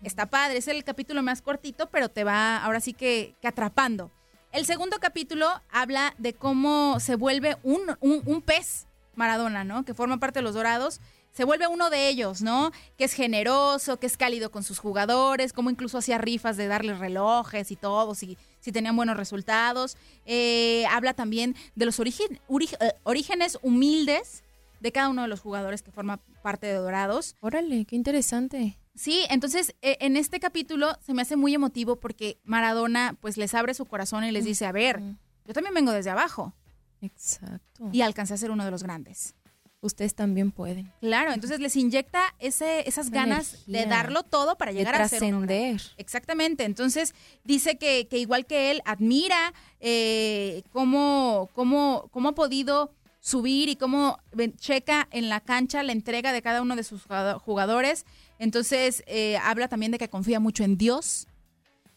Está 0.02 0.26
padre, 0.26 0.58
es 0.58 0.66
el 0.66 0.82
capítulo 0.82 1.22
más 1.22 1.40
cortito, 1.40 1.88
pero 1.88 2.08
te 2.08 2.24
va 2.24 2.56
ahora 2.56 2.80
sí 2.80 2.94
que, 2.94 3.36
que 3.40 3.46
atrapando. 3.46 4.10
El 4.50 4.66
segundo 4.66 4.98
capítulo 4.98 5.46
habla 5.70 6.16
de 6.18 6.32
cómo 6.32 6.98
se 6.98 7.14
vuelve 7.14 7.58
un, 7.62 7.96
un, 8.00 8.22
un 8.26 8.42
pez 8.42 8.88
Maradona, 9.14 9.64
¿no? 9.64 9.84
Que 9.84 9.94
forma 9.94 10.18
parte 10.18 10.38
de 10.40 10.42
los 10.42 10.54
Dorados. 10.54 11.00
Se 11.32 11.44
vuelve 11.44 11.68
uno 11.68 11.90
de 11.90 12.08
ellos, 12.08 12.42
¿no? 12.42 12.72
Que 12.98 13.04
es 13.04 13.12
generoso, 13.12 13.98
que 13.98 14.06
es 14.06 14.16
cálido 14.16 14.50
con 14.50 14.64
sus 14.64 14.78
jugadores, 14.78 15.52
como 15.52 15.70
incluso 15.70 15.98
hacía 15.98 16.18
rifas 16.18 16.56
de 16.56 16.66
darles 16.66 16.98
relojes 16.98 17.70
y 17.70 17.76
todo, 17.76 18.14
si, 18.14 18.36
si 18.58 18.72
tenían 18.72 18.96
buenos 18.96 19.16
resultados. 19.16 19.96
Eh, 20.26 20.84
habla 20.90 21.14
también 21.14 21.54
de 21.76 21.86
los 21.86 22.00
origen, 22.00 22.40
eh, 22.80 22.92
orígenes 23.04 23.58
humildes 23.62 24.42
de 24.80 24.92
cada 24.92 25.08
uno 25.08 25.22
de 25.22 25.28
los 25.28 25.40
jugadores 25.40 25.82
que 25.82 25.92
forma 25.92 26.18
parte 26.42 26.66
de 26.66 26.74
Dorados. 26.74 27.36
Órale, 27.40 27.84
qué 27.84 27.96
interesante. 27.96 28.78
Sí, 28.94 29.24
entonces 29.30 29.76
eh, 29.82 29.98
en 30.00 30.16
este 30.16 30.40
capítulo 30.40 30.96
se 31.00 31.14
me 31.14 31.22
hace 31.22 31.36
muy 31.36 31.54
emotivo 31.54 31.96
porque 31.96 32.38
Maradona 32.44 33.16
pues 33.20 33.36
les 33.36 33.54
abre 33.54 33.74
su 33.74 33.84
corazón 33.84 34.24
y 34.24 34.32
les 34.32 34.44
dice, 34.44 34.66
a 34.66 34.72
ver, 34.72 35.00
yo 35.46 35.54
también 35.54 35.74
vengo 35.74 35.92
desde 35.92 36.10
abajo 36.10 36.54
Exacto. 37.00 37.88
y 37.92 38.02
alcancé 38.02 38.34
a 38.34 38.36
ser 38.36 38.50
uno 38.50 38.64
de 38.64 38.70
los 38.70 38.82
grandes. 38.82 39.34
Ustedes 39.82 40.14
también 40.14 40.50
pueden. 40.50 40.92
Claro, 41.00 41.32
entonces 41.32 41.58
les 41.58 41.74
inyecta 41.74 42.34
ese, 42.38 42.80
esas 42.86 43.06
Esa 43.06 43.14
ganas 43.14 43.64
de 43.66 43.86
darlo 43.86 44.22
todo 44.24 44.56
para 44.58 44.72
de 44.72 44.78
llegar 44.78 45.00
a 45.00 45.08
ser 45.08 45.22
uno 45.22 45.40
grande. 45.46 45.80
Exactamente, 45.96 46.64
entonces 46.64 47.14
dice 47.44 47.78
que, 47.78 48.06
que 48.06 48.18
igual 48.18 48.44
que 48.44 48.70
él 48.72 48.82
admira 48.84 49.54
eh, 49.80 50.62
cómo, 50.72 51.48
cómo, 51.54 52.08
cómo 52.12 52.28
ha 52.28 52.34
podido 52.34 52.92
subir 53.20 53.70
y 53.70 53.76
cómo 53.76 54.18
checa 54.58 55.08
en 55.12 55.30
la 55.30 55.40
cancha 55.40 55.82
la 55.82 55.92
entrega 55.92 56.32
de 56.32 56.42
cada 56.42 56.60
uno 56.60 56.76
de 56.76 56.84
sus 56.84 57.02
jugado- 57.04 57.38
jugadores. 57.38 58.04
Entonces 58.38 59.02
eh, 59.06 59.38
habla 59.42 59.68
también 59.68 59.92
de 59.92 59.98
que 59.98 60.08
confía 60.10 60.40
mucho 60.40 60.62
en 60.62 60.76
Dios, 60.76 61.26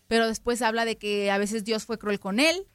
pero 0.07 0.27
después 0.27 0.61
habla 0.61 0.85
de 0.85 0.97
que 0.97 1.31
a 1.31 1.37
veces 1.37 1.63
Dios 1.63 1.85
fue 1.85 1.97
cruel 1.97 2.19
con 2.19 2.39
él. 2.39 2.65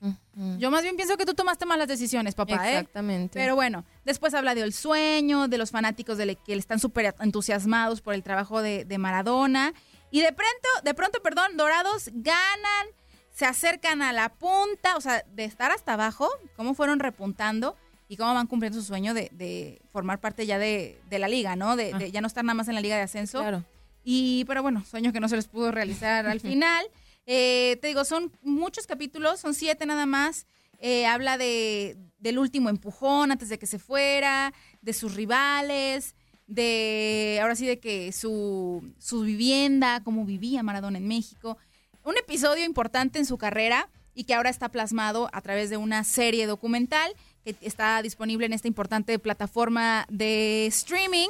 Yo 0.58 0.70
más 0.70 0.82
bien 0.82 0.96
pienso 0.96 1.16
que 1.16 1.26
tú 1.26 1.34
tomaste 1.34 1.66
malas 1.66 1.88
decisiones, 1.88 2.34
papá. 2.34 2.68
¿eh? 2.68 2.78
Exactamente. 2.78 3.38
Pero 3.38 3.54
bueno, 3.54 3.84
después 4.04 4.34
habla 4.34 4.54
del 4.54 4.72
sueño, 4.72 5.48
de 5.48 5.58
los 5.58 5.70
fanáticos 5.70 6.16
de 6.18 6.26
le- 6.26 6.36
que 6.36 6.54
están 6.54 6.78
súper 6.78 7.14
entusiasmados 7.20 8.00
por 8.00 8.14
el 8.14 8.22
trabajo 8.22 8.62
de, 8.62 8.84
de 8.84 8.98
Maradona. 8.98 9.72
Y 10.10 10.20
de 10.22 10.32
pronto, 10.32 10.68
de 10.84 10.94
pronto, 10.94 11.20
perdón, 11.22 11.56
Dorados 11.56 12.10
ganan, 12.14 12.86
se 13.30 13.44
acercan 13.46 14.00
a 14.02 14.12
la 14.12 14.30
punta, 14.30 14.96
o 14.96 15.00
sea, 15.00 15.22
de 15.34 15.44
estar 15.44 15.70
hasta 15.70 15.94
abajo, 15.94 16.28
cómo 16.56 16.74
fueron 16.74 16.98
repuntando 16.98 17.76
y 18.08 18.16
cómo 18.16 18.32
van 18.34 18.46
cumpliendo 18.46 18.80
su 18.80 18.86
sueño 18.86 19.12
de, 19.12 19.28
de 19.34 19.80
formar 19.92 20.18
parte 20.18 20.46
ya 20.46 20.58
de, 20.58 20.98
de 21.10 21.18
la 21.18 21.28
liga, 21.28 21.56
¿no? 21.56 21.76
De, 21.76 21.92
de 21.94 22.10
ya 22.10 22.20
no 22.20 22.26
estar 22.26 22.42
nada 22.44 22.54
más 22.54 22.68
en 22.68 22.74
la 22.74 22.80
liga 22.80 22.96
de 22.96 23.02
ascenso. 23.02 23.40
Claro. 23.40 23.64
Y, 24.02 24.44
pero 24.46 24.62
bueno, 24.62 24.82
sueño 24.84 25.12
que 25.12 25.20
no 25.20 25.28
se 25.28 25.36
les 25.36 25.46
pudo 25.46 25.70
realizar 25.72 26.26
al 26.26 26.40
final. 26.56 26.86
Eh, 27.30 27.76
te 27.82 27.88
digo, 27.88 28.06
son 28.06 28.32
muchos 28.40 28.86
capítulos, 28.86 29.38
son 29.38 29.52
siete 29.52 29.84
nada 29.84 30.06
más. 30.06 30.46
Eh, 30.78 31.04
habla 31.04 31.36
de, 31.36 31.98
del 32.18 32.38
último 32.38 32.70
empujón 32.70 33.30
antes 33.30 33.50
de 33.50 33.58
que 33.58 33.66
se 33.66 33.78
fuera, 33.78 34.54
de 34.80 34.94
sus 34.94 35.14
rivales, 35.14 36.14
de, 36.46 37.38
ahora 37.42 37.54
sí, 37.54 37.66
de 37.66 37.80
que 37.80 38.12
su, 38.12 38.94
su 38.98 39.20
vivienda, 39.20 40.02
cómo 40.02 40.24
vivía 40.24 40.62
Maradona 40.62 40.96
en 40.96 41.06
México. 41.06 41.58
Un 42.02 42.16
episodio 42.16 42.64
importante 42.64 43.18
en 43.18 43.26
su 43.26 43.36
carrera 43.36 43.90
y 44.14 44.24
que 44.24 44.32
ahora 44.32 44.48
está 44.48 44.70
plasmado 44.70 45.28
a 45.34 45.42
través 45.42 45.68
de 45.68 45.76
una 45.76 46.04
serie 46.04 46.46
documental 46.46 47.12
que 47.44 47.56
está 47.60 48.00
disponible 48.00 48.46
en 48.46 48.54
esta 48.54 48.68
importante 48.68 49.18
plataforma 49.18 50.06
de 50.08 50.64
streaming. 50.68 51.28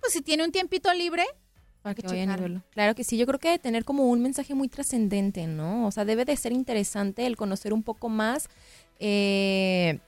Pues 0.00 0.12
si 0.12 0.22
tiene 0.22 0.42
un 0.44 0.50
tiempito 0.50 0.92
libre, 0.92 1.24
Para 1.82 1.94
que 1.94 2.02
que 2.02 2.08
vayan 2.08 2.30
a 2.30 2.34
checarlo. 2.34 2.54
verlo. 2.54 2.70
Claro 2.72 2.94
que 2.94 3.04
sí, 3.04 3.16
yo 3.16 3.26
creo 3.26 3.38
que 3.38 3.48
debe 3.48 3.58
tener 3.58 3.84
como 3.84 4.04
un 4.08 4.20
mensaje 4.20 4.54
muy 4.54 4.68
trascendente, 4.68 5.46
¿no? 5.46 5.86
O 5.86 5.90
sea, 5.90 6.04
debe 6.04 6.24
de 6.24 6.36
ser 6.36 6.52
interesante 6.52 7.26
el 7.26 7.36
conocer 7.36 7.72
un 7.72 7.82
poco 7.82 8.08
más 8.08 8.48
eh, 8.98 9.98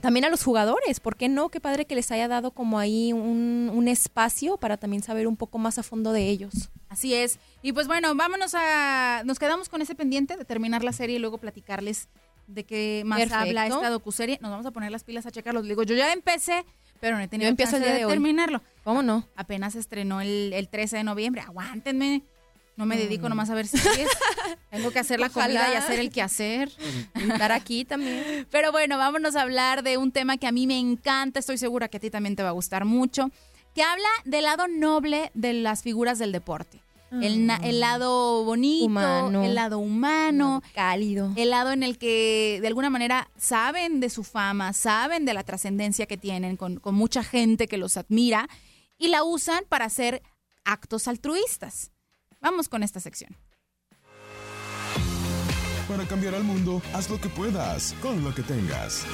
también 0.00 0.24
a 0.24 0.30
los 0.30 0.42
jugadores, 0.42 0.98
¿por 0.98 1.16
qué 1.16 1.28
no? 1.28 1.50
Qué 1.50 1.60
padre 1.60 1.84
que 1.84 1.94
les 1.94 2.10
haya 2.10 2.26
dado 2.26 2.52
como 2.52 2.78
ahí 2.78 3.12
un, 3.12 3.70
un 3.72 3.86
espacio 3.86 4.56
para 4.56 4.78
también 4.78 5.02
saber 5.02 5.26
un 5.26 5.36
poco 5.36 5.58
más 5.58 5.78
a 5.78 5.82
fondo 5.82 6.12
de 6.12 6.26
ellos. 6.28 6.70
Así 6.88 7.14
es. 7.14 7.38
Y 7.62 7.72
pues 7.72 7.86
bueno, 7.86 8.14
vámonos 8.14 8.54
a. 8.54 9.22
Nos 9.24 9.38
quedamos 9.38 9.68
con 9.68 9.82
ese 9.82 9.94
pendiente 9.94 10.36
de 10.36 10.44
terminar 10.44 10.82
la 10.82 10.92
serie 10.92 11.16
y 11.16 11.18
luego 11.18 11.38
platicarles 11.38 12.08
de 12.46 12.64
qué 12.64 13.02
más 13.04 13.18
Perfecto. 13.18 13.42
habla 13.42 13.66
esta 13.66 13.90
docuserie. 13.90 14.38
Nos 14.40 14.50
vamos 14.50 14.66
a 14.66 14.70
poner 14.70 14.90
las 14.90 15.04
pilas 15.04 15.26
a 15.26 15.30
checarlos. 15.30 15.64
Digo, 15.64 15.82
yo 15.82 15.94
ya 15.94 16.12
empecé, 16.12 16.64
pero 17.00 17.16
no 17.16 17.22
he 17.22 17.28
tenido 17.28 17.48
Yo 17.48 17.50
empiezo 17.50 17.76
el 17.76 17.82
día 17.82 17.94
de 17.94 18.04
hoy. 18.04 18.12
terminarlo. 18.12 18.62
¿Cómo 18.84 19.02
no? 19.02 19.26
Apenas 19.36 19.74
estrenó 19.74 20.20
el, 20.20 20.52
el 20.54 20.68
13 20.68 20.98
de 20.98 21.04
noviembre. 21.04 21.40
Aguántenme. 21.42 22.22
No 22.76 22.86
me 22.86 22.96
dedico 22.96 23.26
Mm. 23.26 23.30
nomás 23.30 23.50
a 23.50 23.54
ver 23.54 23.66
series. 23.66 24.08
Tengo 24.70 24.90
que 24.90 24.98
hacer 25.00 25.20
la 25.20 25.26
Ojalá. 25.26 25.60
comida 25.64 25.74
y 25.74 25.76
hacer 25.76 25.98
el 26.00 26.10
quehacer. 26.10 26.70
Estar 27.14 27.52
aquí 27.52 27.84
también. 27.84 28.46
Pero 28.50 28.72
bueno, 28.72 28.96
vámonos 28.96 29.36
a 29.36 29.42
hablar 29.42 29.82
de 29.82 29.98
un 29.98 30.12
tema 30.12 30.38
que 30.38 30.46
a 30.46 30.52
mí 30.52 30.66
me 30.66 30.78
encanta. 30.78 31.38
Estoy 31.40 31.58
segura 31.58 31.88
que 31.88 31.98
a 31.98 32.00
ti 32.00 32.08
también 32.10 32.36
te 32.36 32.42
va 32.42 32.48
a 32.50 32.52
gustar 32.52 32.84
mucho. 32.86 33.30
Que 33.74 33.82
habla 33.82 34.08
del 34.24 34.44
lado 34.44 34.66
noble 34.66 35.30
de 35.34 35.52
las 35.52 35.82
figuras 35.82 36.18
del 36.18 36.32
deporte. 36.32 36.79
El, 37.10 37.46
na- 37.46 37.56
el 37.62 37.80
lado 37.80 38.44
bonito, 38.44 38.84
Humano. 38.86 39.44
el 39.44 39.54
lado 39.56 39.78
humano, 39.78 40.62
cálido. 40.74 41.32
el 41.36 41.50
lado 41.50 41.72
en 41.72 41.82
el 41.82 41.98
que 41.98 42.58
de 42.60 42.68
alguna 42.68 42.88
manera 42.90 43.30
saben 43.36 43.98
de 44.00 44.10
su 44.10 44.22
fama, 44.22 44.72
saben 44.72 45.24
de 45.24 45.34
la 45.34 45.42
trascendencia 45.42 46.06
que 46.06 46.16
tienen 46.16 46.56
con, 46.56 46.78
con 46.78 46.94
mucha 46.94 47.24
gente 47.24 47.66
que 47.66 47.78
los 47.78 47.96
admira 47.96 48.48
y 48.96 49.08
la 49.08 49.24
usan 49.24 49.64
para 49.68 49.86
hacer 49.86 50.22
actos 50.64 51.08
altruistas. 51.08 51.90
Vamos 52.40 52.68
con 52.68 52.82
esta 52.82 53.00
sección. 53.00 53.36
Para 55.88 56.06
cambiar 56.06 56.36
al 56.36 56.44
mundo, 56.44 56.80
haz 56.94 57.10
lo 57.10 57.20
que 57.20 57.28
puedas, 57.28 57.94
con 58.00 58.22
lo 58.22 58.32
que 58.32 58.42
tengas. 58.42 59.04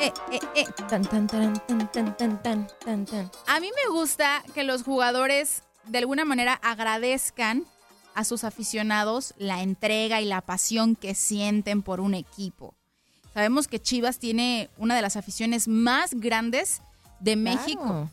Eh, 0.00 0.12
eh, 0.30 0.40
eh. 0.54 0.64
Tan, 0.88 1.02
tan, 1.02 1.26
tan, 1.26 1.52
tan, 1.66 1.90
tan, 1.90 2.16
tan, 2.16 2.42
tan, 2.42 2.68
tan, 2.84 3.04
tan. 3.04 3.30
A 3.46 3.60
mí 3.60 3.70
me 3.74 3.92
gusta 3.92 4.44
que 4.54 4.62
los 4.62 4.84
jugadores 4.84 5.62
de 5.86 5.98
alguna 5.98 6.24
manera 6.24 6.54
agradezcan 6.62 7.64
a 8.14 8.24
sus 8.24 8.44
aficionados 8.44 9.34
la 9.38 9.62
entrega 9.62 10.20
y 10.20 10.24
la 10.24 10.40
pasión 10.40 10.94
que 10.94 11.14
sienten 11.14 11.82
por 11.82 12.00
un 12.00 12.14
equipo. 12.14 12.74
Sabemos 13.34 13.66
que 13.68 13.80
Chivas 13.80 14.18
tiene 14.18 14.70
una 14.78 14.94
de 14.94 15.02
las 15.02 15.16
aficiones 15.16 15.68
más 15.68 16.14
grandes 16.14 16.80
de 17.20 17.36
México. 17.36 17.82
Claro. 17.82 18.10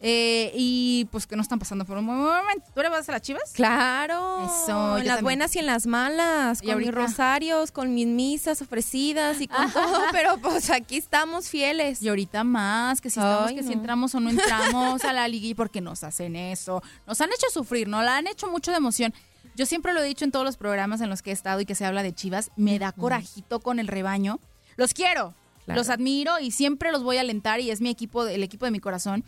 Eh, 0.00 0.52
y 0.54 1.08
pues 1.10 1.26
que 1.26 1.34
no 1.34 1.42
están 1.42 1.58
pasando 1.58 1.84
por 1.84 1.98
un 1.98 2.06
buen 2.06 2.18
momento. 2.18 2.64
¿Tú 2.72 2.80
le 2.82 2.88
vas 2.88 3.08
a 3.08 3.12
las 3.12 3.22
Chivas? 3.22 3.50
Claro. 3.52 4.44
Eso, 4.44 4.98
en 4.98 5.06
las 5.06 5.16
también. 5.16 5.24
buenas 5.24 5.56
y 5.56 5.58
en 5.58 5.66
las 5.66 5.86
malas, 5.88 6.60
Y 6.62 6.66
con 6.66 6.78
mis 6.78 6.86
ahorita- 6.88 7.00
rosarios, 7.06 7.72
con 7.72 7.94
mis 7.94 8.06
misas 8.06 8.62
ofrecidas 8.62 9.40
y 9.40 9.48
con 9.48 9.56
todo, 9.72 10.00
pero 10.12 10.38
pues 10.38 10.70
aquí 10.70 10.96
estamos 10.96 11.48
fieles. 11.48 12.00
Y 12.00 12.08
ahorita 12.08 12.44
más, 12.44 13.00
que 13.00 13.10
si 13.10 13.18
estamos, 13.18 13.48
Ay, 13.48 13.56
que 13.56 13.62
si 13.62 13.70
no. 13.70 13.74
entramos 13.74 14.14
o 14.14 14.20
no 14.20 14.30
entramos 14.30 15.04
a 15.04 15.12
la 15.12 15.26
liguilla, 15.26 15.56
porque 15.56 15.80
nos 15.80 16.04
hacen 16.04 16.36
eso. 16.36 16.80
Nos 17.06 17.20
han 17.20 17.30
hecho 17.30 17.46
sufrir, 17.52 17.88
nos 17.88 18.04
la 18.04 18.16
han 18.18 18.28
hecho 18.28 18.48
mucho 18.48 18.70
de 18.70 18.76
emoción. 18.76 19.12
Yo 19.56 19.66
siempre 19.66 19.92
lo 19.92 20.00
he 20.00 20.04
dicho 20.06 20.24
en 20.24 20.30
todos 20.30 20.44
los 20.44 20.56
programas 20.56 21.00
en 21.00 21.10
los 21.10 21.22
que 21.22 21.30
he 21.30 21.32
estado 21.32 21.60
y 21.60 21.66
que 21.66 21.74
se 21.74 21.84
habla 21.84 22.04
de 22.04 22.14
Chivas, 22.14 22.52
me 22.54 22.78
da 22.78 22.92
corajito 22.92 23.58
con 23.58 23.80
el 23.80 23.88
rebaño. 23.88 24.38
Los 24.76 24.94
quiero, 24.94 25.34
Claro. 25.64 25.80
los 25.80 25.88
admiro 25.90 26.38
y 26.38 26.52
siempre 26.52 26.92
los 26.92 27.02
voy 27.02 27.16
a 27.16 27.22
alentar 27.22 27.58
y 27.58 27.72
es 27.72 27.80
mi 27.80 27.90
equipo, 27.90 28.24
el 28.28 28.44
equipo 28.44 28.64
de 28.64 28.70
mi 28.70 28.78
corazón. 28.78 29.24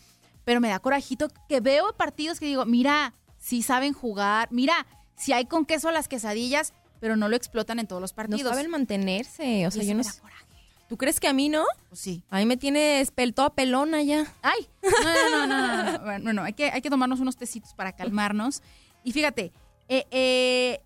Pero 0.51 0.61
me 0.61 0.69
da 0.69 0.81
corajito 0.81 1.29
que 1.49 1.61
veo 1.61 1.93
partidos 1.97 2.41
que 2.41 2.47
digo, 2.47 2.67
mira, 2.67 3.15
si 3.39 3.63
saben 3.63 3.93
jugar, 3.93 4.49
mira, 4.51 4.85
si 5.15 5.33
hay 5.33 5.45
con 5.45 5.65
queso 5.65 5.93
las 5.93 6.09
quesadillas, 6.09 6.73
pero 6.99 7.15
no 7.15 7.29
lo 7.29 7.37
explotan 7.37 7.79
en 7.79 7.87
todos 7.87 8.03
los 8.03 8.11
No 8.11 8.17
partidos. 8.17 8.51
saben 8.51 8.69
mantenerse, 8.69 9.65
o 9.69 9.71
sea, 9.71 9.85
yo 9.85 9.93
no 9.93 9.99
me 9.99 10.03
da 10.03 10.11
sé. 10.11 10.21
¿Tú 10.89 10.97
crees 10.97 11.21
que 11.21 11.29
a 11.29 11.33
mí 11.33 11.49
no? 11.49 11.65
Pues 11.89 12.01
sí. 12.01 12.25
A 12.31 12.39
mí 12.39 12.47
me 12.47 12.57
tienes 12.57 13.13
pel 13.13 13.33
toda 13.33 13.51
pelona 13.51 14.03
ya. 14.03 14.27
Ay, 14.43 14.67
no, 14.83 14.91
no, 15.31 15.47
no, 15.47 15.47
no, 15.47 15.67
no, 15.85 15.93
no. 15.93 16.05
Bueno, 16.05 16.33
no, 16.33 16.43
hay 16.43 16.53
que, 16.55 16.69
hay 16.73 16.83
que 16.83 16.91
tomarnos 16.91 17.21
unos 17.21 17.37
tecitos 17.37 17.73
para 17.75 17.93
calmarnos. 17.93 18.61
Y 19.05 19.13
fíjate, 19.13 19.53
eh, 19.89 20.05
eh, 20.11 20.81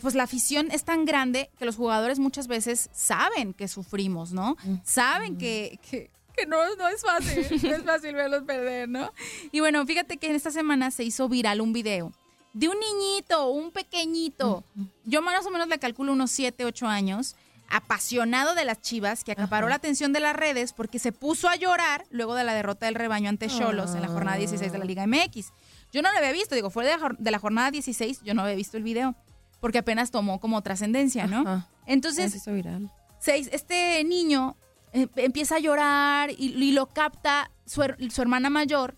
pues 0.00 0.14
la 0.14 0.22
afición 0.22 0.70
es 0.70 0.84
tan 0.84 1.04
grande 1.04 1.50
que 1.58 1.64
los 1.64 1.74
jugadores 1.74 2.20
muchas 2.20 2.46
veces 2.46 2.90
saben 2.92 3.54
que 3.54 3.66
sufrimos, 3.66 4.30
¿no? 4.30 4.56
Saben 4.84 5.36
que, 5.36 5.80
que, 5.90 6.12
que 6.36 6.46
no, 6.46 6.56
no 6.76 6.88
es 6.88 7.02
fácil, 7.02 7.46
no 7.70 7.74
es 7.76 7.82
fácil 7.82 8.14
verlos 8.14 8.42
perder, 8.44 8.88
¿no? 8.88 9.12
Y 9.52 9.60
bueno, 9.60 9.84
fíjate 9.86 10.16
que 10.16 10.28
en 10.28 10.36
esta 10.36 10.50
semana 10.50 10.90
se 10.90 11.04
hizo 11.04 11.28
viral 11.28 11.60
un 11.60 11.72
video 11.72 12.12
de 12.52 12.68
un 12.68 12.76
niñito, 12.80 13.48
un 13.50 13.70
pequeñito. 13.70 14.64
Yo 15.04 15.22
más 15.22 15.46
o 15.46 15.50
menos 15.50 15.68
le 15.68 15.78
calculo 15.78 16.12
unos 16.12 16.32
7, 16.32 16.64
8 16.64 16.86
años, 16.88 17.36
apasionado 17.68 18.56
de 18.56 18.64
las 18.64 18.80
chivas, 18.80 19.22
que 19.22 19.32
acaparó 19.32 19.68
la 19.68 19.76
atención 19.76 20.12
de 20.12 20.18
las 20.18 20.34
redes 20.34 20.72
porque 20.72 20.98
se 20.98 21.12
puso 21.12 21.48
a 21.48 21.54
llorar 21.54 22.04
luego 22.10 22.34
de 22.34 22.42
la 22.42 22.52
derrota 22.52 22.86
del 22.86 22.96
rebaño 22.96 23.28
ante 23.28 23.46
Cholos 23.46 23.94
en 23.94 24.02
la 24.02 24.08
jornada 24.08 24.36
16 24.36 24.72
de 24.72 24.78
la 24.78 24.84
Liga 24.84 25.06
MX. 25.06 25.52
Yo 25.92 26.02
no 26.02 26.10
lo 26.10 26.18
había 26.18 26.32
visto, 26.32 26.56
digo, 26.56 26.70
fue 26.70 26.84
de 26.84 26.96
la, 26.96 27.14
de 27.16 27.30
la 27.30 27.38
jornada 27.38 27.70
16, 27.70 28.22
yo 28.24 28.34
no 28.34 28.42
había 28.42 28.56
visto 28.56 28.76
el 28.76 28.82
video, 28.82 29.14
porque 29.60 29.78
apenas 29.78 30.10
tomó 30.10 30.40
como 30.40 30.60
trascendencia, 30.62 31.28
¿no? 31.28 31.64
Entonces, 31.86 32.32
Se 32.32 32.38
hizo 32.38 32.52
viral. 32.52 32.90
seis, 33.20 33.48
este 33.52 34.02
niño 34.02 34.56
empieza 34.92 35.56
a 35.56 35.58
llorar 35.58 36.30
y, 36.30 36.54
y 36.62 36.72
lo 36.72 36.86
capta 36.86 37.50
su, 37.66 37.82
su 38.10 38.22
hermana 38.22 38.50
mayor 38.50 38.94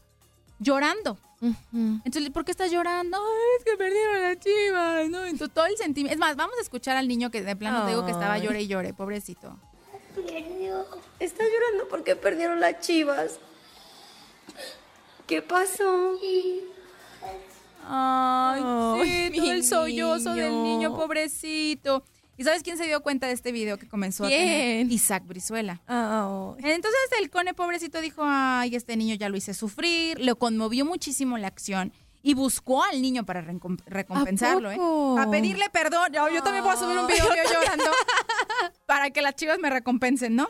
llorando. 0.59 1.19
Entonces, 1.73 2.31
¿por 2.31 2.45
qué 2.45 2.53
estás 2.53 2.71
llorando? 2.71 3.17
Ay, 3.17 3.49
es 3.59 3.65
que 3.65 3.77
perdieron 3.77 4.23
las 4.23 4.39
chivas, 4.39 5.09
¿no? 5.11 5.25
Entonces, 5.25 5.51
todo 5.53 5.67
el 5.67 5.77
sentimiento. 5.77 6.15
Es 6.15 6.21
más, 6.21 6.37
vamos 6.37 6.57
a 6.57 6.63
escuchar 6.63 6.97
al 6.97 7.09
niño 7.09 7.31
que 7.33 7.43
de 7.43 7.57
plano 7.57 7.83
te 7.83 7.91
digo 7.91 8.07
que 8.07 8.13
estaba 8.13 8.39
llore 8.39 8.63
y 8.63 8.69
llore, 8.69 8.95
pobrecito. 8.95 9.59
Perdió. 10.15 10.87
Está 11.19 11.43
llorando 11.43 11.89
porque 11.91 12.15
perdieron 12.15 12.61
las 12.61 12.79
chivas. 12.81 13.41
¿Qué 15.27 15.43
pasó? 15.43 16.17
Ay, 17.89 18.63
Ay, 18.65 19.31
sí, 19.33 19.37
todo 19.39 19.53
el 19.53 19.65
sollozo 19.65 20.35
del 20.35 20.51
niño. 20.53 20.63
niño, 20.63 20.97
pobrecito. 20.97 22.05
¿Y 22.43 22.45
sabes 22.45 22.65
quién 22.65 22.77
se 22.77 22.87
dio 22.87 23.01
cuenta 23.05 23.29
de 23.29 23.35
este 23.35 23.53
video 23.53 23.79
que 23.79 23.87
comenzó 23.87 24.25
a 24.25 24.29
tener? 24.29 24.91
Isaac 24.91 25.23
Brizuela. 25.25 25.81
Entonces 26.59 27.01
el 27.21 27.31
cone 27.31 27.55
pobrecito 27.55 28.01
dijo, 28.01 28.23
ay, 28.25 28.75
este 28.75 28.97
niño 28.97 29.15
ya 29.15 29.29
lo 29.29 29.37
hice 29.37 29.55
sufrir, 29.55 30.19
lo 30.19 30.35
conmovió 30.37 30.85
muchísimo 30.85 31.39
la 31.39 31.47
acción 31.47 31.93
y 32.21 32.35
buscó 32.35 32.83
al 32.83 33.01
niño 33.01 33.25
para 33.25 33.43
recom- 33.45 33.81
recompensarlo, 33.87 34.73
¿eh? 34.73 34.77
poco? 34.77 35.21
A 35.21 35.31
pedirle 35.31 35.71
perdón. 35.71 36.13
Yo, 36.13 36.29
yo 36.31 36.43
también 36.43 36.65
voy 36.65 36.73
a 36.73 36.77
subir 36.77 36.99
un 36.99 37.07
video 37.07 37.25
yo 37.29 37.53
llorando 37.53 37.85
para 38.87 39.11
que 39.11 39.23
las 39.23 39.37
chivas 39.37 39.61
me 39.61 39.71
recompensen, 39.71 40.35
¿no? 40.35 40.49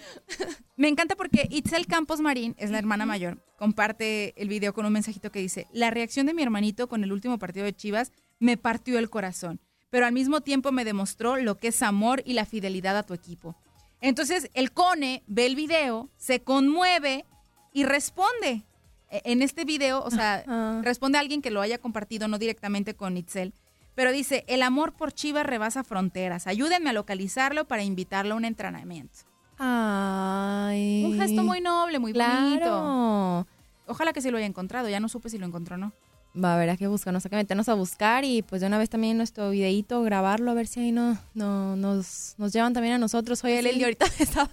Me 0.76 0.88
encanta 0.88 1.14
porque 1.14 1.46
Itzel 1.50 1.86
Campos 1.86 2.20
Marín 2.20 2.54
es 2.56 2.70
la 2.70 2.78
hermana 2.78 3.04
mayor. 3.04 3.44
Comparte 3.58 4.32
el 4.40 4.48
video 4.48 4.72
con 4.72 4.86
un 4.86 4.94
mensajito 4.94 5.30
que 5.30 5.40
dice, 5.40 5.66
la 5.72 5.90
reacción 5.90 6.24
de 6.24 6.32
mi 6.32 6.42
hermanito 6.42 6.88
con 6.88 7.04
el 7.04 7.12
último 7.12 7.38
partido 7.38 7.66
de 7.66 7.74
Chivas 7.76 8.12
me 8.38 8.56
partió 8.56 8.98
el 8.98 9.10
corazón, 9.10 9.60
pero 9.92 10.06
al 10.06 10.12
mismo 10.12 10.40
tiempo 10.40 10.72
me 10.72 10.86
demostró 10.86 11.36
lo 11.36 11.58
que 11.58 11.68
es 11.68 11.82
amor 11.82 12.22
y 12.24 12.32
la 12.32 12.46
fidelidad 12.46 12.96
a 12.96 13.02
tu 13.02 13.12
equipo. 13.12 13.54
Entonces 14.00 14.50
el 14.54 14.72
Cone 14.72 15.22
ve 15.26 15.44
el 15.44 15.54
video, 15.54 16.08
se 16.16 16.40
conmueve 16.42 17.26
y 17.74 17.84
responde. 17.84 18.64
E- 19.10 19.20
En 19.26 19.42
este 19.42 19.66
video, 19.66 20.02
o 20.02 20.10
sea, 20.10 20.42
responde 20.82 21.18
a 21.18 21.20
alguien 21.20 21.42
que 21.42 21.50
lo 21.50 21.60
haya 21.60 21.76
compartido, 21.76 22.26
no 22.26 22.38
directamente 22.38 22.94
con 22.94 23.18
Itzel, 23.18 23.52
pero 23.94 24.10
dice, 24.12 24.44
el 24.48 24.62
amor 24.62 24.94
por 24.94 25.12
Chivas 25.12 25.44
rebasa 25.44 25.84
fronteras. 25.84 26.46
Ayúdenme 26.46 26.88
a 26.88 26.94
localizarlo 26.94 27.66
para 27.68 27.82
invitarlo 27.82 28.32
a 28.32 28.38
un 28.38 28.46
entrenamiento. 28.46 29.18
Ay. 29.58 31.04
Un 31.04 31.18
gesto 31.20 31.42
muy 31.42 31.60
noble, 31.60 31.98
muy 31.98 32.12
Claro. 32.14 32.42
bonito. 32.48 33.46
Ojalá 33.86 34.12
que 34.14 34.22
sí 34.22 34.30
lo 34.30 34.38
haya 34.38 34.46
encontrado. 34.46 34.88
Ya 34.88 35.00
no 35.00 35.08
supe 35.10 35.28
si 35.28 35.36
lo 35.38 35.44
encontró 35.46 35.74
o 35.74 35.78
no. 35.78 35.92
Va 36.34 36.52
a 36.52 36.54
haber 36.54 36.78
que 36.78 36.86
buscarnos, 36.86 37.24
hay 37.26 37.30
que 37.30 37.36
meternos 37.36 37.68
a 37.68 37.74
buscar 37.74 38.24
y 38.24 38.40
pues 38.40 38.62
de 38.62 38.66
una 38.66 38.78
vez 38.78 38.88
también 38.88 39.18
nuestro 39.18 39.50
videíto, 39.50 40.02
grabarlo, 40.02 40.50
a 40.50 40.54
ver 40.54 40.66
si 40.66 40.80
ahí 40.80 40.90
no, 40.90 41.18
no 41.34 41.76
nos, 41.76 42.34
nos 42.38 42.52
llevan 42.54 42.72
también 42.72 42.94
a 42.94 42.98
nosotros. 42.98 43.44
Oye, 43.44 43.58
Sí. 43.58 43.62
Leli, 43.64 43.84
ahorita 43.84 44.06
me 44.18 44.24
estaba, 44.24 44.50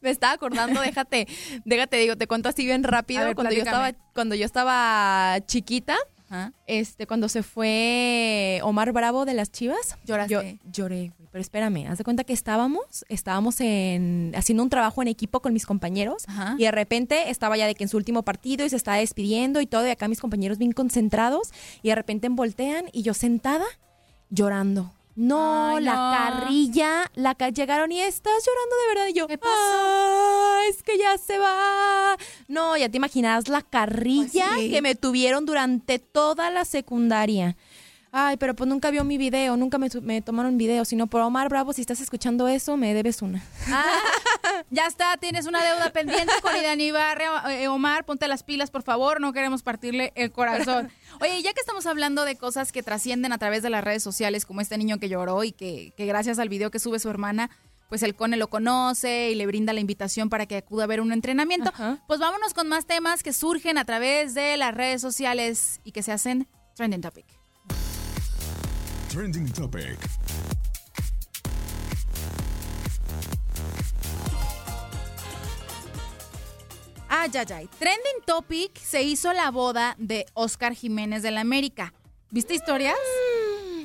me 0.00 0.10
estaba 0.10 0.32
acordando, 0.32 0.80
déjate, 0.82 1.28
déjate, 1.64 1.96
digo, 1.98 2.16
te 2.16 2.26
cuento 2.26 2.48
así 2.48 2.64
bien 2.64 2.82
rápido. 2.82 3.24
Ver, 3.24 3.36
cuando 3.36 3.52
yo 3.54 3.62
estaba, 3.62 3.92
cuando 4.14 4.34
yo 4.34 4.44
estaba 4.44 5.38
chiquita, 5.46 5.96
este, 6.66 7.06
cuando 7.06 7.28
se 7.28 7.42
fue 7.42 8.60
Omar 8.62 8.92
Bravo 8.92 9.24
de 9.24 9.34
las 9.34 9.50
Chivas, 9.50 9.96
Lloraste. 10.04 10.58
yo 10.64 10.70
lloré, 10.72 11.12
pero 11.30 11.40
espérame, 11.40 11.86
haz 11.88 11.98
de 11.98 12.04
cuenta 12.04 12.24
que 12.24 12.32
estábamos, 12.32 13.04
estábamos 13.08 13.60
en, 13.60 14.32
haciendo 14.36 14.62
un 14.62 14.70
trabajo 14.70 15.02
en 15.02 15.08
equipo 15.08 15.40
con 15.40 15.52
mis 15.52 15.66
compañeros 15.66 16.24
y 16.58 16.64
de 16.64 16.70
repente 16.70 17.30
estaba 17.30 17.56
ya 17.56 17.66
de 17.66 17.74
que 17.74 17.84
en 17.84 17.88
su 17.88 17.96
último 17.96 18.22
partido 18.22 18.64
y 18.64 18.70
se 18.70 18.76
estaba 18.76 18.98
despidiendo 18.98 19.60
y 19.60 19.66
todo, 19.66 19.86
y 19.86 19.90
acá 19.90 20.08
mis 20.08 20.20
compañeros 20.20 20.58
bien 20.58 20.72
concentrados 20.72 21.50
y 21.82 21.88
de 21.88 21.94
repente 21.94 22.28
voltean 22.28 22.86
y 22.92 23.02
yo 23.02 23.14
sentada 23.14 23.64
llorando. 24.30 24.92
No, 25.14 25.76
Ay, 25.76 25.84
la 25.84 25.94
no. 25.94 26.16
carrilla, 26.16 27.10
la 27.14 27.34
ca- 27.34 27.50
llegaron 27.50 27.92
y 27.92 28.00
estás 28.00 28.32
llorando 28.46 28.76
de 28.76 28.88
verdad 28.94 29.06
y 29.08 29.12
yo. 29.12 29.26
¿Qué 29.28 29.36
pasó? 29.38 30.60
es 30.70 30.82
que 30.82 30.96
ya 30.96 31.18
se 31.18 31.38
va. 31.38 32.16
No, 32.48 32.76
ya 32.76 32.88
te 32.88 32.96
imaginarás 32.96 33.48
la 33.48 33.62
carrilla 33.62 34.46
Pues 34.50 34.60
sí. 34.60 34.70
que 34.70 34.80
me 34.80 34.94
tuvieron 34.94 35.44
durante 35.44 35.98
toda 35.98 36.50
la 36.50 36.64
secundaria. 36.64 37.56
Ay, 38.14 38.36
pero 38.36 38.54
pues 38.54 38.68
nunca 38.68 38.90
vio 38.90 39.04
mi 39.04 39.16
video, 39.16 39.56
nunca 39.56 39.78
me, 39.78 39.88
me 40.02 40.20
tomaron 40.20 40.58
video, 40.58 40.84
sino 40.84 41.06
por 41.06 41.22
Omar 41.22 41.48
Bravo, 41.48 41.72
si 41.72 41.80
estás 41.80 41.98
escuchando 42.00 42.46
eso, 42.46 42.76
me 42.76 42.92
debes 42.92 43.22
una. 43.22 43.42
Ya 44.70 44.86
está, 44.86 45.16
tienes 45.16 45.46
una 45.46 45.64
deuda 45.64 45.90
pendiente 45.92 46.32
con 46.42 46.54
Idani 46.54 46.90
Barria. 46.90 47.42
Eh, 47.48 47.68
Omar, 47.68 48.04
ponte 48.04 48.28
las 48.28 48.42
pilas, 48.42 48.70
por 48.70 48.82
favor. 48.82 49.18
No 49.20 49.32
queremos 49.32 49.62
partirle 49.62 50.12
el 50.14 50.30
corazón. 50.30 50.90
Oye, 51.22 51.42
ya 51.42 51.54
que 51.54 51.60
estamos 51.60 51.86
hablando 51.86 52.26
de 52.26 52.36
cosas 52.36 52.70
que 52.70 52.82
trascienden 52.82 53.32
a 53.32 53.38
través 53.38 53.62
de 53.62 53.70
las 53.70 53.82
redes 53.82 54.02
sociales, 54.02 54.44
como 54.44 54.60
este 54.60 54.76
niño 54.76 54.98
que 54.98 55.08
lloró 55.08 55.42
y 55.44 55.52
que, 55.52 55.94
que 55.96 56.04
gracias 56.04 56.38
al 56.38 56.50
video 56.50 56.70
que 56.70 56.78
sube 56.78 56.98
su 56.98 57.08
hermana, 57.08 57.48
pues 57.88 58.02
el 58.02 58.14
Cone 58.14 58.36
lo 58.36 58.48
conoce 58.48 59.30
y 59.30 59.34
le 59.36 59.46
brinda 59.46 59.72
la 59.72 59.80
invitación 59.80 60.28
para 60.28 60.44
que 60.44 60.58
acuda 60.58 60.84
a 60.84 60.86
ver 60.86 61.00
un 61.00 61.12
entrenamiento. 61.12 61.72
Pues 62.06 62.20
vámonos 62.20 62.52
con 62.52 62.68
más 62.68 62.84
temas 62.86 63.22
que 63.22 63.32
surgen 63.32 63.78
a 63.78 63.86
través 63.86 64.34
de 64.34 64.58
las 64.58 64.74
redes 64.74 65.00
sociales 65.00 65.80
y 65.84 65.92
que 65.92 66.02
se 66.02 66.12
hacen 66.12 66.46
trending 66.74 67.00
topic. 67.00 67.26
Trending 69.12 69.46
Topic. 69.52 69.98
Ay, 77.08 77.30
ay, 77.34 77.46
ay. 77.54 77.68
Trending 77.78 78.24
Topic 78.24 78.74
se 78.78 79.02
hizo 79.02 79.34
la 79.34 79.50
boda 79.50 79.96
de 79.98 80.24
Oscar 80.32 80.72
Jiménez 80.74 81.22
de 81.22 81.30
la 81.30 81.42
América. 81.42 81.92
¿Viste 82.30 82.54
historias? 82.54 82.96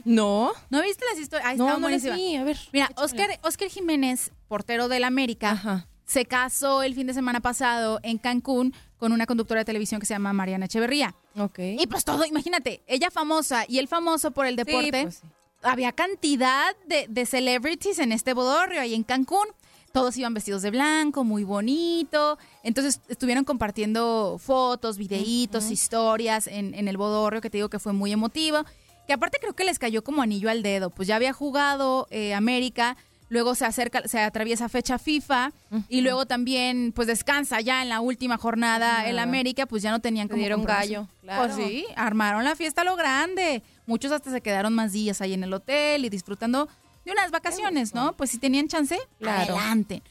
No. 0.05 0.53
¿No 0.69 0.82
viste 0.82 1.03
las 1.11 1.19
historias? 1.19 1.49
Ay, 1.49 1.57
No, 1.57 1.78
no 1.78 1.89
las 1.89 2.03
vi, 2.03 2.38
a 2.38 2.45
ver, 2.45 2.57
Mira, 2.71 2.89
Oscar, 2.95 3.38
Oscar 3.43 3.67
Jiménez, 3.67 4.32
portero 4.47 4.88
del 4.88 5.03
América, 5.03 5.86
se 6.05 6.25
casó 6.25 6.84
el 6.84 6.95
fin 6.95 7.05
de 7.07 7.13
semana 7.13 7.41
pasado 7.41 7.99
en 8.03 8.17
Cancún 8.17 8.73
con 8.98 9.12
una 9.12 9.26
conductora 9.26 9.62
de 9.62 9.66
televisión 9.66 10.00
que 10.00 10.06
se 10.06 10.14
llama 10.14 10.34
Mariana 10.34 10.66
Echeverría. 10.66 11.16
Ok. 11.38 11.60
Y 11.60 11.88
pues 11.88 12.04
todo, 12.04 12.26
imagínate, 12.26 12.82
ella 12.88 13.12
famosa 13.12 13.66
y 13.68 13.80
él 13.80 13.88
famoso 13.88 14.32
por 14.32 14.45
el 14.45 14.56
deporte. 14.56 15.04
pues 15.04 15.16
sí. 15.16 15.28
Había 15.64 15.91
cantidad 15.91 16.76
de, 16.88 17.08
de 17.10 17.26
celebrities 17.26 18.00
en 18.00 18.12
este 18.12 18.34
bodorrio 18.34 18.80
ahí 18.82 18.93
en 18.93 19.04
Cancún. 19.04 19.48
Todos 19.91 20.16
iban 20.18 20.34
vestidos 20.34 20.62
de 20.62 20.70
blanco, 20.70 21.24
muy 21.24 21.43
bonito. 21.43 22.38
Entonces 22.62 23.02
estuvieron 23.08 23.43
compartiendo 23.43 24.38
fotos, 24.39 24.98
videitos, 24.98 25.72
historias 25.72 26.45
en, 26.48 26.76
en 26.76 26.88
el 26.88 26.98
bodorrio, 26.98 27.41
que 27.41 27.50
te 27.50 27.58
digo 27.58 27.70
que 27.70 27.80
fue 27.80 27.93
muy 27.93 28.12
emotivo. 28.12 28.64
Que 29.08 29.14
aparte 29.14 29.39
creo 29.39 29.54
que 29.54 29.64
les 29.64 29.80
cayó 29.80 30.04
como 30.04 30.22
anillo 30.22 30.50
al 30.50 30.62
dedo. 30.62 30.89
Pues 30.91 31.08
ya 31.08 31.16
había 31.16 31.34
jugado 31.34 32.08
eh, 32.12 32.34
América, 32.36 32.98
luego 33.30 33.55
se 33.55 33.65
acerca, 33.65 34.07
se 34.07 34.19
atraviesa 34.19 34.69
fecha 34.69 34.97
FIFA 34.97 35.51
y 35.89 36.01
luego 36.01 36.25
también 36.25 36.91
pues 36.95 37.07
descansa 37.07 37.61
ya 37.61 37.82
en 37.82 37.89
la 37.89 37.99
última 38.01 38.38
jornada 38.38 39.05
el 39.07 39.19
Ajá. 39.19 39.23
América, 39.28 39.65
pues 39.65 39.84
ya 39.84 39.91
no 39.91 39.99
tenían 39.99 40.28
como 40.28 40.39
dieron 40.39 40.63
gallo, 40.63 41.07
claro. 41.21 41.53
Pues 41.53 41.55
sí, 41.67 41.86
armaron 41.95 42.43
la 42.43 42.55
fiesta 42.55 42.82
a 42.82 42.86
lo 42.86 42.95
grande. 42.95 43.61
Muchos 43.86 44.11
hasta 44.11 44.32
se 44.32 44.41
quedaron 44.41 44.73
más 44.73 44.91
días 44.93 45.21
ahí 45.21 45.34
en 45.34 45.43
el 45.43 45.53
hotel 45.53 46.05
y 46.05 46.09
disfrutando 46.09 46.67
de 47.05 47.11
unas 47.11 47.32
vacaciones, 47.32 47.93
¿no? 47.93 48.13
Pues 48.13 48.32
si 48.32 48.38
tenían 48.38 48.67
chance, 48.67 48.97
Claro. 49.19 49.55
adelante. 49.57 50.01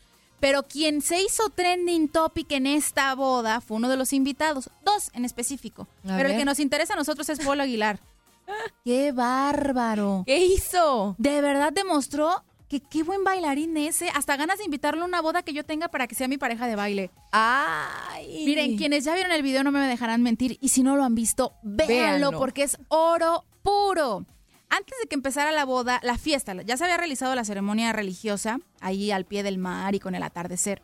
Pero 0.40 0.62
quien 0.64 1.00
se 1.00 1.20
hizo 1.22 1.48
trending 1.48 2.08
topic 2.08 2.52
en 2.52 2.66
esta 2.66 3.14
boda 3.14 3.60
fue 3.62 3.78
uno 3.78 3.88
de 3.88 3.96
los 3.96 4.12
invitados, 4.12 4.68
dos 4.84 5.10
en 5.14 5.24
específico. 5.24 5.88
A 6.04 6.16
Pero 6.16 6.28
el 6.28 6.36
que 6.36 6.44
nos 6.44 6.58
interesa 6.58 6.92
a 6.92 6.96
nosotros 6.96 7.28
es 7.30 7.40
Polo 7.40 7.62
Aguilar. 7.62 7.98
¡Qué 8.84 9.12
bárbaro! 9.12 10.24
¿Qué 10.26 10.38
hizo? 10.44 11.14
De 11.18 11.40
verdad 11.40 11.72
demostró 11.72 12.44
que 12.68 12.80
qué 12.80 13.02
buen 13.02 13.22
bailarín 13.24 13.76
ese. 13.76 14.08
Hasta 14.10 14.36
ganas 14.36 14.58
de 14.58 14.64
invitarlo 14.64 15.02
a 15.02 15.06
una 15.06 15.20
boda 15.22 15.42
que 15.42 15.52
yo 15.52 15.64
tenga 15.64 15.88
para 15.88 16.06
que 16.06 16.14
sea 16.14 16.28
mi 16.28 16.38
pareja 16.38 16.66
de 16.66 16.76
baile. 16.76 17.10
¡Ay! 17.32 18.44
Miren, 18.44 18.76
quienes 18.76 19.04
ya 19.04 19.14
vieron 19.14 19.32
el 19.32 19.42
video 19.42 19.62
no 19.64 19.72
me 19.72 19.80
dejarán 19.80 20.22
mentir. 20.22 20.58
Y 20.60 20.68
si 20.68 20.82
no 20.82 20.96
lo 20.96 21.04
han 21.04 21.14
visto, 21.14 21.52
véanlo, 21.62 21.86
Véanlo. 21.86 22.38
porque 22.38 22.62
es 22.64 22.78
oro 22.88 23.44
puro. 23.62 24.26
Antes 24.68 24.94
de 25.00 25.08
que 25.08 25.14
empezara 25.14 25.52
la 25.52 25.64
boda, 25.64 26.00
la 26.02 26.18
fiesta, 26.18 26.60
ya 26.62 26.76
se 26.76 26.84
había 26.84 26.96
realizado 26.96 27.34
la 27.36 27.44
ceremonia 27.44 27.92
religiosa 27.92 28.58
ahí 28.80 29.12
al 29.12 29.24
pie 29.24 29.44
del 29.44 29.58
mar 29.58 29.94
y 29.94 30.00
con 30.00 30.16
el 30.16 30.22
atardecer. 30.24 30.82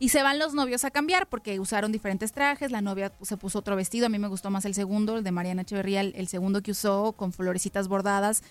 Y 0.00 0.08
se 0.08 0.22
van 0.22 0.38
los 0.38 0.54
novios 0.54 0.84
a 0.84 0.90
cambiar 0.90 1.28
porque 1.28 1.60
usaron 1.60 1.92
diferentes 1.92 2.32
trajes. 2.32 2.72
La 2.72 2.80
novia 2.80 3.12
se 3.22 3.36
puso 3.36 3.58
otro 3.60 3.76
vestido. 3.76 4.06
A 4.06 4.08
mí 4.08 4.18
me 4.18 4.28
gustó 4.28 4.50
más 4.50 4.64
el 4.64 4.74
segundo, 4.74 5.18
el 5.18 5.22
de 5.22 5.30
Mariana 5.30 5.62
Echeverría, 5.62 6.00
el, 6.00 6.12
el 6.16 6.26
segundo 6.26 6.62
que 6.62 6.70
usó 6.72 7.12
con 7.12 7.32
florecitas 7.32 7.86
bordadas. 7.86 8.42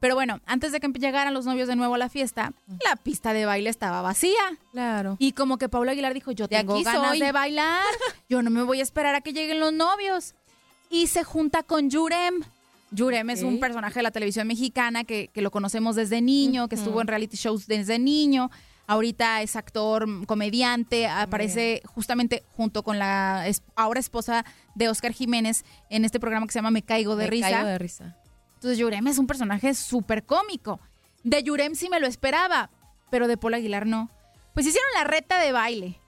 Pero 0.00 0.14
bueno, 0.14 0.40
antes 0.46 0.72
de 0.72 0.80
que 0.80 0.88
llegaran 0.88 1.34
los 1.34 1.44
novios 1.44 1.68
de 1.68 1.76
nuevo 1.76 1.94
a 1.94 1.98
la 1.98 2.08
fiesta, 2.08 2.52
la 2.84 2.96
pista 2.96 3.32
de 3.32 3.46
baile 3.46 3.68
estaba 3.70 4.00
vacía. 4.00 4.40
Claro. 4.72 5.16
Y 5.18 5.32
como 5.32 5.58
que 5.58 5.68
Pablo 5.68 5.90
Aguilar 5.90 6.14
dijo, 6.14 6.30
yo 6.32 6.46
tengo 6.48 6.74
aquí 6.74 6.84
ganas 6.84 7.10
soy. 7.10 7.20
de 7.20 7.32
bailar, 7.32 7.84
yo 8.28 8.42
no 8.42 8.50
me 8.50 8.62
voy 8.62 8.80
a 8.80 8.82
esperar 8.82 9.14
a 9.14 9.20
que 9.20 9.32
lleguen 9.32 9.60
los 9.60 9.72
novios. 9.72 10.34
Y 10.90 11.08
se 11.08 11.24
junta 11.24 11.62
con 11.62 11.90
Yurem. 11.90 12.42
Yurem 12.90 13.28
es 13.30 13.42
un 13.42 13.60
personaje 13.60 13.98
de 13.98 14.02
la 14.02 14.10
televisión 14.10 14.46
mexicana 14.46 15.04
que, 15.04 15.28
que 15.28 15.42
lo 15.42 15.50
conocemos 15.50 15.96
desde 15.96 16.22
niño, 16.22 16.68
que 16.68 16.76
estuvo 16.76 17.00
en 17.00 17.06
reality 17.06 17.36
shows 17.36 17.66
desde 17.66 17.98
niño. 17.98 18.50
Ahorita 18.86 19.42
es 19.42 19.54
actor, 19.54 20.06
comediante, 20.24 21.06
aparece 21.06 21.82
justamente 21.84 22.42
junto 22.56 22.82
con 22.82 22.98
la 22.98 23.44
ahora 23.76 24.00
esposa 24.00 24.46
de 24.74 24.88
Oscar 24.88 25.12
Jiménez 25.12 25.64
en 25.90 26.06
este 26.06 26.18
programa 26.18 26.46
que 26.46 26.52
se 26.54 26.58
llama 26.60 26.70
Me 26.70 26.80
Caigo 26.80 27.14
de 27.14 27.24
Me 27.24 27.30
Risa. 27.30 27.50
caigo 27.50 27.68
de 27.68 27.78
risa. 27.78 28.16
Entonces 28.58 28.78
Yurem 28.78 29.06
es 29.06 29.18
un 29.18 29.28
personaje 29.28 29.72
súper 29.72 30.24
cómico. 30.24 30.80
De 31.22 31.44
Yurem 31.44 31.76
sí 31.76 31.88
me 31.88 32.00
lo 32.00 32.08
esperaba, 32.08 32.70
pero 33.08 33.28
de 33.28 33.36
Paul 33.36 33.54
Aguilar 33.54 33.86
no. 33.86 34.10
Pues 34.52 34.66
hicieron 34.66 34.90
la 34.96 35.04
reta 35.04 35.38
de 35.38 35.52
baile. 35.52 36.00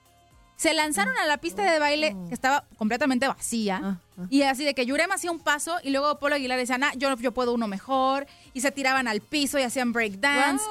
Se 0.57 0.73
lanzaron 0.73 1.17
a 1.17 1.25
la 1.27 1.37
pista 1.37 1.71
de 1.71 1.79
baile 1.79 2.13
que 2.27 2.35
estaba 2.35 2.65
completamente 2.77 3.27
vacía 3.27 3.99
Y 4.29 4.43
así 4.43 4.63
de 4.65 4.75
que 4.75 4.85
Yurem 4.85 5.11
hacía 5.11 5.31
un 5.31 5.39
paso 5.39 5.77
y 5.81 5.91
luego 5.91 6.19
Polo 6.19 6.35
Aguilar 6.35 6.59
decía, 6.59 6.77
nah, 6.77 6.91
yo, 6.97 7.15
yo 7.15 7.31
puedo 7.31 7.53
uno 7.53 7.67
mejor. 7.67 8.27
Y 8.53 8.59
se 8.59 8.71
tiraban 8.71 9.07
al 9.07 9.21
piso 9.21 9.57
y 9.57 9.63
hacían 9.63 9.93
breakdance. 9.93 10.63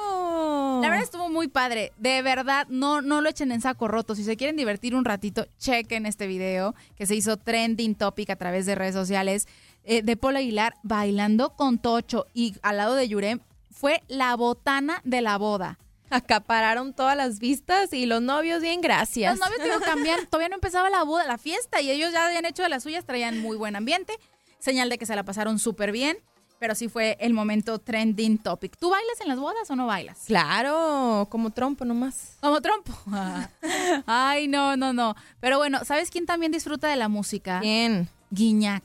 La 0.81 0.87
verdad 0.87 1.03
estuvo 1.03 1.29
muy 1.29 1.47
padre. 1.47 1.93
De 1.97 2.21
verdad, 2.21 2.67
no, 2.69 3.01
no 3.01 3.21
lo 3.21 3.27
echen 3.27 3.51
en 3.51 3.59
saco 3.59 3.87
roto. 3.87 4.13
Si 4.13 4.23
se 4.23 4.37
quieren 4.37 4.55
divertir 4.55 4.95
un 4.95 5.03
ratito, 5.03 5.47
chequen 5.57 6.05
este 6.05 6.27
video 6.27 6.75
que 6.95 7.07
se 7.07 7.15
hizo 7.15 7.37
trending 7.37 7.95
topic 7.95 8.29
a 8.29 8.35
través 8.35 8.67
de 8.67 8.75
redes 8.75 8.93
sociales 8.93 9.47
eh, 9.83 10.01
de 10.01 10.17
Polo 10.17 10.37
Aguilar 10.37 10.75
bailando 10.83 11.55
con 11.55 11.79
Tocho 11.79 12.27
y 12.33 12.55
al 12.61 12.77
lado 12.77 12.95
de 12.95 13.07
Yurem. 13.07 13.39
Fue 13.71 14.03
la 14.07 14.35
botana 14.35 15.01
de 15.03 15.21
la 15.21 15.37
boda. 15.37 15.79
Acapararon 16.09 16.93
todas 16.93 17.15
las 17.15 17.39
vistas 17.39 17.93
y 17.93 18.05
los 18.05 18.21
novios 18.21 18.61
bien 18.61 18.81
gracias. 18.81 19.37
Los 19.37 19.49
novios 19.49 19.63
digo, 19.63 19.79
cambian, 19.79 20.25
todavía 20.29 20.49
no 20.49 20.55
empezaba 20.55 20.89
la 20.89 21.03
boda, 21.03 21.25
la 21.25 21.37
fiesta 21.37 21.81
y 21.81 21.89
ellos 21.89 22.11
ya 22.11 22.27
habían 22.27 22.45
hecho 22.45 22.63
de 22.63 22.69
las 22.69 22.83
suyas, 22.83 23.05
traían 23.05 23.39
muy 23.39 23.55
buen 23.55 23.75
ambiente, 23.75 24.13
señal 24.59 24.89
de 24.89 24.97
que 24.97 25.05
se 25.05 25.15
la 25.15 25.23
pasaron 25.23 25.57
súper 25.57 25.91
bien, 25.93 26.17
pero 26.59 26.75
sí 26.75 26.89
fue 26.89 27.17
el 27.19 27.33
momento 27.33 27.79
trending 27.79 28.37
topic. 28.37 28.77
¿Tú 28.77 28.91
bailas 28.91 29.19
en 29.21 29.29
las 29.29 29.39
bodas 29.39 29.71
o 29.71 29.75
no 29.75 29.87
bailas? 29.87 30.25
Claro, 30.27 31.27
como 31.31 31.49
trompo 31.49 31.85
nomás. 31.85 32.37
Como 32.39 32.61
trompo. 32.61 32.93
Ay, 34.05 34.47
no, 34.47 34.77
no, 34.77 34.93
no. 34.93 35.15
Pero 35.39 35.57
bueno, 35.57 35.79
¿sabes 35.85 36.11
quién 36.11 36.27
también 36.27 36.51
disfruta 36.51 36.87
de 36.87 36.97
la 36.97 37.07
música? 37.07 37.61
¿Quién? 37.61 38.09
Guiñac. 38.29 38.83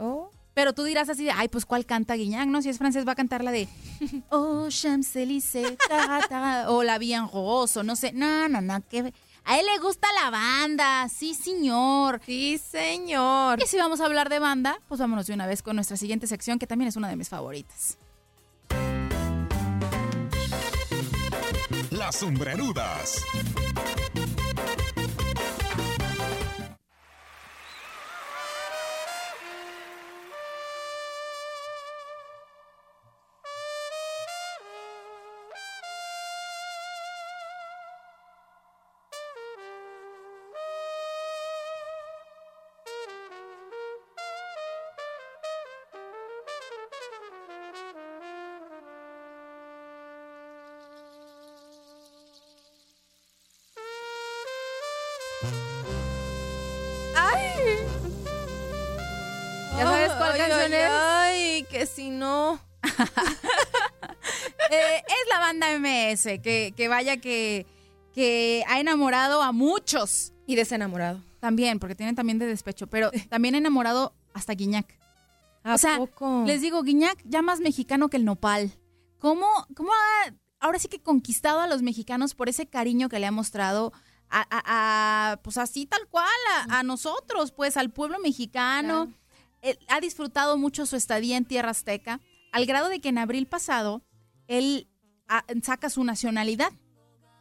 Oh. 0.00 0.30
Pero 0.54 0.72
tú 0.72 0.82
dirás 0.82 1.08
así 1.08 1.24
de, 1.24 1.30
ay, 1.30 1.48
pues 1.48 1.64
¿cuál 1.64 1.86
canta 1.86 2.14
Guiñac? 2.14 2.48
No, 2.48 2.60
si 2.60 2.68
es 2.68 2.78
francés 2.78 3.06
va 3.06 3.12
a 3.12 3.16
cantar 3.16 3.44
la 3.44 3.52
de 3.52 3.68
Oh, 4.30 4.68
Champs-Élysées, 4.68 5.76
ta, 5.88 6.20
ta, 6.28 6.70
o 6.70 6.82
la 6.82 6.98
Bien 6.98 7.28
Rose, 7.32 7.78
o 7.78 7.82
no 7.82 7.94
sé. 7.94 8.12
No, 8.12 8.48
no, 8.48 8.60
no, 8.60 8.80
que 8.88 9.12
a 9.44 9.58
él 9.58 9.66
le 9.66 9.78
gusta 9.78 10.08
la 10.22 10.30
banda, 10.30 11.08
sí, 11.08 11.34
señor. 11.34 12.20
Sí, 12.24 12.58
señor. 12.58 13.62
Y 13.62 13.66
si 13.66 13.78
vamos 13.78 14.00
a 14.00 14.06
hablar 14.06 14.28
de 14.28 14.38
banda, 14.38 14.80
pues 14.88 15.00
vámonos 15.00 15.26
de 15.26 15.34
una 15.34 15.46
vez 15.46 15.62
con 15.62 15.76
nuestra 15.76 15.96
siguiente 15.96 16.26
sección, 16.26 16.58
que 16.58 16.66
también 16.66 16.88
es 16.88 16.96
una 16.96 17.08
de 17.08 17.16
mis 17.16 17.28
favoritas. 17.28 17.98
Las 21.90 22.16
sombrerudas. 22.16 23.22
Que, 66.16 66.72
que 66.76 66.88
vaya 66.88 67.16
que, 67.18 67.66
que 68.14 68.64
ha 68.68 68.80
enamorado 68.80 69.42
a 69.42 69.52
muchos. 69.52 70.32
Y 70.46 70.56
desenamorado. 70.56 71.22
También, 71.40 71.78
porque 71.78 71.94
tienen 71.94 72.14
también 72.16 72.38
de 72.38 72.46
despecho, 72.46 72.86
pero 72.88 73.10
también 73.28 73.54
ha 73.54 73.58
enamorado 73.58 74.14
hasta 74.34 74.54
Guiñac. 74.54 74.98
¿A 75.62 75.74
o 75.74 75.78
sea, 75.78 75.98
poco? 75.98 76.44
les 76.46 76.60
digo, 76.60 76.82
Guiñac 76.82 77.18
ya 77.24 77.42
más 77.42 77.60
mexicano 77.60 78.08
que 78.08 78.16
el 78.16 78.24
nopal. 78.24 78.72
¿Cómo, 79.18 79.46
cómo 79.76 79.90
ha 79.92 80.32
ahora 80.60 80.78
sí 80.78 80.88
que 80.88 81.00
conquistado 81.00 81.60
a 81.60 81.66
los 81.66 81.82
mexicanos 81.82 82.34
por 82.34 82.48
ese 82.48 82.66
cariño 82.66 83.08
que 83.08 83.18
le 83.18 83.26
ha 83.26 83.30
mostrado 83.32 83.92
a, 84.28 84.40
a- 84.50 85.32
a, 85.32 85.36
pues 85.42 85.56
así 85.58 85.86
tal 85.86 86.06
cual, 86.08 86.28
a, 86.68 86.78
a 86.78 86.82
nosotros, 86.82 87.52
pues 87.52 87.76
al 87.76 87.90
pueblo 87.90 88.18
mexicano? 88.20 89.12
Él 89.62 89.78
ha 89.88 90.00
disfrutado 90.00 90.56
mucho 90.58 90.86
su 90.86 90.96
estadía 90.96 91.36
en 91.36 91.44
Tierra 91.44 91.70
Azteca, 91.70 92.20
al 92.52 92.64
grado 92.66 92.88
de 92.88 93.00
que 93.00 93.10
en 93.10 93.18
abril 93.18 93.46
pasado 93.46 94.02
él 94.48 94.88
saca 95.62 95.90
su 95.90 96.04
nacionalidad. 96.04 96.72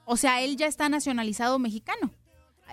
O 0.05 0.17
sea, 0.17 0.41
él 0.41 0.57
ya 0.57 0.67
está 0.67 0.89
nacionalizado 0.89 1.59
mexicano. 1.59 2.11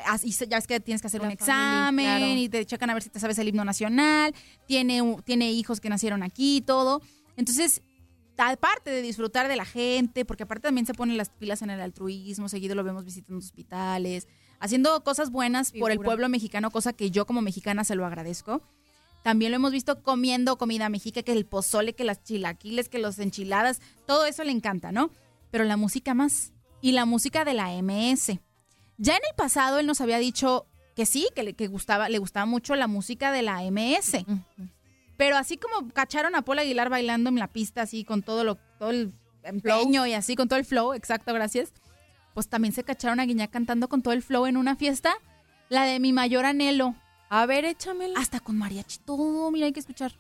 Así 0.07 0.31
ya 0.31 0.59
ves 0.59 0.67
que 0.67 0.79
tienes 0.81 1.01
que 1.01 1.07
hacer 1.07 1.21
La 1.21 1.29
un 1.29 1.37
familia, 1.37 1.55
examen 1.55 2.19
claro. 2.19 2.41
y 2.41 2.49
te 2.49 2.67
checan 2.67 2.91
a 2.91 2.95
ver 2.95 3.03
si 3.03 3.09
te 3.09 3.19
sabes 3.19 3.39
el 3.39 3.49
himno 3.49 3.65
nacional. 3.65 4.35
Tiene, 4.67 5.03
tiene 5.25 5.53
hijos 5.53 5.81
que 5.81 5.89
nacieron 5.89 6.23
aquí 6.23 6.59
y 6.59 6.61
todo. 6.61 7.01
Entonces, 7.37 7.83
aparte 8.37 8.91
de 8.91 9.03
disfrutar 9.03 9.49
de 9.49 9.57
la 9.57 9.65
gente, 9.65 10.25
porque 10.25 10.45
aparte 10.45 10.69
también 10.69 10.87
se 10.87 10.95
ponen 10.95 11.17
las 11.17 11.31
pilas 11.31 11.63
en 11.63 11.71
el 11.71 11.81
altruismo, 11.81 12.49
seguido 12.49 12.75
lo 12.75 12.85
vemos 12.85 13.05
visitando 13.05 13.39
hospitales, 13.39 14.29
haciendo 14.61 15.03
cosas 15.03 15.31
buenas 15.31 15.73
por 15.73 15.91
el 15.91 15.99
pueblo 15.99 16.29
mexicano, 16.29 16.71
cosa 16.71 16.93
que 16.93 17.11
yo 17.11 17.27
como 17.27 17.43
mexicana 17.43 17.85
se 17.85 17.95
lo 17.95 18.07
agradezco. 18.07 18.63
También 19.27 19.51
lo 19.51 19.57
hemos 19.57 19.73
visto 19.73 20.05
comiendo 20.05 20.57
comida 20.57 20.89
mexica, 20.89 21.21
que 21.25 21.33
el 21.33 21.47
pozole, 21.47 21.95
que 21.95 22.05
las 22.05 22.23
chilaquiles, 22.23 22.89
que 22.89 23.01
los 23.01 23.19
enchiladas, 23.19 23.81
todo 24.07 24.25
eso 24.25 24.45
le 24.45 24.53
encanta, 24.53 24.93
¿no? 24.93 25.11
Pero 25.51 25.65
la 25.65 25.77
música 25.77 26.15
más. 26.15 26.53
Y 26.81 26.93
la 26.93 27.07
música 27.07 27.45
de 27.45 27.53
la 27.53 27.71
MS. 27.83 28.39
Ya 28.99 29.17
en 29.17 29.23
el 29.29 29.35
pasado 29.37 29.81
él 29.81 29.87
nos 29.89 30.01
había 30.01 30.19
dicho 30.19 30.69
que 30.95 31.07
sí, 31.07 31.27
que 31.35 31.43
le, 31.43 31.55
que 31.55 31.67
gustaba, 31.67 32.09
le 32.09 32.19
gustaba 32.19 32.47
mucho 32.47 32.77
la 32.77 32.87
música 32.87 33.33
de 33.33 33.43
la 33.43 33.69
MS. 33.69 34.25
Pero 35.17 35.37
así 35.37 35.57
como 35.57 35.89
cacharon 35.93 36.37
a 36.37 36.43
Paul 36.43 36.61
Aguilar 36.61 36.89
bailando 36.89 37.29
en 37.29 37.41
la 37.41 37.49
pista, 37.49 37.83
así 37.83 38.05
con 38.05 38.23
todo 38.23 38.45
lo, 38.45 38.55
todo 38.79 38.91
el 38.91 39.13
empeño 39.43 40.07
y 40.07 40.13
así, 40.13 40.37
con 40.37 40.47
todo 40.47 40.61
el 40.61 40.65
flow, 40.65 40.95
exacto, 40.95 41.35
gracias. 41.35 41.73
Pues 42.33 42.49
también 42.49 42.73
se 42.73 42.85
cacharon 42.85 43.19
a 43.19 43.27
Guiñac 43.27 43.51
cantando 43.51 43.89
con 43.89 44.03
todo 44.03 44.15
el 44.15 44.23
flow 44.23 44.47
en 44.47 44.57
una 44.57 44.77
fiesta, 44.77 45.17
la 45.69 45.83
de 45.83 45.99
mi 45.99 46.13
mayor 46.13 46.45
anhelo. 46.45 46.95
A 47.29 47.47
ver, 47.47 47.65
échamela. 47.65 48.19
Hasta 48.21 48.41
con 48.41 48.57
mariachi, 48.59 48.99
todo, 49.01 49.51
mira, 49.51 49.67
hay 49.67 49.73
que 49.73 49.81
escuchar. 49.81 50.13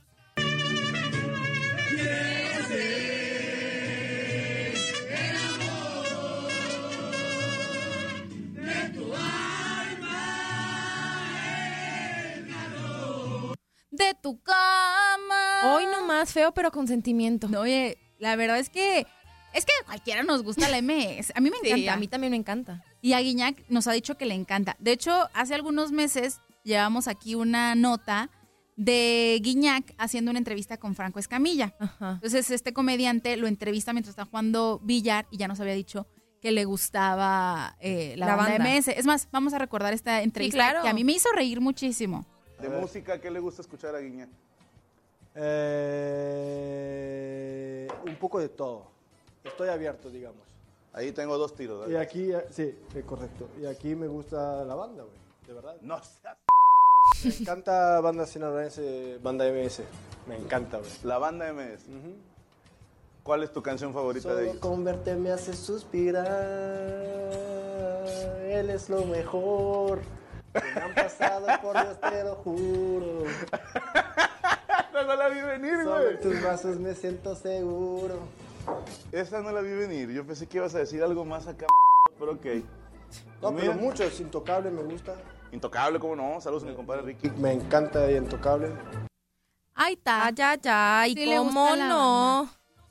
De 13.90 14.14
tu 14.20 14.40
cama. 14.42 15.74
Hoy 15.76 15.86
nomás 15.86 16.32
feo, 16.32 16.52
pero 16.52 16.70
con 16.70 16.86
sentimiento. 16.86 17.48
No, 17.48 17.60
oye, 17.60 17.96
la 18.18 18.36
verdad 18.36 18.58
es 18.58 18.68
que 18.68 19.06
es 19.54 19.64
que 19.64 19.72
a 19.82 19.86
cualquiera 19.86 20.22
nos 20.22 20.42
gusta 20.42 20.68
la 20.68 20.78
MS. 20.82 21.32
A 21.34 21.40
mí 21.40 21.50
me 21.50 21.56
Sí, 21.62 21.68
encanta. 21.70 21.92
a 21.94 21.96
mí 21.96 22.08
también 22.08 22.32
me 22.32 22.36
encanta. 22.36 22.84
Y 23.00 23.14
a 23.14 23.20
Guiñac 23.20 23.64
nos 23.70 23.86
ha 23.86 23.92
dicho 23.92 24.18
que 24.18 24.26
le 24.26 24.34
encanta. 24.34 24.76
De 24.80 24.92
hecho, 24.92 25.30
hace 25.32 25.54
algunos 25.54 25.92
meses 25.92 26.40
llevamos 26.66 27.08
aquí 27.08 27.34
una 27.34 27.74
nota 27.74 28.30
de 28.76 29.40
Guiñac 29.42 29.94
haciendo 29.96 30.30
una 30.30 30.38
entrevista 30.38 30.76
con 30.76 30.94
Franco 30.94 31.18
Escamilla. 31.18 31.74
Entonces, 32.00 32.50
este 32.50 32.74
comediante 32.74 33.36
lo 33.38 33.46
entrevista 33.46 33.94
mientras 33.94 34.10
está 34.10 34.26
jugando 34.26 34.80
billar 34.82 35.26
y 35.30 35.38
ya 35.38 35.48
nos 35.48 35.60
había 35.60 35.72
dicho 35.72 36.06
que 36.42 36.52
le 36.52 36.64
gustaba 36.66 37.76
eh, 37.80 38.14
la, 38.18 38.26
La 38.26 38.36
banda, 38.36 38.58
banda. 38.58 38.78
MS. 38.78 38.88
Es 38.88 39.06
más, 39.06 39.28
vamos 39.32 39.54
a 39.54 39.58
recordar 39.58 39.94
esta 39.94 40.20
entrevista 40.22 40.58
claro. 40.58 40.82
que 40.82 40.88
a 40.88 40.94
mí 40.94 41.04
me 41.04 41.12
hizo 41.12 41.30
reír 41.32 41.62
muchísimo. 41.62 42.26
De 42.60 42.68
música, 42.68 43.18
¿qué 43.20 43.30
le 43.30 43.40
gusta 43.40 43.62
escuchar 43.62 43.94
a 43.94 44.00
Guiñac? 44.00 44.28
Eh, 46.56 47.88
un 48.06 48.16
poco 48.16 48.38
de 48.40 48.48
todo. 48.48 48.90
Estoy 49.44 49.68
abierto, 49.68 50.10
digamos. 50.10 50.42
Ahí 50.92 51.12
tengo 51.12 51.38
dos 51.38 51.54
tiros. 51.54 51.88
Y 51.88 51.92
dale. 51.92 52.04
aquí, 52.04 52.32
eh, 52.32 52.44
sí, 52.50 52.74
correcto. 53.06 53.48
Y 53.60 53.66
aquí 53.66 53.94
me 53.94 54.06
gusta 54.08 54.64
la 54.64 54.74
banda, 54.74 55.04
güey. 55.04 55.16
De 55.46 55.52
verdad. 55.52 55.76
No 55.82 56.02
seas- 56.02 56.36
Me 57.24 57.34
encanta 57.34 58.00
banda 58.00 58.26
sinaloense, 58.26 59.18
banda 59.22 59.44
MS. 59.50 59.82
Me 60.26 60.36
encanta, 60.36 60.78
güey. 60.78 60.90
La 61.04 61.18
banda 61.18 61.52
MS. 61.52 61.84
¿Cuál 63.22 63.42
es 63.42 63.52
tu 63.52 63.62
canción 63.62 63.92
favorita 63.92 64.28
de 64.28 64.34
Solo 64.34 64.46
ellos? 64.50 64.60
con 64.60 64.84
verte 64.84 65.16
me 65.16 65.32
hace 65.32 65.52
suspirar. 65.54 66.26
Él 68.48 68.70
es 68.70 68.88
lo 68.88 69.04
mejor. 69.04 70.00
Que 70.52 70.60
me 70.74 70.80
han 70.80 70.94
pasado, 70.94 71.46
por 71.60 71.72
Dios 71.74 72.00
te 72.00 72.24
lo 72.24 72.34
juro. 72.36 73.24
No 75.06 75.14
la 75.14 75.28
vi 75.28 75.40
venir, 75.40 75.84
güey. 75.84 76.14
en 76.14 76.20
tus 76.20 76.40
brazos 76.40 76.78
me 76.78 76.94
siento 76.94 77.36
seguro. 77.36 78.18
Esa 79.12 79.40
no 79.42 79.52
la 79.52 79.60
vi 79.60 79.70
venir. 79.72 80.10
Yo 80.10 80.26
pensé 80.26 80.46
que 80.48 80.56
ibas 80.56 80.74
a 80.74 80.78
decir 80.78 81.02
algo 81.02 81.24
más 81.24 81.46
acá, 81.46 81.66
pero 82.18 82.32
ok. 82.32 82.46
No, 83.42 83.52
Mira. 83.52 83.66
pero 83.66 83.74
mucho, 83.74 84.02
es 84.04 84.18
intocable, 84.20 84.70
me 84.70 84.82
gusta. 84.82 85.14
Intocable, 85.52 85.98
¿cómo 85.98 86.16
no? 86.16 86.40
Saludos 86.40 86.64
a 86.64 86.66
mi 86.66 86.74
compadre 86.74 87.02
Ricky. 87.02 87.30
Me 87.30 87.52
encanta 87.52 88.10
Intocable. 88.10 88.72
Ahí 89.74 89.94
está. 89.94 90.26
Ay, 90.26 90.34
ay, 90.38 90.58
ay, 90.64 91.14
Sí 91.14 91.34
¿cómo 91.36 91.76
no? 91.76 92.50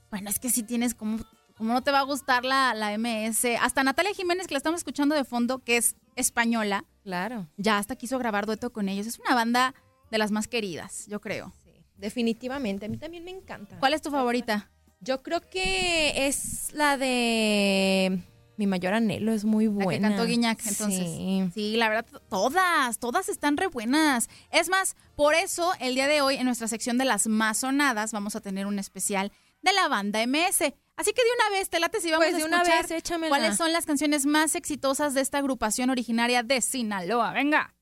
Bueno, 0.10 0.30
es 0.30 0.40
que 0.40 0.50
si 0.50 0.64
tienes 0.64 0.94
como, 0.94 1.20
como 1.58 1.74
no 1.74 1.82
te 1.82 1.92
va 1.92 2.00
a 2.00 2.04
gustar 2.04 2.46
la, 2.46 2.74
la 2.74 2.96
MS. 2.98 3.46
Hasta 3.60 3.84
Natalia 3.84 4.14
Jiménez, 4.14 4.48
que 4.48 4.54
la 4.54 4.60
estamos 4.60 4.80
escuchando 4.80 5.16
de 5.16 5.26
fondo, 5.26 5.60
que 5.60 5.78
es 5.78 5.96
española, 6.16 6.86
Claro. 7.04 7.48
ya 7.58 7.78
hasta 7.78 7.96
quiso 7.96 8.18
grabar 8.20 8.46
dueto 8.46 8.72
con 8.72 8.88
ellos. 8.88 9.08
Es 9.08 9.20
una 9.20 9.36
banda 9.36 9.74
de 10.12 10.18
las 10.18 10.32
más 10.32 10.48
queridas, 10.48 11.06
yo 11.08 11.20
creo. 11.20 11.54
Definitivamente, 11.98 12.86
a 12.86 12.90
mí 12.90 12.98
también 12.98 13.24
me 13.24 13.32
encanta. 13.32 13.78
¿Cuál 13.80 13.94
es 13.94 14.02
tu 14.02 14.12
favorita? 14.12 14.70
Yo 15.00 15.24
creo 15.24 15.42
que 15.50 16.28
es 16.28 16.74
la 16.74 16.98
de 16.98 18.22
Mi 18.58 18.68
mayor 18.68 18.94
anhelo, 18.94 19.32
es 19.34 19.44
muy 19.46 19.68
buena. 19.68 20.10
La 20.10 20.16
que 20.16 20.18
cantó 20.18 20.30
Guiñac, 20.30 20.60
entonces. 20.66 21.00
Sí. 21.08 21.50
Sí, 21.54 21.78
la 21.78 21.90
verdad, 21.90 22.06
todas, 22.30 23.00
todas 23.00 23.30
están 23.30 23.58
re 23.58 23.68
buenas. 23.68 24.30
Es 24.52 24.70
más, 24.70 24.96
por 25.16 25.36
eso 25.36 25.74
el 25.80 25.96
día 25.96 26.08
de 26.08 26.22
hoy 26.22 26.36
en 26.36 26.46
nuestra 26.46 26.68
sección 26.68 26.98
de 26.98 27.06
las 27.06 27.28
más 27.28 27.60
sonadas 27.60 28.12
vamos 28.12 28.36
a 28.36 28.42
tener 28.42 28.66
un 28.66 28.80
especial 28.80 29.32
de 29.62 29.74
la 29.74 29.88
banda 29.88 30.26
MS. 30.26 30.74
Así 30.98 31.12
que 31.12 31.22
de 31.24 31.30
una 31.50 31.58
vez, 31.60 31.70
te 31.70 31.80
late 31.82 32.00
si 32.00 32.10
vamos 32.10 32.26
Pues 32.26 32.36
a 32.36 32.38
de 32.38 32.44
una 32.46 32.58
escuchar 32.62 32.82
vez, 32.84 32.92
échamela. 32.92 33.30
cuáles 33.30 33.58
son 33.58 33.74
las 33.74 33.86
canciones 33.86 34.26
más 34.26 34.56
exitosas 34.56 35.14
de 35.14 35.22
esta 35.22 35.40
agrupación 35.40 35.90
originaria 35.90 36.42
de 36.44 36.62
Sinaloa. 36.62 37.32
Venga. 37.34 37.74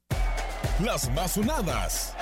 Las 0.84 1.12
más 1.12 1.34
sonadas. 1.34 2.16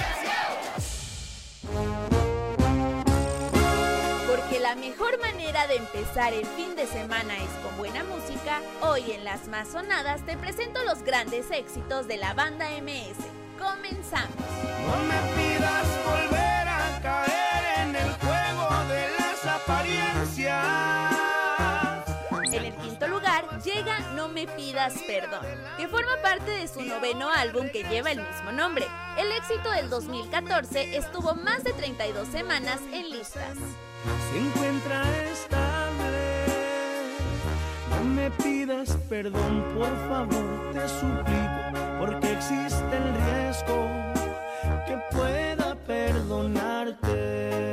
La 4.72 4.78
mejor 4.78 5.19
manera 5.19 5.67
de 5.67 5.76
empezar 5.76 6.34
el 6.34 6.45
fin 6.45 6.78
de 6.78 6.88
semana 6.88 7.36
es 7.36 7.49
con 7.61 7.76
buena 7.76 8.05
música, 8.05 8.61
hoy 8.80 9.11
en 9.11 9.26
las 9.26 9.49
más 9.49 9.67
sonadas 9.67 10.26
te 10.26 10.38
presento 10.38 10.82
los 10.86 11.03
grandes 11.03 11.51
éxitos 11.51 12.07
de 12.07 12.15
la 12.15 12.34
banda 12.34 12.69
MS. 12.82 13.17
Comenzamos. 13.59 14.34
No 14.88 14.95
me 15.03 15.19
pidas 15.36 15.86
volver 16.05 16.67
a 16.69 16.99
caer 17.03 17.80
en 17.82 17.95
el 17.97 18.13
juego 18.13 18.69
de 18.88 19.09
las 19.19 19.45
apariencias. 19.45 20.55
En 22.53 22.63
el 22.63 22.76
quinto 22.76 23.09
lugar 23.09 23.61
llega 23.61 23.99
No 24.15 24.30
me 24.30 24.47
pidas 24.47 24.93
perdón, 25.05 25.45
que 25.76 25.89
forma 25.89 26.15
parte 26.24 26.49
de 26.49 26.69
su 26.69 26.82
noveno 26.82 27.30
álbum 27.30 27.67
que 27.69 27.84
lleva 27.84 28.11
el 28.11 28.26
mismo 28.26 28.53
nombre. 28.53 28.88
El 29.17 29.34
éxito 29.34 29.69
del 29.72 29.89
2014 29.89 30.95
estuvo 30.95 31.36
más 31.36 31.61
de 31.65 31.74
32 31.74 32.26
semanas 32.30 32.80
en 32.93 33.09
listas. 33.09 33.57
Se 34.04 34.38
encuentra 34.38 35.04
estable. 35.32 36.45
No 37.89 38.04
me 38.04 38.32
pidas 38.32 38.97
perdón, 39.10 39.64
por 39.76 39.93
favor, 40.10 40.72
te 40.74 40.88
suplico, 40.88 41.99
porque 41.99 42.32
existe 42.34 42.97
el 42.97 43.14
riesgo 43.26 43.80
que 44.88 44.97
pueda 45.16 45.76
perdonarte. 45.86 47.70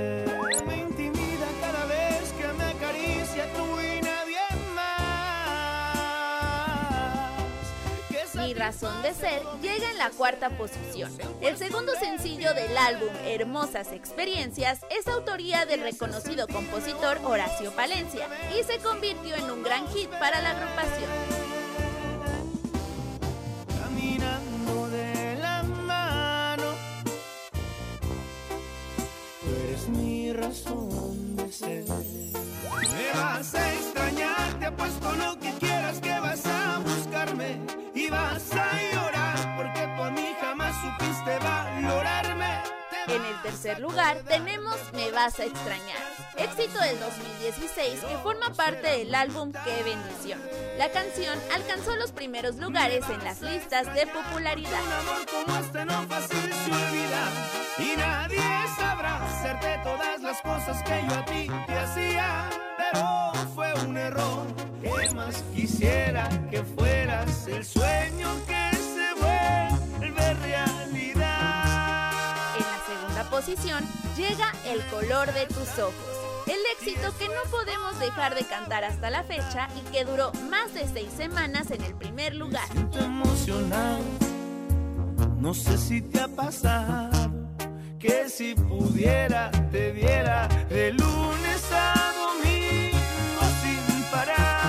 Mi 8.38 8.54
razón 8.54 9.02
de 9.02 9.12
ser 9.14 9.42
llega 9.60 9.90
en 9.90 9.98
la 9.98 10.10
cuarta 10.10 10.50
posición. 10.50 11.10
El 11.40 11.56
segundo 11.56 11.92
sencillo 11.98 12.54
del 12.54 12.76
álbum 12.78 13.08
Hermosas 13.24 13.92
Experiencias 13.92 14.80
es 14.96 15.08
autoría 15.08 15.66
del 15.66 15.80
reconocido 15.80 16.46
compositor 16.46 17.18
Horacio 17.24 17.72
Palencia 17.72 18.26
y 18.58 18.62
se 18.62 18.78
convirtió 18.78 19.34
en 19.34 19.50
un 19.50 19.62
gran 19.62 19.88
hit 19.88 20.08
para 20.10 20.40
la 20.40 20.50
agrupación. 20.50 21.37
Tercer 43.48 43.80
lugar 43.80 44.18
tenemos 44.28 44.76
Me 44.92 45.10
vas 45.10 45.40
a 45.40 45.44
extrañar, 45.44 45.96
éxito 46.36 46.78
del 46.80 47.00
2016 47.00 48.00
que 48.00 48.18
forma 48.18 48.52
parte 48.54 48.86
del 48.86 49.14
álbum 49.14 49.52
Qué 49.64 49.82
bendición. 49.82 50.38
La 50.76 50.90
canción 50.90 51.38
alcanzó 51.54 51.96
los 51.96 52.12
primeros 52.12 52.56
lugares 52.56 53.04
en 53.08 53.24
las 53.24 53.40
listas 53.40 53.92
de 53.94 54.06
popularidad. 54.06 54.82
Este 55.60 55.84
y 57.78 57.96
nadie 57.96 58.38
sabrá 58.76 59.24
hacerte 59.24 59.80
todas 59.82 60.20
las 60.20 60.40
cosas 60.42 60.82
que 60.82 61.02
yo 61.08 61.14
a 61.14 61.24
ti 61.24 61.48
te 61.66 61.78
hacía. 61.78 62.50
Pero 62.76 63.32
fue 63.54 63.72
un 63.84 63.96
error 63.96 64.46
que 64.82 65.14
más 65.14 65.42
quisiera 65.54 66.28
que 66.50 66.62
fueras 66.62 67.46
el 67.46 67.64
sueño 67.64 68.28
que 68.46 68.76
se 68.76 69.14
vuelve 69.20 70.34
realidad. 70.34 71.07
En 73.38 73.44
la 73.44 73.46
segunda 73.46 73.84
posición 73.84 73.84
llega 74.16 74.52
El 74.66 74.82
color 74.86 75.32
de 75.32 75.46
tus 75.46 75.78
ojos, 75.78 75.94
el 76.46 76.58
éxito 76.76 77.16
que 77.18 77.28
no 77.28 77.50
podemos 77.50 77.98
dejar 78.00 78.34
de 78.34 78.42
cantar 78.44 78.82
hasta 78.84 79.10
la 79.10 79.22
fecha 79.22 79.68
y 79.76 79.80
que 79.92 80.04
duró 80.04 80.32
más 80.50 80.74
de 80.74 80.88
seis 80.92 81.08
semanas 81.16 81.70
en 81.70 81.82
el 81.84 81.94
primer 81.94 82.34
lugar. 82.34 82.66
No 85.36 85.54
sé 85.54 85.78
si 85.78 86.02
te 86.02 86.20
ha 86.20 86.28
pasado 86.28 87.30
que 88.00 88.28
si 88.28 88.54
pudiera 88.54 89.50
te 89.70 89.92
viera 89.92 90.48
de 90.68 90.92
lunes 90.92 91.72
a 91.72 92.12
domingo 92.18 93.42
sin 93.62 94.02
parar. 94.10 94.68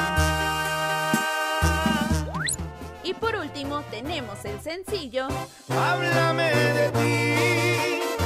Y 3.03 3.13
por 3.15 3.35
último 3.35 3.81
tenemos 3.89 4.45
el 4.45 4.59
sencillo 4.61 5.27
Háblame 5.69 6.51
de 6.51 6.89
ti, 6.91 8.18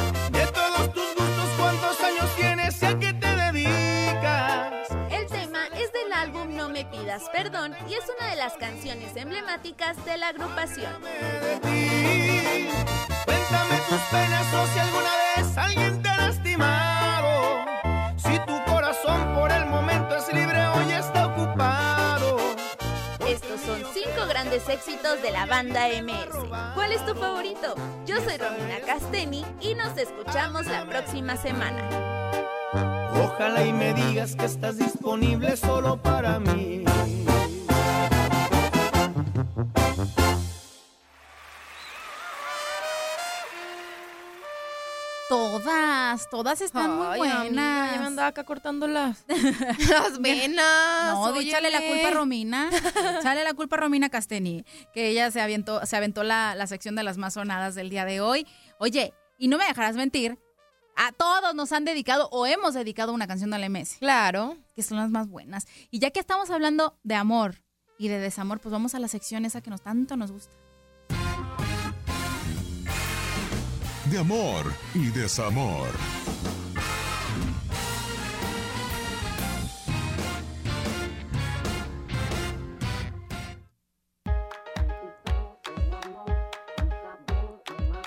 Perdón 7.32 7.76
y 7.88 7.94
es 7.94 8.04
una 8.18 8.32
de 8.32 8.36
las 8.38 8.54
canciones 8.54 9.16
emblemáticas 9.16 10.04
de 10.04 10.18
la 10.18 10.30
agrupación. 10.30 10.92
Cuéntame 13.26 13.78
tus 13.88 14.02
penas 14.10 14.54
o 14.54 14.66
si 14.68 14.80
alguna 14.80 15.12
vez 15.36 15.58
alguien 15.58 16.02
te 16.02 16.10
ha 16.10 16.18
lastimado. 16.18 17.66
Si 18.18 18.40
tu 18.48 18.64
corazón 18.66 19.36
por 19.36 19.52
el 19.52 19.68
momento 19.68 20.16
es 20.16 20.34
libre, 20.34 20.68
hoy 20.70 20.92
está 20.92 21.28
ocupado. 21.28 22.38
Estos 23.28 23.62
son 23.62 23.84
cinco 23.94 24.26
grandes 24.28 24.68
éxitos 24.68 25.22
de 25.22 25.30
la 25.30 25.46
banda 25.46 25.90
MS. 25.90 26.74
¿Cuál 26.74 26.94
es 26.94 27.06
tu 27.06 27.14
favorito? 27.14 27.76
Yo 28.08 28.16
soy 28.22 28.38
Romina 28.38 28.80
Casteni 28.88 29.46
y 29.62 29.76
nos 29.76 29.96
escuchamos 30.00 30.66
la 30.66 30.90
próxima 30.90 31.38
semana. 31.38 32.23
Ojalá 32.74 33.66
y 33.66 33.74
me 33.74 33.94
digas 33.94 34.36
que 34.36 34.46
estás 34.46 34.78
disponible 34.78 35.56
solo 35.58 36.02
para 36.02 36.40
mí. 36.40 36.84
Todas, 45.30 46.30
todas 46.30 46.62
están 46.62 46.96
muy 46.96 47.18
buenas. 47.18 47.40
amiga, 47.40 47.92
ya 47.94 48.00
me 48.00 48.06
andaba 48.08 48.28
acá 48.28 48.44
cortando 48.44 48.88
las, 48.88 49.26
las 49.90 50.20
venas. 50.20 51.14
No, 51.14 51.36
échale 51.36 51.72
la 51.72 51.82
culpa 51.82 52.08
a 52.08 52.12
Romina. 52.12 52.70
Échale 53.20 53.44
la 53.44 53.54
culpa 53.54 53.78
a 53.78 53.80
Romina 53.80 54.10
Casteni, 54.10 54.66
que 54.94 55.08
ella 55.08 55.32
se 55.32 55.42
aventó, 55.42 55.86
se 55.86 55.96
aventó 55.96 56.24
la, 56.24 56.56
la 56.56 56.68
sección 56.68 56.96
de 56.96 57.04
las 57.04 57.18
más 57.18 57.34
sonadas 57.36 57.74
del 57.74 57.90
día 57.90 58.06
de 58.06 58.22
hoy. 58.22 58.46
Oye, 58.80 59.14
y 59.38 59.48
no 59.48 59.58
me 59.58 59.66
dejarás 59.66 59.96
mentir, 59.96 60.38
a 60.96 61.12
todos 61.12 61.56
nos 61.56 61.72
han 61.72 61.86
dedicado 61.86 62.30
o 62.32 62.46
hemos 62.46 62.74
dedicado 62.74 63.14
una 63.14 63.28
canción 63.28 63.54
al 63.54 63.70
MS. 63.70 63.98
Claro. 64.00 64.58
Que 64.76 64.84
son 64.84 64.98
las 64.98 65.10
más 65.10 65.28
buenas. 65.28 65.68
Y 65.92 66.00
ya 66.00 66.12
que 66.12 66.20
estamos 66.20 66.50
hablando 66.50 66.98
de 67.04 67.16
amor 67.16 67.64
y 67.98 68.08
de 68.08 68.20
desamor, 68.20 68.60
pues 68.60 68.72
vamos 68.72 68.96
a 68.96 69.00
la 69.00 69.08
sección 69.08 69.46
esa 69.46 69.62
que 69.62 69.70
nos 69.70 69.82
tanto 69.82 70.18
nos 70.18 70.32
gusta. 70.32 70.54
De 74.10 74.18
amor 74.18 74.72
y 74.94 75.10
desamor. 75.10 75.88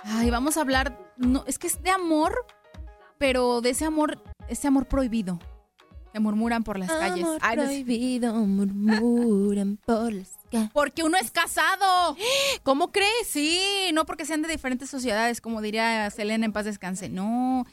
Ay, 0.05 0.31
vamos 0.31 0.57
a 0.57 0.63
hablar, 0.63 0.99
no, 1.17 1.45
es 1.47 1.59
que 1.59 1.67
es 1.67 1.83
de 1.83 1.91
amor, 1.91 2.47
pero 3.19 3.61
de 3.61 3.71
ese 3.71 3.85
amor, 3.85 4.23
ese 4.49 4.69
amor 4.69 4.87
prohibido, 4.87 5.39
que 6.13 6.21
murmuran 6.21 6.65
por 6.65 6.79
las 6.79 6.91
calles. 6.91 7.25
Amor 7.25 7.39
Ay, 7.43 7.57
prohibido, 7.57 8.35
murmuran 8.35 9.79
por 9.85 10.13
las 10.13 10.37
calles. 10.51 10.71
Porque 10.73 11.03
uno 11.03 11.19
es 11.19 11.31
casado. 11.31 12.17
¿Cómo 12.63 12.93
crees? 12.93 13.27
Sí, 13.27 13.91
no 13.93 14.07
porque 14.07 14.25
sean 14.25 14.43
de 14.43 14.49
diferentes 14.49 14.89
sociedades, 14.89 15.41
como 15.41 15.61
diría 15.61 16.09
Selena 16.11 16.47
en 16.47 16.53
paz 16.53 16.65
descanse. 16.65 17.09
No. 17.09 17.67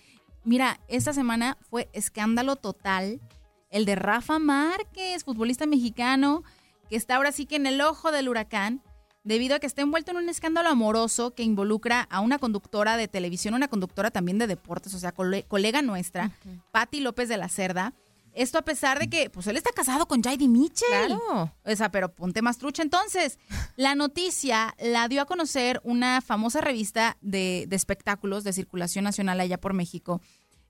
Mira, 0.44 0.80
esta 0.88 1.14
semana 1.14 1.58
fue 1.70 1.89
escándalo 1.94 2.58
total 2.58 3.22
el 3.70 3.86
de 3.86 3.96
Rafa 3.96 4.38
Márquez, 4.39 5.24
futbolista 5.24 5.66
mexicano, 5.66 6.44
que 6.89 6.96
está 6.96 7.16
ahora 7.16 7.32
sí 7.32 7.46
que 7.46 7.56
en 7.56 7.66
el 7.66 7.82
ojo 7.82 8.12
del 8.12 8.30
huracán 8.30 8.84
debido 9.24 9.55
a 9.55 9.59
que 9.59 9.67
está 9.67 9.82
envuelto 9.82 10.11
en 10.11 10.17
un 10.17 10.30
escándalo 10.30 10.69
amoroso 10.69 11.34
que 11.34 11.43
involucra 11.43 12.01
a 12.01 12.19
una 12.19 12.39
conductora 12.39 12.97
de 12.97 13.07
televisión, 13.07 13.53
una 13.53 13.67
conductora 13.67 14.11
también 14.11 14.38
de 14.38 14.47
deportes, 14.47 14.93
o 14.93 14.99
sea, 14.99 15.13
cole- 15.13 15.45
colega 15.47 15.82
nuestra, 15.82 16.32
Patti 16.71 16.99
López 16.99 17.30
de 17.30 17.38
la 17.38 17.49
Cerda. 17.49 17.93
Esto 18.36 18.57
a 18.57 18.63
pesar 18.63 18.97
de 18.97 19.09
que, 19.09 19.30
pues 19.30 19.45
él 19.45 19.57
está 19.57 19.71
casado 19.71 20.07
con 20.07 20.24
Jaidi 20.24 20.47
Mitchell. 20.47 20.88
Claro. 20.89 21.53
O 21.63 21.76
sea, 21.76 21.91
pero 21.91 22.11
ponte 22.15 22.41
más 22.41 22.57
trucha. 22.57 22.82
Entonces, 22.82 23.38
la 23.76 23.93
noticia 23.93 24.74
la 24.80 25.07
dio 25.07 25.21
a 25.21 25.26
conocer 25.26 25.80
una 25.84 26.19
famosa 26.19 26.59
revista 26.59 27.15
de, 27.21 27.65
de 27.67 27.76
espectáculos 27.76 28.43
de 28.43 28.51
circulación 28.51 29.03
nacional 29.03 29.39
allá 29.39 29.59
por 29.59 29.74
México. 29.74 30.19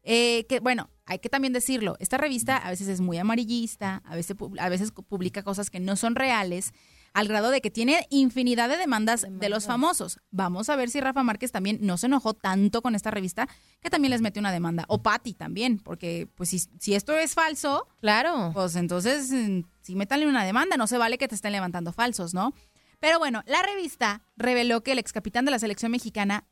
Eh, 0.04 0.45
que 0.49 0.60
bueno, 0.60 0.89
hay 1.06 1.20
que 1.20 1.30
también 1.30 1.54
decirlo, 1.54 1.95
esta 1.99 2.18
revista 2.18 2.58
a 2.58 2.70
veces 2.70 2.89
es 2.89 2.99
muy 2.99 3.18
amarillista, 3.18 4.01
a 4.04 4.16
veces, 4.16 4.36
a 4.60 4.68
veces 4.68 4.91
publica 4.91 5.43
cosas 5.43 5.70
que 5.70 5.80
no 5.80 5.95
son 5.95 6.16
reales, 6.16 6.74
al 7.14 7.28
grado 7.28 7.51
de 7.51 7.61
que 7.61 7.70
tiene 7.70 8.07
infinidad 8.09 8.70
de 8.70 8.78
demandas 8.78 9.26
de 9.30 9.49
los 9.49 9.66
famosos. 9.66 10.20
Vamos 10.32 10.70
a 10.70 10.76
ver 10.76 10.89
si 10.89 10.99
Rafa 10.99 11.24
Márquez 11.24 11.51
también 11.51 11.78
no 11.82 11.97
se 11.97 12.07
enojó 12.07 12.34
tanto 12.34 12.82
con 12.82 12.95
esta 12.95 13.11
revista 13.11 13.47
que 13.82 13.89
también 13.89 14.11
les 14.11 14.22
mete 14.22 14.39
una 14.39 14.51
demanda. 14.51 14.86
O 14.88 15.01
Patty 15.03 15.34
también, 15.34 15.78
porque 15.78 16.28
pues 16.36 16.49
si, 16.49 16.59
si 16.80 16.95
esto 16.95 17.14
es 17.14 17.34
falso, 17.36 17.88
claro, 18.01 18.51
pues 18.53 18.76
entonces 18.76 19.32
mm, 19.32 19.61
sí 19.82 19.95
métanle 19.95 20.28
una 20.28 20.43
demanda, 20.43 20.76
no 20.76 20.88
se 20.88 20.97
vale 20.97 21.18
que 21.18 21.28
te 21.28 21.36
estén 21.36 21.51
levantando 21.51 21.93
falsos, 21.93 22.34
¿no? 22.34 22.53
Pero 22.99 23.20
bueno, 23.20 23.43
la 23.45 23.61
revista 23.61 24.24
reveló 24.36 24.82
que 24.82 24.93
el 24.93 24.99
ex 24.99 25.11
capitán 25.11 25.45
de 25.45 25.51
la 25.51 25.59
selección 25.59 25.91
mexicana 25.91 26.45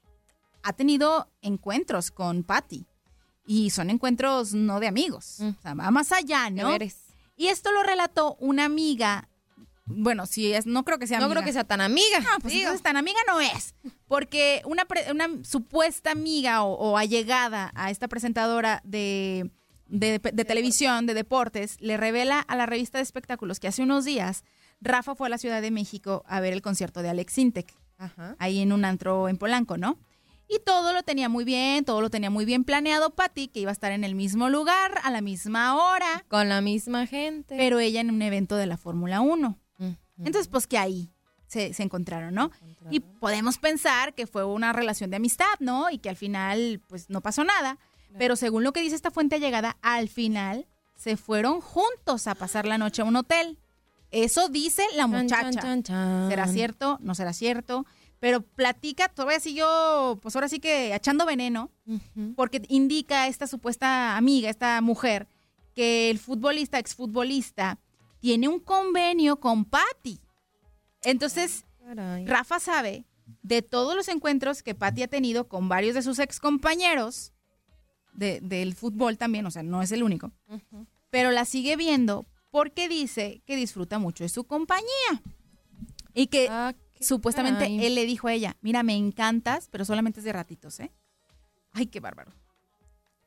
ha 0.64 0.74
tenido 0.74 1.32
encuentros 1.42 2.12
con 2.12 2.44
Patty. 2.44 2.86
Y 3.46 3.72
son 3.72 3.90
encuentros 3.90 4.54
no 4.54 4.80
de 4.80 4.88
amigos. 4.88 5.40
O 5.40 5.62
sea, 5.62 5.74
va 5.74 5.90
más 5.92 6.12
allá, 6.12 6.50
¿no? 6.50 6.78
Y 7.36 7.48
esto 7.48 7.72
lo 7.72 7.82
relató 7.84 8.36
una 8.36 8.66
amiga. 8.66 9.30
Bueno, 9.86 10.26
si 10.26 10.54
es, 10.54 10.66
no 10.66 10.84
creo 10.86 11.00
que 11.00 11.08
sea 11.08 11.20
No 11.20 11.26
amiga. 11.26 11.42
creo 11.42 11.46
que 11.48 11.54
sea 11.54 11.64
tan 11.64 11.82
amiga. 11.82 12.20
No, 12.20 12.40
pues 12.42 12.54
entonces 12.54 12.82
tan 12.82 12.98
amiga 12.98 13.20
no 13.28 13.42
es. 13.42 13.76
Porque 14.08 14.62
una, 14.66 14.86
pre- 14.86 15.12
una 15.12 15.28
supuesta 15.44 16.12
amiga 16.12 16.64
o, 16.64 16.74
o 16.74 16.98
allegada 16.98 17.72
a 17.76 17.90
esta 17.92 18.08
presentadora 18.08 18.82
de, 18.86 19.50
de, 19.88 20.20
de 20.20 20.46
televisión, 20.46 21.06
de 21.08 21.14
deportes, 21.14 21.78
le 21.82 21.98
revela 21.98 22.40
a 22.40 22.56
la 22.56 22.66
revista 22.66 23.00
de 23.00 23.04
espectáculos 23.04 23.60
que 23.60 23.68
hace 23.68 23.82
unos 23.84 24.06
días 24.06 24.44
Rafa 24.80 25.14
fue 25.16 25.28
a 25.28 25.30
la 25.30 25.38
Ciudad 25.38 25.62
de 25.62 25.72
México 25.72 26.24
a 26.28 26.40
ver 26.40 26.54
el 26.54 26.62
concierto 26.62 27.02
de 27.02 27.10
Alex 27.10 27.38
Intec. 27.38 27.74
Ajá. 27.98 28.36
Ahí 28.40 28.60
en 28.62 28.72
un 28.74 28.84
antro 28.86 29.30
en 29.30 29.38
Polanco, 29.38 29.78
¿no? 29.78 30.00
Y 30.48 30.60
todo 30.66 30.92
lo 30.92 31.04
tenía 31.04 31.30
muy 31.30 31.46
bien, 31.46 31.86
todo 31.86 32.02
lo 32.02 32.10
tenía 32.10 32.30
muy 32.30 32.44
bien 32.46 32.64
planeado 32.66 33.12
Patti, 33.12 33.48
que 33.48 33.62
iba 33.62 33.70
a 33.70 33.74
estar 33.74 33.92
en 33.94 34.04
el 34.04 34.16
mismo 34.16 34.50
lugar, 34.50 35.00
a 35.04 35.12
la 35.12 35.22
misma 35.22 35.76
hora. 35.76 36.26
Con 36.28 36.50
la 36.50 36.60
misma 36.62 37.06
gente. 37.08 37.56
Pero 37.58 37.80
ella 37.80 38.02
en 38.02 38.10
un 38.10 38.22
evento 38.22 38.58
de 38.58 38.66
la 38.66 38.76
Fórmula 38.76 39.22
1. 39.22 39.58
Entonces, 40.26 40.48
pues 40.48 40.68
que 40.68 40.78
ahí 40.78 41.12
se, 41.48 41.74
se 41.74 41.84
encontraron, 41.84 42.34
¿no? 42.34 42.52
Y 42.90 43.00
podemos 43.02 43.58
pensar 43.58 44.14
que 44.14 44.28
fue 44.28 44.46
una 44.46 44.74
relación 44.74 45.10
de 45.10 45.18
amistad, 45.18 45.54
¿no? 45.60 45.90
Y 45.90 45.98
que 45.98 46.10
al 46.10 46.16
final, 46.16 46.82
pues 46.88 47.10
no 47.10 47.22
pasó 47.22 47.44
nada. 47.44 47.78
Pero 48.18 48.36
según 48.36 48.64
lo 48.64 48.74
que 48.74 48.82
dice 48.82 48.96
esta 48.96 49.12
fuente 49.12 49.36
allegada, 49.36 49.78
al 49.82 50.10
final 50.10 50.68
se 50.96 51.18
fueron 51.18 51.62
juntos 51.62 52.28
a 52.28 52.36
pasar 52.36 52.66
la 52.68 52.78
noche 52.78 53.02
a 53.02 53.06
un 53.06 53.16
hotel. 53.16 53.58
Eso 54.12 54.50
dice 54.50 54.84
la 54.96 55.08
muchacha. 55.08 55.52
chan, 55.52 55.54
chan, 55.54 55.84
chan. 55.84 56.30
¿Será 56.30 56.48
cierto? 56.48 57.00
¿No 57.02 57.16
será 57.16 57.34
cierto? 57.34 57.86
Pero 58.20 58.42
platica, 58.42 59.08
todavía 59.08 59.38
así 59.38 59.56
yo, 59.56 60.20
pues 60.22 60.36
ahora 60.36 60.48
sí 60.48 60.60
que 60.60 60.94
echando 60.94 61.26
veneno, 61.26 61.72
porque 62.36 62.62
indica 62.68 63.28
esta 63.28 63.48
supuesta 63.48 64.16
amiga, 64.16 64.50
esta 64.50 64.80
mujer, 64.82 65.28
que 65.74 66.12
el 66.12 66.20
futbolista, 66.20 66.78
exfutbolista, 66.78 67.80
tiene 68.22 68.48
un 68.48 68.60
convenio 68.62 69.40
con 69.42 69.66
Patty. 69.66 70.22
Entonces, 71.04 71.66
Caray. 71.84 72.26
Rafa 72.26 72.60
sabe 72.62 73.04
de 73.42 73.62
todos 73.62 73.96
los 73.96 74.08
encuentros 74.08 74.64
que 74.64 74.76
Patty 74.76 75.04
ha 75.04 75.08
tenido 75.08 75.48
con 75.50 75.68
varios 75.68 75.96
de 75.96 76.02
sus 76.02 76.20
excompañeros 76.20 77.34
de, 78.14 78.40
del 78.42 78.76
fútbol 78.76 79.18
también, 79.18 79.46
o 79.46 79.52
sea, 79.52 79.64
no 79.64 79.82
es 79.82 79.92
el 79.92 80.04
único, 80.04 80.32
pero 81.10 81.32
la 81.32 81.46
sigue 81.46 81.76
viendo 81.76 82.26
porque 82.52 82.88
dice 82.90 83.42
que 83.46 83.56
disfruta 83.56 84.00
mucho 84.00 84.24
de 84.24 84.30
su 84.30 84.44
compañía. 84.46 84.86
Y 86.14 86.28
que 86.28 86.48
supuestamente 87.00 87.60
caray. 87.62 87.86
él 87.86 87.96
le 87.96 88.06
dijo 88.06 88.28
a 88.28 88.34
ella, 88.34 88.58
mira, 88.62 88.84
me 88.84 88.96
encantas, 88.96 89.70
pero 89.72 89.86
solamente 89.86 90.20
es 90.20 90.26
de 90.26 90.34
ratitos, 90.34 90.80
¿eh? 90.82 90.92
Ay, 91.72 91.88
qué 91.88 92.02
bárbaro. 92.02 92.34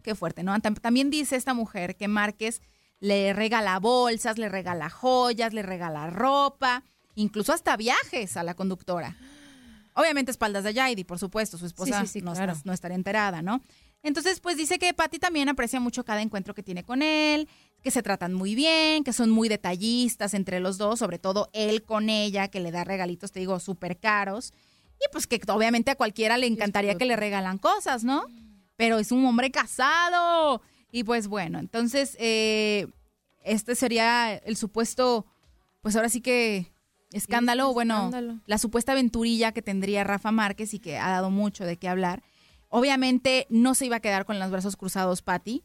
Qué 0.03 0.15
fuerte, 0.15 0.43
¿no? 0.43 0.55
Tam- 0.59 0.79
También 0.79 1.09
dice 1.09 1.35
esta 1.37 1.55
mujer 1.55 1.97
que 1.97 2.07
Márquez 2.09 2.61
le 3.01 3.33
regala 3.33 3.79
bolsas, 3.79 4.39
le 4.39 4.49
regala 4.49 4.91
joyas, 4.91 5.53
le 5.53 5.63
regala 5.63 6.09
ropa, 6.11 6.83
incluso 7.15 7.53
hasta 7.53 7.77
viajes 7.77 8.37
a 8.37 8.43
la 8.43 8.55
conductora. 8.55 9.17
Obviamente 9.95 10.31
espaldas 10.31 10.65
de 10.65 10.75
Jaidi, 10.75 11.05
por 11.05 11.19
supuesto, 11.19 11.57
su 11.57 11.67
esposa 11.67 12.01
Sí, 12.01 12.07
sí, 12.07 12.13
sí, 12.21 12.25
no, 12.25 12.33
claro. 12.33 12.55
no 12.65 12.73
estaría 12.73 12.97
enterada, 12.97 13.43
¿no? 13.43 13.61
Entonces, 14.03 14.41
pues 14.41 14.57
dice 14.57 14.79
que 14.79 14.93
Patty 14.93 15.19
también 15.19 15.49
aprecia 15.49 15.81
mucho 15.81 16.05
cada 16.05 16.21
encuentro 16.21 16.53
que 16.53 16.63
tiene 16.63 16.85
con 16.85 17.01
él, 17.01 17.49
que 17.83 17.91
se 17.91 18.03
tratan 18.03 18.35
muy 18.35 18.55
bien, 18.55 19.03
que 19.03 19.15
son 19.15 19.31
muy 19.31 19.49
detallistas 19.49 20.35
entre 20.35 20.61
los 20.61 20.77
dos, 20.77 20.99
sobre 20.99 21.19
todo 21.19 21.49
él 21.55 21.85
con 21.85 22.11
ella, 22.11 22.49
que 22.49 22.61
le 22.61 22.71
da 22.71 22.85
regalitos, 22.85 23.33
te 23.33 23.41
digo, 23.41 23.59
súper 23.61 23.99
caros. 23.99 24.53
Y 25.01 25.11
pues 25.11 25.27
que 25.27 25.41
obviamente 25.49 25.91
a 25.91 25.97
cualquiera 25.97 26.37
le 26.37 26.47
encantaría 26.47 26.97
que 26.97 27.07
le 27.07 27.17
regalan 27.17 27.57
cosas, 27.59 28.05
¿no? 28.05 28.25
Pero 28.77 28.99
es 28.99 29.11
un 29.11 29.25
hombre 29.25 29.51
casado. 29.51 30.61
Y 30.95 31.03
pues 31.03 31.27
bueno, 31.27 31.59
entonces 31.59 32.17
eh, 32.21 32.87
este 33.43 33.75
sería 33.75 34.33
el 34.37 34.57
supuesto, 34.57 35.27
pues 35.81 35.97
ahora 35.97 36.09
sí 36.09 36.21
que 36.21 36.73
escándalo, 37.11 37.67
Sí, 37.71 37.75
bueno, 37.75 37.95
escándalo. 37.97 38.39
la 38.47 38.59
supuesta 38.59 38.93
aventurilla 38.93 39.51
que 39.51 39.61
tendría 39.61 40.05
Rafa 40.05 40.31
Márquez 40.31 40.73
y 40.73 40.79
que 40.79 40.97
ha 40.97 41.11
dado 41.11 41.31
mucho 41.31 41.65
de 41.65 41.79
qué 41.79 41.89
hablar. 41.89 42.23
Obviamente 42.69 43.49
no 43.51 43.75
se 43.75 43.87
iba 43.87 43.97
a 43.97 44.01
quedar 44.01 44.25
con 44.25 44.39
los 44.39 44.53
brazos 44.53 44.77
cruzados 44.77 45.21
Patti. 45.23 45.65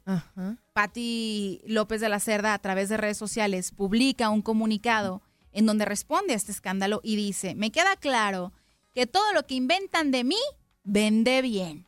Patti 0.73 1.61
López 1.67 2.01
de 2.01 2.09
la 2.09 2.19
Cerda 2.19 2.55
a 2.55 2.59
través 2.59 2.89
de 2.89 2.97
redes 2.97 3.17
sociales 3.17 3.71
publica 3.71 4.29
un 4.29 4.41
comunicado 4.41 5.21
en 5.51 5.67
donde 5.67 5.85
responde 5.85 6.33
a 6.33 6.37
este 6.37 6.51
escándalo 6.51 7.01
y 7.03 7.15
dice, 7.15 7.53
me 7.53 7.71
queda 7.71 7.95
claro 7.97 8.51
que 8.95 9.05
todo 9.05 9.31
lo 9.33 9.45
que 9.45 9.53
inventan 9.53 10.09
de 10.09 10.23
mí 10.23 10.39
vende 10.83 11.43
bien. 11.43 11.85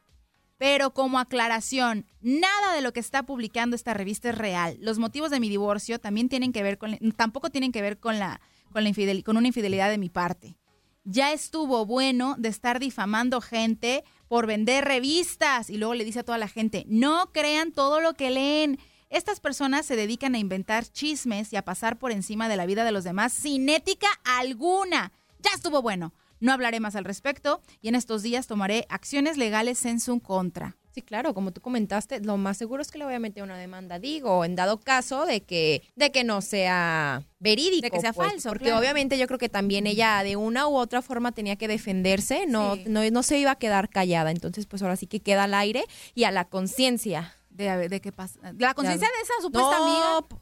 Pero 0.62 0.94
como 0.94 1.18
aclaración, 1.18 2.06
nada 2.22 2.76
de 2.76 2.82
lo 2.82 2.94
que 2.94 3.00
está 3.00 3.24
publicando 3.24 3.76
esta 3.76 3.96
revista 3.96 4.30
es 4.30 4.38
real. 4.38 4.78
Los 4.80 5.00
motivos 5.00 5.32
de 5.32 5.40
mi 5.40 5.50
divorcio 5.50 5.98
también 5.98 6.30
tienen 6.30 6.54
que 6.54 6.62
ver 6.62 6.78
con, 6.78 7.00
tampoco 7.16 7.50
tienen 7.50 7.72
que 7.72 7.82
ver 7.82 7.98
con 7.98 8.20
la, 8.20 8.40
con 8.72 8.84
la 8.84 8.92
con 9.26 9.38
una 9.38 9.48
infidelidad 9.48 9.90
de 9.90 9.98
mi 9.98 10.10
parte. 10.10 10.60
Ya 11.04 11.34
estuvo 11.34 11.84
bueno 11.88 12.36
de 12.38 12.50
estar 12.50 12.80
difamando 12.80 13.42
gente 13.42 14.04
por 14.28 14.46
vender 14.46 14.86
revistas 14.86 15.72
y 15.72 15.78
luego 15.78 15.96
le 15.96 16.06
dice 16.06 16.20
a 16.20 16.24
toda 16.24 16.38
la 16.38 16.48
gente, 16.48 16.86
no 16.88 17.32
crean 17.32 17.72
todo 17.72 18.00
lo 18.00 18.14
que 18.14 18.30
leen. 18.30 18.78
Estas 19.10 19.40
personas 19.40 19.88
se 19.88 19.96
dedican 19.96 20.36
a 20.36 20.38
inventar 20.38 20.86
chismes 20.86 21.52
y 21.54 21.56
a 21.56 21.66
pasar 21.66 21.98
por 21.98 22.12
encima 22.12 22.50
de 22.50 22.58
la 22.58 22.68
vida 22.68 22.84
de 22.84 22.92
los 22.92 23.04
demás 23.04 23.34
sin 23.34 23.68
ética 23.68 24.10
alguna. 24.24 25.12
Ya 25.40 25.50
estuvo 25.56 25.82
bueno. 25.82 26.14
No 26.42 26.52
hablaré 26.52 26.82
más 26.82 26.98
al 26.98 27.06
respecto 27.06 27.62
y 27.82 27.88
en 27.88 27.96
estos 27.96 28.22
días 28.24 28.48
tomaré 28.48 28.86
acciones 28.90 29.38
legales 29.38 29.86
en 29.86 30.00
su 30.02 30.20
contra. 30.20 30.76
Sí, 30.94 31.02
claro, 31.02 31.34
como 31.34 31.54
tú 31.54 31.62
comentaste, 31.62 32.20
lo 32.20 32.36
más 32.36 32.58
seguro 32.58 32.82
es 32.82 32.92
que 32.92 32.98
le 32.98 33.06
voy 33.06 33.14
a 33.14 33.20
meter 33.20 33.44
una 33.44 33.58
demanda, 33.58 33.98
digo, 33.98 34.44
en 34.44 34.58
dado 34.58 34.78
caso 34.82 35.26
de 35.26 35.42
que, 35.42 35.84
de 35.96 36.12
que 36.12 36.26
no 36.26 36.42
sea 36.42 37.24
verídico. 37.40 37.84
De 37.84 37.92
que 37.92 38.02
sea 38.02 38.12
pues, 38.12 38.28
falso, 38.30 38.50
Porque 38.50 38.66
claro. 38.66 38.80
obviamente 38.80 39.18
yo 39.18 39.26
creo 39.28 39.40
que 39.40 39.48
también 39.48 39.88
ella 39.88 40.22
de 40.24 40.36
una 40.36 40.68
u 40.68 40.76
otra 40.76 41.02
forma 41.02 41.32
tenía 41.32 41.56
que 41.56 41.70
defenderse, 41.70 42.46
no, 42.46 42.76
Sí. 42.76 42.84
no, 42.88 43.10
no 43.10 43.24
se 43.24 43.40
iba 43.40 43.52
a 43.52 43.56
quedar 43.56 43.88
callada. 43.88 44.32
Entonces, 44.32 44.66
pues 44.66 44.82
ahora 44.82 44.98
sí 44.98 45.08
que 45.08 45.22
queda 45.22 45.46
al 45.46 45.54
aire 45.54 45.86
y 46.14 46.26
a 46.26 46.32
la 46.32 46.44
conciencia. 46.46 47.36
De, 47.50 47.88
de 47.88 48.02
qué 48.02 48.12
pasa. 48.12 48.40
La 48.58 48.74
conciencia 48.74 49.08
de 49.08 49.22
esa 49.24 49.34
supuesta 49.42 49.78
No, 49.78 49.84
amiga. 49.86 50.38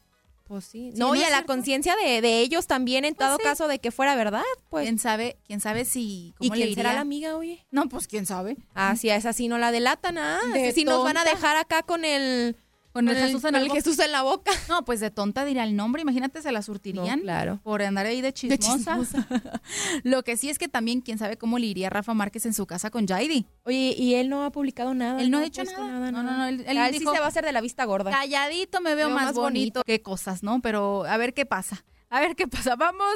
Pues 0.50 0.64
sí. 0.64 0.90
Sí, 0.92 0.98
no, 0.98 1.10
¿no 1.10 1.14
y 1.14 1.22
a 1.22 1.30
la 1.30 1.44
conciencia 1.44 1.94
de, 1.94 2.20
de 2.20 2.40
ellos 2.40 2.66
también, 2.66 3.04
en 3.04 3.14
dado 3.14 3.36
sí. 3.36 3.44
caso 3.44 3.68
de 3.68 3.78
que 3.78 3.92
fuera 3.92 4.16
verdad, 4.16 4.42
pues. 4.68 4.82
¿Quién 4.82 4.98
sabe, 4.98 5.36
quién 5.46 5.60
sabe 5.60 5.84
si 5.84 6.34
¿Y 6.40 6.48
cómo 6.48 6.56
le 6.56 6.64
quién 6.64 6.74
será 6.74 6.88
iría? 6.88 6.94
la 6.96 7.00
amiga, 7.02 7.36
oye? 7.36 7.64
No, 7.70 7.88
pues 7.88 8.08
quién 8.08 8.26
sabe. 8.26 8.56
Ah, 8.74 8.96
si 8.96 9.10
a 9.10 9.14
esa 9.14 9.32
sí 9.32 9.46
no 9.46 9.58
la 9.58 9.70
delatan, 9.70 10.18
ah. 10.18 10.40
De 10.52 10.72
Si 10.72 10.82
nos 10.82 11.04
van 11.04 11.18
a 11.18 11.24
dejar 11.24 11.56
acá 11.56 11.84
con 11.84 12.04
el. 12.04 12.56
Con 12.92 13.08
el 13.08 13.16
Jesús 13.16 13.44
en 13.44 13.54
el 13.54 13.64
el 13.66 13.70
Jesús 13.70 13.98
en 14.00 14.10
la 14.10 14.22
boca. 14.22 14.50
No, 14.68 14.84
pues 14.84 14.98
de 15.00 15.10
tonta 15.12 15.44
dirá 15.44 15.62
el 15.64 15.76
nombre, 15.76 16.02
imagínate, 16.02 16.42
se 16.42 16.50
la 16.50 16.60
surtirían. 16.62 17.18
No, 17.20 17.22
claro. 17.24 17.60
Por 17.62 17.82
andar 17.82 18.06
ahí 18.06 18.20
de 18.20 18.32
chismosa. 18.32 18.98
Lo 20.02 20.22
que 20.24 20.36
sí 20.36 20.50
es 20.50 20.58
que 20.58 20.68
también, 20.68 21.00
quién 21.00 21.18
sabe 21.18 21.36
cómo 21.36 21.58
le 21.58 21.66
iría 21.66 21.90
Rafa 21.90 22.14
Márquez 22.14 22.46
en 22.46 22.54
su 22.54 22.66
casa 22.66 22.90
con 22.90 23.06
Jaidi. 23.06 23.46
Oye, 23.64 23.94
y 23.96 24.14
él 24.14 24.28
no 24.28 24.44
ha 24.44 24.50
publicado 24.50 24.94
nada. 24.94 25.20
Él 25.20 25.30
no 25.30 25.38
ha 25.38 25.42
dicho 25.42 25.62
puesto 25.62 25.84
nada. 25.86 26.10
No, 26.10 26.22
no, 26.22 26.36
no, 26.36 26.46
él- 26.46 26.64
él 26.66 26.76
dijo- 26.92 27.10
sí 27.10 27.16
se 27.16 27.20
va 27.20 27.26
a 27.26 27.28
hacer 27.28 27.44
de 27.44 27.52
la 27.52 27.60
vista 27.60 27.84
gorda. 27.84 28.10
Calladito 28.10 28.80
me 28.80 28.94
veo, 28.94 29.06
Veo 29.06 29.14
más, 29.16 29.26
más 29.26 29.34
bonito. 29.34 29.80
bonito. 29.80 29.82
Qué 29.84 30.02
cosas, 30.02 30.42
¿no? 30.42 30.60
Pero 30.60 31.04
a 31.04 31.16
ver 31.16 31.32
qué 31.34 31.46
pasa. 31.46 31.84
A 32.12 32.18
ver 32.20 32.34
qué 32.34 32.48
pasa. 32.48 32.74
Vamos 32.74 33.06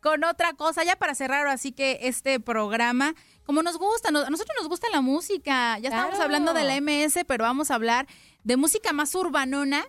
con 0.00 0.22
otra 0.22 0.52
cosa, 0.52 0.84
ya 0.84 0.94
para 0.94 1.16
cerrar 1.16 1.46
así 1.48 1.72
que 1.72 1.98
este 2.02 2.38
programa, 2.38 3.14
como 3.44 3.64
nos 3.64 3.78
gusta, 3.78 4.10
a 4.10 4.12
nosotros 4.12 4.56
nos 4.60 4.68
gusta 4.68 4.86
la 4.92 5.00
música. 5.00 5.76
Ya 5.80 5.88
estábamos 5.88 6.10
Claro. 6.16 6.24
hablando 6.24 6.54
de 6.54 6.62
la 6.62 6.76
MS, 6.76 7.24
pero 7.26 7.42
vamos 7.44 7.72
a 7.72 7.74
hablar 7.74 8.06
de 8.44 8.56
música 8.56 8.92
más 8.92 9.14
urbanona, 9.14 9.84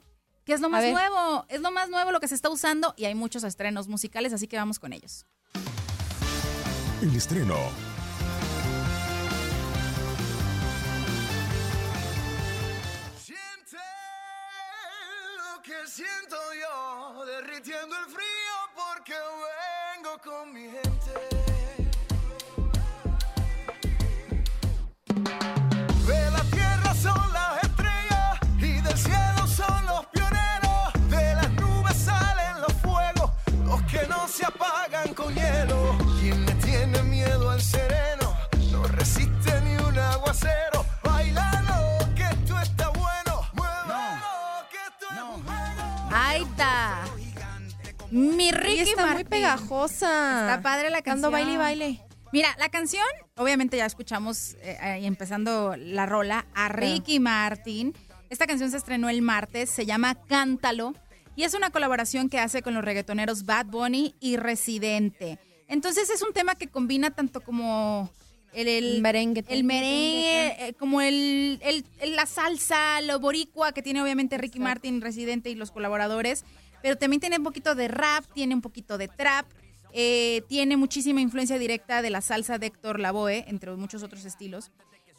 que 0.46 0.54
es 0.54 0.62
lo 0.62 0.70
más 0.70 0.84
nuevo. 0.84 1.46
Es 1.50 1.62
lo 1.62 1.72
más 1.72 1.90
nuevo 1.90 2.12
lo 2.12 2.20
que 2.20 2.28
se 2.28 2.36
está 2.36 2.50
usando 2.50 2.94
y 2.98 3.06
hay 3.06 3.14
muchos 3.14 3.44
estrenos 3.44 3.88
musicales, 3.88 4.34
así 4.34 4.48
que 4.48 4.58
vamos 4.58 4.80
con 4.80 4.94
ellos. 4.94 5.26
El 7.02 7.16
estreno. 7.16 7.56
lo 15.38 15.62
que 15.62 15.88
siento 15.88 16.36
yo, 16.62 17.26
derritiendo 17.26 17.96
el 17.98 18.06
frío 18.06 18.56
porque 18.76 19.14
vengo 19.96 20.18
con 20.24 20.54
mi 20.54 20.70
gente. 20.70 21.46
Mi 48.46 48.52
Ricky 48.52 48.80
está 48.82 49.14
muy 49.14 49.24
pegajosa. 49.24 50.42
Está 50.52 50.62
padre 50.62 50.90
la 50.92 51.02
canción. 51.02 51.32
Dando 51.32 51.32
baile 51.32 51.54
y 51.54 51.58
baile. 51.58 52.02
Mira, 52.32 52.50
la 52.60 52.70
canción, 52.70 53.06
obviamente 53.38 53.78
ya 53.78 53.86
escuchamos 53.86 54.56
eh, 54.62 54.78
empezando 55.04 55.76
la 55.78 56.06
rola 56.06 56.46
a 56.54 56.68
Ricky 56.70 57.20
Martin. 57.20 57.94
Esta 58.30 58.46
canción 58.46 58.70
se 58.72 58.78
estrenó 58.78 59.10
el 59.10 59.22
martes, 59.22 59.70
se 59.70 59.86
llama 59.86 60.16
Cántalo 60.28 60.94
y 61.36 61.44
es 61.44 61.54
una 61.54 61.70
colaboración 61.72 62.30
que 62.30 62.40
hace 62.40 62.62
con 62.62 62.74
los 62.74 62.84
reggaetoneros 62.84 63.46
Bad 63.46 63.68
Bunny 63.68 64.14
y 64.20 64.38
Residente. 64.38 65.40
Entonces 65.68 66.10
es 66.10 66.22
un 66.22 66.34
tema 66.34 66.56
que 66.56 66.68
combina 66.68 67.12
tanto 67.12 67.42
como 67.42 68.12
el, 68.54 68.68
el 68.68 69.02
merengue. 69.02 69.44
el 69.48 69.64
merengue, 69.64 70.68
eh, 70.68 70.74
como 70.78 71.02
el- 71.02 71.60
la 72.06 72.26
salsa, 72.26 73.02
lo 73.02 73.20
boricua 73.20 73.72
que 73.72 73.82
tiene 73.82 74.02
obviamente 74.02 74.38
Ricky 74.38 74.60
Martin, 74.60 75.02
Residente 75.02 75.50
y 75.50 75.56
los 75.56 75.72
colaboradores, 75.72 76.46
pero 76.86 77.00
también 77.00 77.20
tiene 77.20 77.40
un 77.40 77.44
poquito 77.44 77.74
de 77.74 77.88
rap, 77.88 78.26
tiene 78.32 78.54
un 78.54 78.62
poquito 78.62 79.00
de 79.00 79.08
trap, 79.08 79.48
eh, 79.92 80.44
tiene 80.48 80.78
muchísima 80.78 81.20
influencia 81.20 81.58
directa 81.58 82.04
de 82.04 82.12
la 82.12 82.22
salsa 82.22 82.60
de 82.60 82.68
Héctor 82.68 83.00
Lavoe, 83.00 83.44
entre 83.48 83.72
muchos 83.72 84.04
otros 84.04 84.24
estilos. 84.24 84.70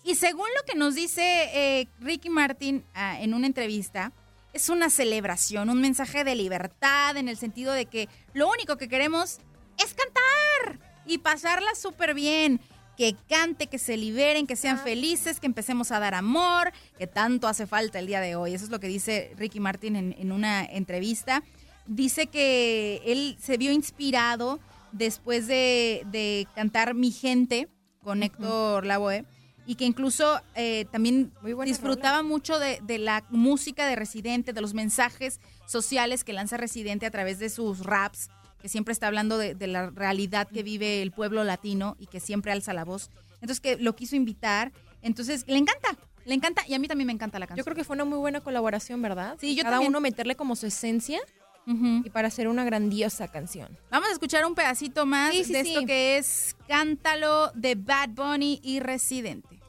Y 0.04 0.14
según 0.14 0.46
lo 0.56 0.64
que 0.64 0.78
nos 0.78 0.94
dice 0.94 1.22
eh, 1.52 1.88
Ricky 1.98 2.30
Martin 2.30 2.84
ah, 2.94 3.20
en 3.20 3.34
una 3.34 3.48
entrevista, 3.48 4.12
es 4.52 4.68
una 4.68 4.90
celebración, 4.90 5.68
un 5.68 5.80
mensaje 5.80 6.22
de 6.22 6.36
libertad 6.36 7.16
en 7.16 7.26
el 7.26 7.36
sentido 7.36 7.72
de 7.72 7.86
que 7.86 8.08
lo 8.32 8.48
único 8.48 8.76
que 8.76 8.86
queremos 8.86 9.40
es 9.84 9.92
cantar 9.92 10.78
y 11.04 11.18
pasarla 11.18 11.74
súper 11.74 12.14
bien. 12.14 12.60
Que 12.96 13.14
cante, 13.28 13.66
que 13.66 13.78
se 13.78 13.98
liberen, 13.98 14.46
que 14.46 14.56
sean 14.56 14.78
felices, 14.78 15.38
que 15.38 15.46
empecemos 15.46 15.92
a 15.92 15.98
dar 15.98 16.14
amor, 16.14 16.72
que 16.96 17.06
tanto 17.06 17.46
hace 17.46 17.66
falta 17.66 17.98
el 17.98 18.06
día 18.06 18.22
de 18.22 18.36
hoy. 18.36 18.54
Eso 18.54 18.64
es 18.64 18.70
lo 18.70 18.80
que 18.80 18.86
dice 18.86 19.34
Ricky 19.36 19.60
Martin 19.60 19.96
en, 19.96 20.16
en 20.18 20.32
una 20.32 20.64
entrevista. 20.64 21.42
Dice 21.87 22.26
que 22.26 23.03
él 23.05 23.37
se 23.41 23.57
vio 23.57 23.72
inspirado 23.72 24.61
después 24.93 25.47
de, 25.47 26.03
de 26.11 26.47
cantar 26.55 26.95
Mi 26.95 27.11
Gente 27.11 27.68
con 28.03 28.22
Héctor 28.22 28.87
Lavoe 28.87 29.24
y 29.66 29.74
que 29.74 29.84
incluso 29.84 30.41
eh, 30.55 30.87
también 30.93 31.32
disfrutaba 31.64 32.22
mucho 32.22 32.59
de, 32.59 32.80
de 32.82 32.99
la 32.99 33.24
música 33.30 33.87
de 33.87 33.97
Residente, 33.97 34.53
de 34.53 34.61
los 34.61 34.74
mensajes 34.74 35.41
sociales 35.66 36.22
que 36.22 36.32
lanza 36.32 36.57
Residente 36.57 37.05
a 37.07 37.11
través 37.11 37.39
de 37.41 37.51
sus 37.51 37.80
raps, 37.80 38.28
que 38.61 38.68
siempre 38.68 38.93
está 38.93 39.09
hablando 39.09 39.39
de, 39.39 39.55
de 39.55 39.66
la 39.66 39.91
realidad 39.91 40.47
que 40.49 40.62
vive 40.62 41.03
el 41.03 41.11
pueblo 41.11 41.43
latino 41.43 41.97
y 41.99 42.07
que 42.07 42.20
siempre 42.20 42.53
alza 42.53 42.72
la 42.72 42.84
voz. 42.84 43.11
Entonces 43.41 43.61
que 43.61 43.76
lo 43.76 43.97
quiso 43.97 44.14
invitar, 44.14 44.72
entonces 45.03 45.45
le 45.49 45.59
encanta, 45.59 45.97
le 46.24 46.34
encanta 46.34 46.62
y 46.66 46.74
a 46.74 46.78
mí 46.78 46.87
también 46.89 47.07
me 47.09 47.12
encanta 47.12 47.39
la 47.41 47.47
canción. 47.47 47.59
Yo 47.62 47.64
creo 47.64 47.76
que 47.76 47.84
fue 47.84 47.95
una 47.95 48.05
muy 48.05 48.18
buena 48.18 48.41
colaboración, 48.41 49.03
¿verdad? 49.03 49.37
Sí, 49.41 49.57
yo 49.57 49.62
Cada 49.64 49.76
también. 49.76 49.91
uno 49.91 50.01
meterle 50.01 50.37
como 50.37 50.55
su 50.57 50.66
esencia 50.66 51.20
y 51.66 52.10
para 52.10 52.28
hacer 52.28 52.48
una 52.48 52.64
grandiosa 52.64 53.28
canción. 53.28 53.76
Vamos 53.90 54.08
a 54.08 54.12
escuchar 54.12 54.46
un 54.46 54.54
pedacito 54.54 55.04
más 55.04 55.32
Sí, 55.32 55.44
sí, 55.44 55.52
de 55.52 55.60
esto 55.60 55.84
que 55.84 56.18
es 56.18 56.56
Cántalo 56.68 57.50
de 57.54 57.74
Bad 57.74 58.10
Bunny 58.10 58.60
y 58.62 58.80
Residente. 58.80 59.60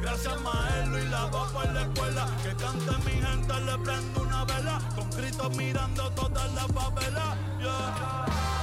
Gracias 0.00 0.40
Maelo 0.40 0.98
y 0.98 1.08
la 1.08 1.24
voz 1.26 1.52
por 1.52 1.72
la 1.72 1.82
escuela 1.82 2.28
Que 2.42 2.54
cante 2.54 2.96
mi 3.04 3.20
gente, 3.20 3.60
le 3.60 3.78
prendo 3.78 4.22
una 4.22 4.44
vela 4.44 4.78
Con 4.94 5.10
gritos 5.10 5.56
mirando 5.56 6.10
toda 6.12 6.46
la 6.48 6.66
favela 6.68 7.36
yeah. 7.60 8.55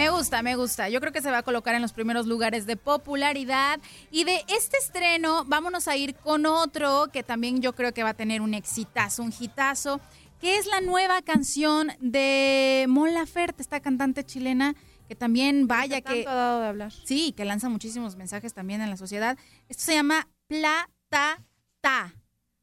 Me 0.00 0.08
gusta, 0.08 0.40
me 0.40 0.56
gusta. 0.56 0.88
Yo 0.88 0.98
creo 0.98 1.12
que 1.12 1.20
se 1.20 1.30
va 1.30 1.38
a 1.38 1.42
colocar 1.42 1.74
en 1.74 1.82
los 1.82 1.92
primeros 1.92 2.26
lugares 2.26 2.64
de 2.64 2.78
popularidad. 2.78 3.80
Y 4.10 4.24
de 4.24 4.42
este 4.48 4.78
estreno, 4.78 5.44
vámonos 5.44 5.88
a 5.88 5.96
ir 5.98 6.14
con 6.14 6.46
otro 6.46 7.08
que 7.12 7.22
también 7.22 7.60
yo 7.60 7.74
creo 7.74 7.92
que 7.92 8.02
va 8.02 8.08
a 8.08 8.14
tener 8.14 8.40
un 8.40 8.54
exitazo, 8.54 9.22
un 9.22 9.30
hitazo, 9.38 10.00
que 10.40 10.56
es 10.56 10.64
la 10.64 10.80
nueva 10.80 11.20
canción 11.20 11.92
de 12.00 12.86
Mon 12.88 13.12
Laferte, 13.12 13.60
esta 13.60 13.80
cantante 13.80 14.24
chilena 14.24 14.74
que 15.06 15.16
también 15.16 15.68
vaya 15.68 16.00
que... 16.00 16.14
tanto 16.14 16.30
ha 16.30 16.34
dado 16.34 16.60
de 16.62 16.68
hablar. 16.68 16.92
Sí, 17.04 17.34
que 17.36 17.44
lanza 17.44 17.68
muchísimos 17.68 18.16
mensajes 18.16 18.54
también 18.54 18.80
en 18.80 18.88
la 18.88 18.96
sociedad. 18.96 19.36
Esto 19.68 19.82
se 19.82 19.92
llama 19.92 20.28
Plata 20.46 21.44
Ta. 21.82 22.14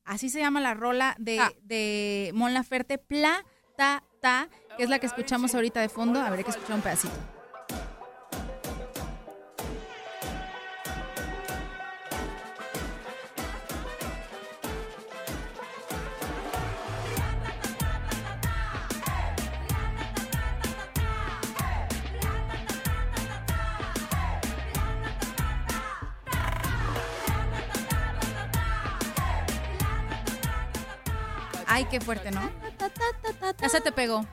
Así 0.05 0.31
se 0.31 0.39
llama 0.39 0.59
la 0.59 0.73
rola 0.73 1.15
de, 1.19 1.39
de 1.61 2.31
Mon 2.33 2.55
Laferte, 2.55 2.97
Plata 2.97 4.03
Que 4.78 4.84
es 4.84 4.89
la 4.89 4.99
que 4.99 5.07
escuchamos 5.07 5.55
ahorita 5.55 5.82
de 5.82 5.89
fondo. 5.89 6.19
A 6.19 6.30
ver, 6.30 6.39
hay 6.39 6.43
que 6.43 6.51
escuchar 6.51 6.75
un 6.75 6.82
pedacito. 6.82 7.36
Qué 31.98 32.06
fuerte, 32.06 32.32
¿no? 32.32 32.50
Se 33.70 33.82
te 33.82 33.91
pegó. 33.91 34.26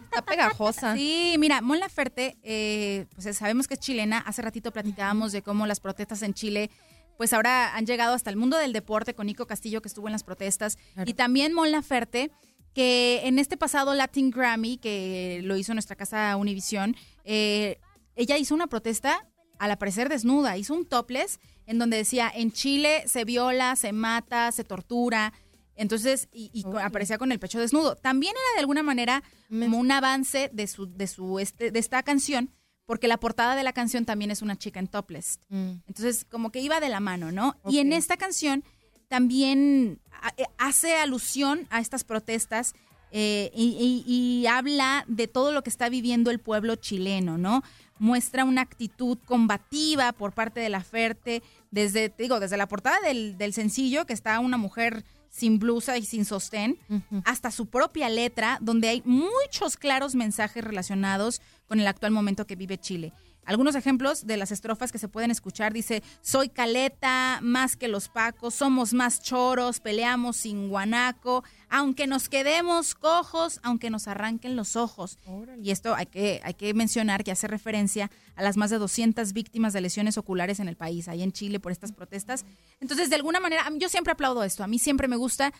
Está 0.00 0.22
pegajosa. 0.22 0.94
Sí, 0.94 1.34
mira, 1.38 1.60
Mon 1.60 1.80
Laferte, 1.80 2.36
eh, 2.42 3.06
pues 3.14 3.36
sabemos 3.36 3.66
que 3.66 3.74
es 3.74 3.80
chilena. 3.80 4.18
Hace 4.18 4.42
ratito 4.42 4.70
platicábamos 4.70 5.32
de 5.32 5.42
cómo 5.42 5.66
las 5.66 5.80
protestas 5.80 6.22
en 6.22 6.34
Chile, 6.34 6.70
pues 7.16 7.32
ahora 7.32 7.74
han 7.74 7.86
llegado 7.86 8.14
hasta 8.14 8.30
el 8.30 8.36
mundo 8.36 8.56
del 8.58 8.72
deporte 8.72 9.14
con 9.14 9.26
Nico 9.26 9.46
Castillo, 9.46 9.82
que 9.82 9.88
estuvo 9.88 10.06
en 10.06 10.12
las 10.12 10.22
protestas. 10.22 10.78
Y 11.04 11.14
también 11.14 11.52
Mon 11.52 11.72
Laferte, 11.72 12.30
que 12.72 13.22
en 13.24 13.40
este 13.40 13.56
pasado 13.56 13.94
Latin 13.94 14.30
Grammy, 14.30 14.78
que 14.78 15.40
lo 15.42 15.56
hizo 15.56 15.72
nuestra 15.74 15.96
casa 15.96 16.36
Univisión, 16.36 16.96
eh, 17.24 17.80
ella 18.14 18.38
hizo 18.38 18.54
una 18.54 18.68
protesta, 18.68 19.26
al 19.58 19.72
aparecer 19.72 20.08
desnuda, 20.08 20.56
hizo 20.56 20.74
un 20.74 20.86
topless 20.86 21.40
en 21.68 21.78
donde 21.78 21.96
decía, 21.98 22.32
en 22.34 22.50
Chile 22.50 23.04
se 23.06 23.24
viola, 23.24 23.76
se 23.76 23.92
mata, 23.92 24.50
se 24.50 24.64
tortura. 24.64 25.32
Entonces, 25.76 26.28
y, 26.32 26.64
aparecía 26.82 27.18
con 27.18 27.30
el 27.30 27.38
pecho 27.38 27.60
desnudo. 27.60 27.94
También 27.94 28.32
era 28.32 28.54
de 28.56 28.60
alguna 28.60 28.82
manera 28.82 29.22
como 29.48 29.78
un 29.78 29.92
avance 29.92 30.50
de 30.52 30.66
su, 30.66 30.86
de 30.92 31.06
su 31.06 31.38
este, 31.38 31.70
de 31.70 31.78
esta 31.78 32.02
canción, 32.02 32.50
porque 32.84 33.06
la 33.06 33.20
portada 33.20 33.54
de 33.54 33.62
la 33.62 33.72
canción 33.72 34.04
también 34.04 34.32
es 34.32 34.42
una 34.42 34.56
chica 34.56 34.80
en 34.80 34.88
topless. 34.88 35.38
Entonces, 35.50 36.24
como 36.24 36.50
que 36.50 36.60
iba 36.60 36.80
de 36.80 36.88
la 36.88 36.98
mano, 37.00 37.30
¿no? 37.30 37.54
Y 37.68 37.78
en 37.78 37.92
esta 37.92 38.16
canción 38.16 38.64
también 39.08 40.00
eh, 40.36 40.44
hace 40.58 40.96
alusión 40.96 41.66
a 41.70 41.80
estas 41.80 42.04
protestas 42.04 42.74
eh, 43.10 43.50
y, 43.54 44.04
y- 44.06 44.12
y 44.42 44.46
habla 44.46 45.04
de 45.08 45.28
todo 45.28 45.50
lo 45.52 45.62
que 45.62 45.70
está 45.70 45.88
viviendo 45.88 46.30
el 46.30 46.40
pueblo 46.40 46.76
chileno, 46.76 47.38
¿no? 47.38 47.62
Muestra 47.98 48.44
una 48.44 48.60
actitud 48.60 49.18
combativa 49.24 50.12
por 50.12 50.32
parte 50.32 50.60
de 50.60 50.68
la 50.68 50.82
Ferte, 50.84 51.42
desde, 51.70 52.12
digo, 52.16 52.40
desde 52.40 52.56
la 52.56 52.68
portada 52.68 53.00
del, 53.00 53.36
del 53.38 53.52
sencillo, 53.52 54.06
que 54.06 54.12
está 54.12 54.38
una 54.40 54.56
mujer 54.56 55.04
sin 55.30 55.58
blusa 55.58 55.96
y 55.98 56.04
sin 56.04 56.24
sostén, 56.24 56.78
hasta 57.24 57.50
su 57.50 57.66
propia 57.66 58.08
letra, 58.08 58.58
donde 58.60 58.88
hay 58.88 59.02
muchos 59.04 59.76
claros 59.76 60.14
mensajes 60.14 60.64
relacionados 60.64 61.40
con 61.66 61.80
el 61.80 61.86
actual 61.86 62.12
momento 62.12 62.46
que 62.46 62.56
vive 62.56 62.78
Chile. 62.78 63.12
Algunos 63.48 63.74
ejemplos 63.74 64.26
de 64.26 64.36
las 64.36 64.52
estrofas 64.52 64.92
que 64.92 64.98
se 64.98 65.08
pueden 65.08 65.30
escuchar. 65.30 65.72
Dice, 65.72 66.02
soy 66.20 66.50
caleta, 66.50 67.38
más 67.40 67.76
que 67.76 67.88
los 67.88 68.10
pacos, 68.10 68.54
somos 68.54 68.92
más 68.92 69.22
choros, 69.22 69.80
peleamos 69.80 70.36
sin 70.36 70.68
guanaco, 70.68 71.42
aunque 71.70 72.06
nos 72.06 72.28
quedemos 72.28 72.94
cojos, 72.94 73.58
aunque 73.62 73.88
nos 73.88 74.06
arranquen 74.06 74.54
los 74.54 74.76
ojos. 74.76 75.18
Y 75.62 75.70
esto 75.70 75.94
hay 75.94 76.04
que, 76.04 76.42
hay 76.44 76.52
que 76.52 76.74
mencionar 76.74 77.24
que 77.24 77.30
hace 77.30 77.46
referencia 77.46 78.10
a 78.36 78.42
las 78.42 78.58
más 78.58 78.68
de 78.68 78.76
200 78.76 79.32
víctimas 79.32 79.72
de 79.72 79.80
lesiones 79.80 80.18
oculares 80.18 80.60
en 80.60 80.68
el 80.68 80.76
país, 80.76 81.08
ahí 81.08 81.22
en 81.22 81.32
Chile, 81.32 81.58
por 81.58 81.72
estas 81.72 81.92
protestas. 81.92 82.44
Entonces, 82.80 83.08
de 83.08 83.16
alguna 83.16 83.40
manera, 83.40 83.66
yo 83.78 83.88
siempre 83.88 84.12
aplaudo 84.12 84.44
esto. 84.44 84.62
A 84.62 84.66
mí 84.66 84.78
siempre 84.78 85.08
me 85.08 85.16
gusta 85.16 85.54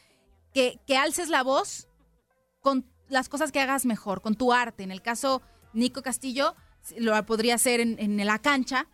que, 0.52 0.78
que 0.86 0.98
alces 0.98 1.30
la 1.30 1.42
voz 1.42 1.88
con 2.60 2.84
las 3.08 3.30
cosas 3.30 3.50
que 3.50 3.60
hagas 3.60 3.86
mejor, 3.86 4.20
con 4.20 4.34
tu 4.34 4.52
arte. 4.52 4.82
En 4.82 4.90
el 4.90 5.00
caso 5.00 5.40
Nico 5.72 6.02
Castillo, 6.02 6.54
lo 6.98 7.24
podría 7.26 7.54
hacer 7.56 7.80
en, 7.80 7.98
en 7.98 8.24
la 8.26 8.38
cancha, 8.38 8.86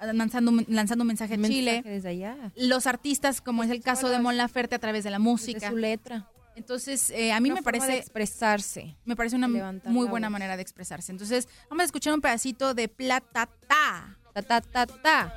lanzando, 0.00 0.52
lanzando 0.68 1.02
un 1.02 1.08
mensaje 1.08 1.34
a 1.34 1.36
Mensaje 1.36 1.54
Chile. 1.60 1.82
desde 1.84 2.08
allá. 2.10 2.52
Los 2.56 2.86
artistas, 2.86 3.40
como 3.40 3.62
es 3.62 3.70
el 3.70 3.82
caso 3.82 4.08
de 4.08 4.18
Mon 4.18 4.36
Laferte, 4.36 4.74
a 4.74 4.78
través 4.78 5.04
de 5.04 5.10
la 5.10 5.18
música. 5.18 5.68
su 5.70 5.76
letra. 5.76 6.28
Entonces, 6.56 7.10
eh, 7.10 7.32
a 7.32 7.40
mí 7.40 7.50
Una 7.50 7.60
me 7.60 7.62
parece... 7.62 7.86
de 7.86 7.98
expresarse. 7.98 8.96
Me 9.04 9.16
parece 9.16 9.36
una 9.36 9.48
muy 9.48 10.06
buena 10.08 10.28
voz. 10.28 10.32
manera 10.32 10.56
de 10.56 10.62
expresarse. 10.62 11.10
Entonces, 11.12 11.48
vamos 11.70 11.82
a 11.82 11.84
escuchar 11.86 12.12
un 12.12 12.20
pedacito 12.20 12.74
de 12.74 12.88
Platata. 12.88 14.18
Ta, 14.34 14.42
ta, 14.42 14.60
ta, 14.60 14.86
ta. 14.86 15.34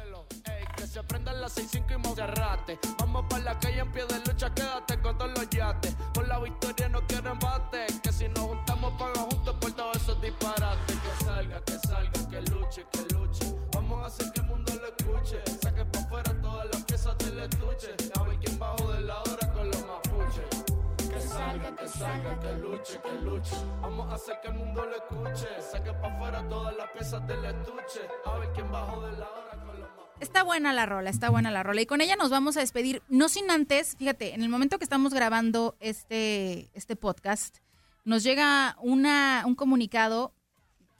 Que 0.75 0.85
se 0.87 1.01
prendan 1.03 1.39
las 1.39 1.55
6-5 1.57 1.95
y 1.95 1.97
Monserrate. 1.97 2.79
Vamos 2.99 3.25
para 3.29 3.43
la 3.43 3.59
calle 3.59 3.79
en 3.79 3.91
pie 3.91 4.03
de 4.05 4.19
lucha, 4.19 4.53
quédate 4.53 4.99
con 5.01 5.17
todos 5.17 5.31
los 5.37 5.49
yates. 5.49 5.95
Por 6.13 6.27
la 6.27 6.39
victoria 6.39 6.89
no 6.89 7.01
quiero 7.07 7.31
embate. 7.31 7.85
Que 8.03 8.11
si 8.11 8.27
nos 8.29 8.39
juntamos, 8.39 8.93
paga 8.99 9.21
juntos 9.21 9.55
por 9.61 9.71
todos 9.71 9.95
esos 9.95 10.21
disparates. 10.21 10.97
Salga, 11.33 11.59
que 11.65 11.77
salga, 11.87 12.29
que 12.29 12.41
luche, 12.51 12.85
que 12.91 13.13
luche. 13.15 13.55
Vamos 13.73 14.03
a 14.03 14.05
hacer 14.05 14.31
que 14.31 14.41
el 14.41 14.45
mundo 14.45 14.71
lo 14.75 14.85
escuche. 14.85 15.41
Saque 15.63 15.83
para 15.85 16.05
afuera 16.05 16.41
todas 16.43 16.65
las 16.71 16.83
piezas 16.83 17.17
del 17.17 17.39
estuche. 17.39 17.95
A 18.19 18.23
ver 18.23 18.37
quién 18.37 18.59
bajo 18.59 18.91
de 18.91 19.01
la 19.01 19.19
hora 19.19 19.51
con 19.51 19.67
los 19.67 19.85
mapuches. 19.87 21.09
Que 21.09 21.19
salga, 21.19 21.75
que 21.75 21.87
salga, 21.87 22.39
que 22.39 22.53
luche, 22.59 23.01
que 23.01 23.25
luche. 23.25 23.55
Vamos 23.81 24.11
a 24.11 24.15
hacer 24.15 24.39
que 24.43 24.47
el 24.49 24.53
mundo 24.53 24.85
lo 24.85 24.95
escuche. 24.95 25.47
Saque 25.71 25.91
para 25.93 26.15
afuera 26.15 26.47
todas 26.47 26.77
las 26.77 26.91
piezas 26.91 27.27
del 27.27 27.45
estuche. 27.45 28.01
A 28.25 28.37
ver 28.37 28.49
quién 28.53 28.71
bajo 28.71 29.01
de 29.01 29.11
la 29.13 29.29
hora 29.31 29.65
con 29.65 29.79
los 29.79 29.89
mapuches. 29.89 30.13
Está 30.19 30.43
buena 30.43 30.71
la 30.71 30.85
rola, 30.85 31.09
está 31.09 31.31
buena 31.31 31.49
la 31.49 31.63
rola. 31.63 31.81
Y 31.81 31.87
con 31.87 32.01
ella 32.01 32.15
nos 32.15 32.29
vamos 32.29 32.57
a 32.57 32.59
despedir, 32.59 33.01
no 33.09 33.27
sin 33.27 33.49
antes, 33.49 33.95
fíjate, 33.97 34.35
en 34.35 34.43
el 34.43 34.49
momento 34.49 34.77
que 34.77 34.83
estamos 34.83 35.15
grabando 35.15 35.75
este, 35.79 36.69
este 36.75 36.95
podcast, 36.95 37.57
nos 38.05 38.21
llega 38.21 38.77
una, 38.81 39.43
un 39.47 39.55
comunicado, 39.55 40.31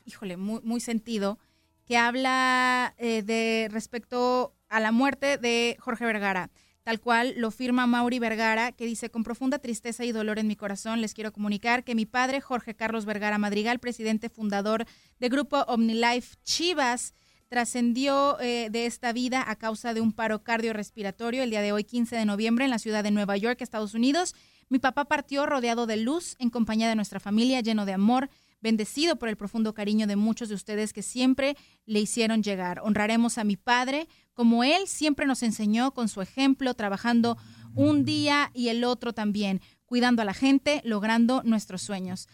híjole, 0.06 0.38
muy, 0.38 0.62
muy 0.64 0.80
sentido, 0.80 1.40
que 1.86 1.98
habla 1.98 2.96
eh, 2.98 3.24
de 3.24 3.70
respecto 3.72 4.56
a 4.70 4.80
la 4.80 4.92
muerte 4.92 5.38
de 5.38 5.78
Jorge 5.80 6.06
Vergara. 6.06 6.50
Tal 6.84 7.00
cual 7.00 7.34
lo 7.38 7.50
firma 7.50 7.88
Mauri 7.88 8.20
Vergara, 8.20 8.74
que 8.74 8.86
dice, 8.86 9.10
con 9.10 9.24
profunda 9.24 9.60
tristeza 9.60 10.04
y 10.04 10.12
dolor 10.12 10.38
en 10.38 10.48
mi 10.48 10.58
corazón, 10.58 11.00
les 11.00 11.14
quiero 11.14 11.32
comunicar 11.32 11.86
que 11.86 11.96
mi 11.96 12.06
padre, 12.06 12.42
Jorge 12.42 12.76
Carlos 12.76 13.06
Vergara 13.06 13.38
Madrigal, 13.38 13.80
presidente 13.80 14.30
fundador 14.30 14.86
de 15.20 15.30
Grupo 15.30 15.60
OmniLife 15.68 16.36
Chivas, 16.44 17.14
trascendió 17.48 18.38
eh, 18.42 18.70
de 18.70 18.86
esta 18.86 19.14
vida 19.14 19.46
a 19.48 19.56
causa 19.56 19.94
de 19.94 20.02
un 20.02 20.12
paro 20.12 20.44
cardiorrespiratorio 20.44 21.44
el 21.44 21.52
día 21.52 21.62
de 21.62 21.72
hoy, 21.72 21.86
15 21.86 22.18
de 22.18 22.26
noviembre, 22.26 22.66
en 22.66 22.72
la 22.72 22.80
ciudad 22.80 23.04
de 23.04 23.12
Nueva 23.12 23.38
York, 23.38 23.62
Estados 23.62 23.94
Unidos. 23.94 24.36
Mi 24.68 24.80
papá 24.80 25.06
partió 25.06 25.46
rodeado 25.46 25.86
de 25.86 25.98
luz, 25.98 26.36
en 26.40 26.50
compañía 26.50 26.90
de 26.90 26.96
nuestra 26.96 27.20
familia, 27.20 27.62
lleno 27.62 27.86
de 27.86 27.94
amor, 27.94 28.30
bendecido 28.64 29.18
por 29.18 29.30
el 29.30 29.36
profundo 29.36 29.74
cariño 29.74 30.08
de 30.08 30.16
muchos 30.16 30.50
de 30.50 30.56
ustedes 30.56 30.94
que 30.94 31.04
siempre 31.04 31.56
le 31.86 32.00
hicieron 32.00 32.42
llegar. 32.42 32.80
Honraremos 32.82 33.38
a 33.38 33.44
mi 33.44 33.58
padre 33.58 34.08
como 34.34 34.64
él 34.64 34.88
siempre 34.88 35.28
nos 35.28 35.44
enseñó 35.44 35.94
con 35.94 36.08
su 36.10 36.22
ejemplo, 36.22 36.74
trabajando 36.74 37.38
un 37.76 38.06
día 38.06 38.50
y 38.54 38.70
el 38.70 38.84
otro 38.84 39.14
también, 39.14 39.62
cuidando 39.86 40.22
a 40.22 40.26
la 40.26 40.34
gente, 40.34 40.82
logrando 40.86 41.44
nuestros 41.44 41.82
sueños. 41.82 42.28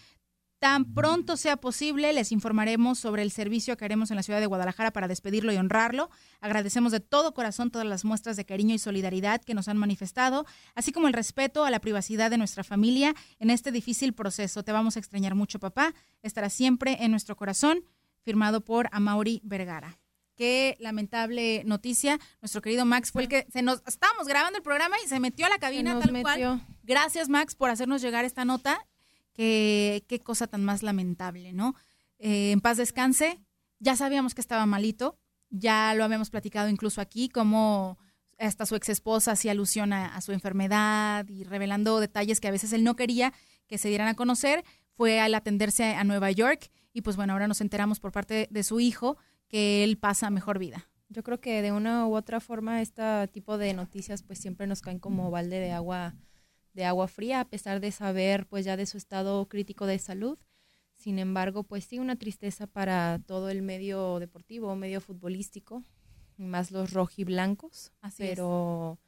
Tan 0.59 0.93
pronto 0.93 1.37
sea 1.37 1.55
posible, 1.55 2.11
les 2.11 2.33
informaremos 2.33 2.99
sobre 2.99 3.21
el 3.21 3.31
servicio 3.31 3.77
que 3.77 3.85
haremos 3.85 4.11
en 4.11 4.17
la 4.17 4.23
ciudad 4.23 4.41
de 4.41 4.45
Guadalajara 4.45 4.91
para 4.91 5.07
despedirlo 5.07 5.53
y 5.53 5.57
honrarlo. 5.57 6.09
Agradecemos 6.41 6.91
de 6.91 6.99
todo 6.99 7.33
corazón 7.33 7.71
todas 7.71 7.87
las 7.87 8.03
muestras 8.03 8.35
de 8.35 8.43
cariño 8.43 8.75
y 8.75 8.79
solidaridad 8.79 9.41
que 9.41 9.53
nos 9.53 9.69
han 9.69 9.77
manifestado, 9.77 10.45
así 10.75 10.91
como 10.91 11.07
el 11.07 11.13
respeto 11.13 11.63
a 11.63 11.71
la 11.71 11.79
privacidad 11.79 12.29
de 12.29 12.37
nuestra 12.37 12.65
familia 12.65 13.15
en 13.39 13.51
este 13.51 13.71
difícil 13.71 14.11
proceso. 14.11 14.61
Te 14.63 14.73
vamos 14.73 14.97
a 14.97 14.99
extrañar 14.99 15.33
mucho, 15.33 15.59
papá. 15.59 15.93
Estará 16.23 16.49
siempre 16.49 16.97
en 16.99 17.11
nuestro 17.11 17.37
corazón. 17.37 17.85
Firmado 18.25 18.59
por 18.59 18.89
Amaury 18.91 19.39
Vergara. 19.45 19.97
Qué 20.35 20.75
lamentable 20.79 21.63
noticia. 21.65 22.19
Nuestro 22.41 22.61
querido 22.61 22.83
Max 22.83 23.11
fue 23.11 23.23
el 23.23 23.29
que 23.29 23.47
se 23.51 23.61
nos 23.61 23.81
estábamos 23.87 24.27
grabando 24.27 24.57
el 24.57 24.63
programa 24.63 24.97
y 25.03 25.07
se 25.07 25.21
metió 25.21 25.45
a 25.45 25.49
la 25.49 25.57
cabina 25.57 25.97
tal 25.99 26.11
metió. 26.11 26.23
cual. 26.23 26.67
Gracias, 26.83 27.29
Max, 27.29 27.55
por 27.55 27.69
hacernos 27.69 28.01
llegar 28.01 28.25
esta 28.25 28.43
nota. 28.43 28.85
Qué, 29.39 30.21
cosa 30.21 30.47
tan 30.47 30.65
más 30.65 30.83
lamentable, 30.83 31.53
¿no? 31.53 31.73
Eh, 32.17 32.51
en 32.51 32.59
paz 32.59 32.75
descanse. 32.75 33.39
Ya 33.79 33.95
sabíamos 33.95 34.35
que 34.35 34.41
estaba 34.41 34.65
malito. 34.65 35.17
Ya 35.49 35.93
lo 35.93 36.03
habíamos 36.03 36.29
platicado 36.29 36.67
incluso 36.67 36.99
aquí, 36.99 37.29
como 37.29 37.97
hasta 38.37 38.65
su 38.65 38.75
ex 38.75 38.89
esposa 38.89 39.31
hacía 39.31 39.53
alusión 39.53 39.93
a, 39.93 40.19
su 40.19 40.33
enfermedad 40.33 41.25
y 41.29 41.45
revelando 41.45 42.01
detalles 42.01 42.41
que 42.41 42.49
a 42.49 42.51
veces 42.51 42.73
él 42.73 42.83
no 42.83 42.97
quería 42.97 43.33
que 43.67 43.77
se 43.77 43.87
dieran 43.87 44.09
a 44.09 44.15
conocer. 44.15 44.65
Fue 44.91 45.21
al 45.21 45.33
atenderse 45.33 45.95
a 45.95 46.03
Nueva 46.03 46.31
York 46.31 46.69
y 46.91 47.01
pues 47.01 47.15
bueno, 47.15 47.31
ahora 47.31 47.47
nos 47.47 47.61
enteramos 47.61 48.01
por 48.01 48.11
parte 48.11 48.49
de 48.51 48.63
su 48.63 48.81
hijo 48.81 49.17
que 49.47 49.85
él 49.85 49.97
pasa 49.97 50.29
mejor 50.29 50.59
vida. 50.59 50.89
Yo 51.07 51.23
creo 51.23 51.39
que 51.39 51.61
de 51.61 51.71
una 51.71 52.05
u 52.07 52.15
otra 52.15 52.41
forma 52.41 52.81
este 52.81 53.27
tipo 53.29 53.57
de 53.57 53.73
noticias 53.73 54.21
pues 54.21 54.39
siempre 54.39 54.67
nos 54.67 54.81
caen 54.81 54.99
como 54.99 55.31
balde 55.31 55.59
de 55.59 55.71
agua 55.71 56.15
de 56.73 56.85
agua 56.85 57.07
fría 57.07 57.41
a 57.41 57.45
pesar 57.45 57.79
de 57.79 57.91
saber 57.91 58.45
pues 58.47 58.65
ya 58.65 58.77
de 58.77 58.85
su 58.85 58.97
estado 58.97 59.47
crítico 59.47 59.85
de 59.85 59.99
salud. 59.99 60.37
Sin 60.95 61.17
embargo, 61.19 61.63
pues 61.63 61.85
sí 61.85 61.99
una 61.99 62.17
tristeza 62.17 62.67
para 62.67 63.19
todo 63.25 63.49
el 63.49 63.61
medio 63.61 64.19
deportivo, 64.19 64.75
medio 64.75 64.99
futbolístico, 64.99 65.83
más 66.37 66.71
los 66.71 66.91
rojiblancos, 66.91 67.91
Así 68.01 68.23
es. 68.23 68.29
pero 68.31 68.99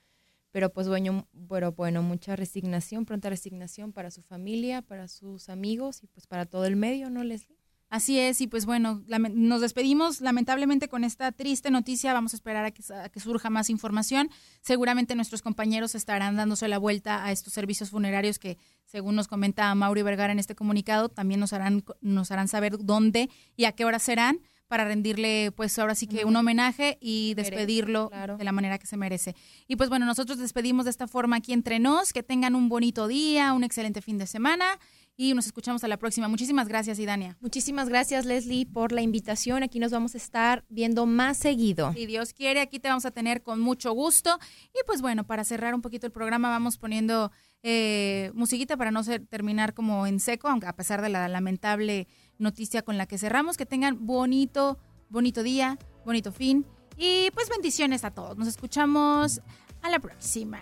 pero 0.51 0.69
pues 0.71 0.87
bueno, 0.87 1.27
pero 1.49 1.71
bueno, 1.71 2.01
mucha 2.03 2.35
resignación, 2.35 3.05
pronta 3.05 3.29
resignación 3.29 3.93
para 3.93 4.11
su 4.11 4.21
familia, 4.21 4.81
para 4.81 5.07
sus 5.07 5.49
amigos 5.49 6.03
y 6.03 6.07
pues 6.07 6.27
para 6.27 6.45
todo 6.45 6.65
el 6.65 6.75
medio, 6.75 7.09
¿no, 7.09 7.23
Leslie? 7.23 7.60
Así 7.91 8.17
es, 8.17 8.39
y 8.39 8.47
pues 8.47 8.65
bueno, 8.65 9.03
nos 9.33 9.59
despedimos 9.59 10.21
lamentablemente 10.21 10.87
con 10.87 11.03
esta 11.03 11.33
triste 11.33 11.71
noticia. 11.71 12.13
Vamos 12.13 12.31
a 12.31 12.37
esperar 12.37 12.63
a 12.63 12.71
que, 12.71 12.81
a 12.93 13.09
que 13.09 13.19
surja 13.19 13.49
más 13.49 13.69
información. 13.69 14.29
Seguramente 14.61 15.13
nuestros 15.13 15.41
compañeros 15.41 15.93
estarán 15.93 16.37
dándose 16.37 16.69
la 16.69 16.77
vuelta 16.77 17.25
a 17.25 17.33
estos 17.33 17.51
servicios 17.51 17.89
funerarios 17.89 18.39
que, 18.39 18.57
según 18.85 19.17
nos 19.17 19.27
comenta 19.27 19.75
Mauri 19.75 20.03
Vergara 20.03 20.31
en 20.31 20.39
este 20.39 20.55
comunicado, 20.55 21.09
también 21.09 21.41
nos 21.41 21.51
harán, 21.51 21.83
nos 21.99 22.31
harán 22.31 22.47
saber 22.47 22.77
dónde 22.79 23.29
y 23.57 23.65
a 23.65 23.73
qué 23.73 23.83
hora 23.83 23.99
serán 23.99 24.39
para 24.69 24.85
rendirle, 24.85 25.51
pues 25.51 25.77
ahora 25.79 25.95
sí 25.95 26.07
que 26.07 26.23
un 26.23 26.33
homenaje 26.33 26.97
y 27.01 27.33
despedirlo 27.33 28.07
claro. 28.07 28.37
de 28.37 28.45
la 28.45 28.53
manera 28.53 28.79
que 28.79 28.87
se 28.87 28.95
merece. 28.95 29.35
Y 29.67 29.75
pues 29.75 29.89
bueno, 29.89 30.05
nosotros 30.05 30.37
despedimos 30.37 30.85
de 30.85 30.91
esta 30.91 31.09
forma 31.09 31.35
aquí 31.35 31.51
entre 31.51 31.77
nos. 31.79 32.13
Que 32.13 32.23
tengan 32.23 32.55
un 32.55 32.69
bonito 32.69 33.09
día, 33.09 33.51
un 33.51 33.65
excelente 33.65 34.01
fin 34.01 34.17
de 34.17 34.27
semana 34.27 34.79
y 35.23 35.35
nos 35.35 35.45
escuchamos 35.45 35.83
a 35.83 35.87
la 35.87 35.97
próxima. 35.97 36.27
Muchísimas 36.27 36.67
gracias, 36.67 36.97
Idania. 36.97 37.37
Muchísimas 37.41 37.87
gracias, 37.89 38.25
Leslie, 38.25 38.65
por 38.65 38.91
la 38.91 39.01
invitación. 39.03 39.61
Aquí 39.61 39.77
nos 39.79 39.91
vamos 39.91 40.15
a 40.15 40.17
estar 40.17 40.65
viendo 40.67 41.05
más 41.05 41.37
seguido. 41.37 41.93
Si 41.93 42.07
Dios 42.07 42.33
quiere, 42.33 42.59
aquí 42.59 42.79
te 42.79 42.89
vamos 42.89 43.05
a 43.05 43.11
tener 43.11 43.43
con 43.43 43.59
mucho 43.59 43.91
gusto. 43.91 44.39
Y 44.73 44.79
pues 44.87 45.03
bueno, 45.03 45.23
para 45.27 45.43
cerrar 45.43 45.75
un 45.75 45.81
poquito 45.83 46.07
el 46.07 46.11
programa, 46.11 46.49
vamos 46.49 46.79
poniendo 46.79 47.31
eh, 47.61 48.31
musiquita 48.33 48.77
para 48.77 48.89
no 48.89 49.03
ser- 49.03 49.27
terminar 49.27 49.75
como 49.75 50.07
en 50.07 50.19
seco, 50.19 50.47
aunque 50.47 50.65
a 50.65 50.73
pesar 50.75 51.03
de 51.03 51.09
la 51.09 51.27
lamentable 51.27 52.07
noticia 52.39 52.81
con 52.81 52.97
la 52.97 53.05
que 53.05 53.19
cerramos, 53.19 53.57
que 53.57 53.67
tengan 53.67 54.03
bonito, 54.07 54.79
bonito 55.09 55.43
día, 55.43 55.77
bonito 56.03 56.31
fin. 56.31 56.65
Y 56.97 57.29
pues 57.35 57.47
bendiciones 57.47 58.03
a 58.05 58.09
todos. 58.09 58.37
Nos 58.39 58.47
escuchamos 58.47 59.39
a 59.83 59.89
la 59.91 59.99
próxima. 59.99 60.61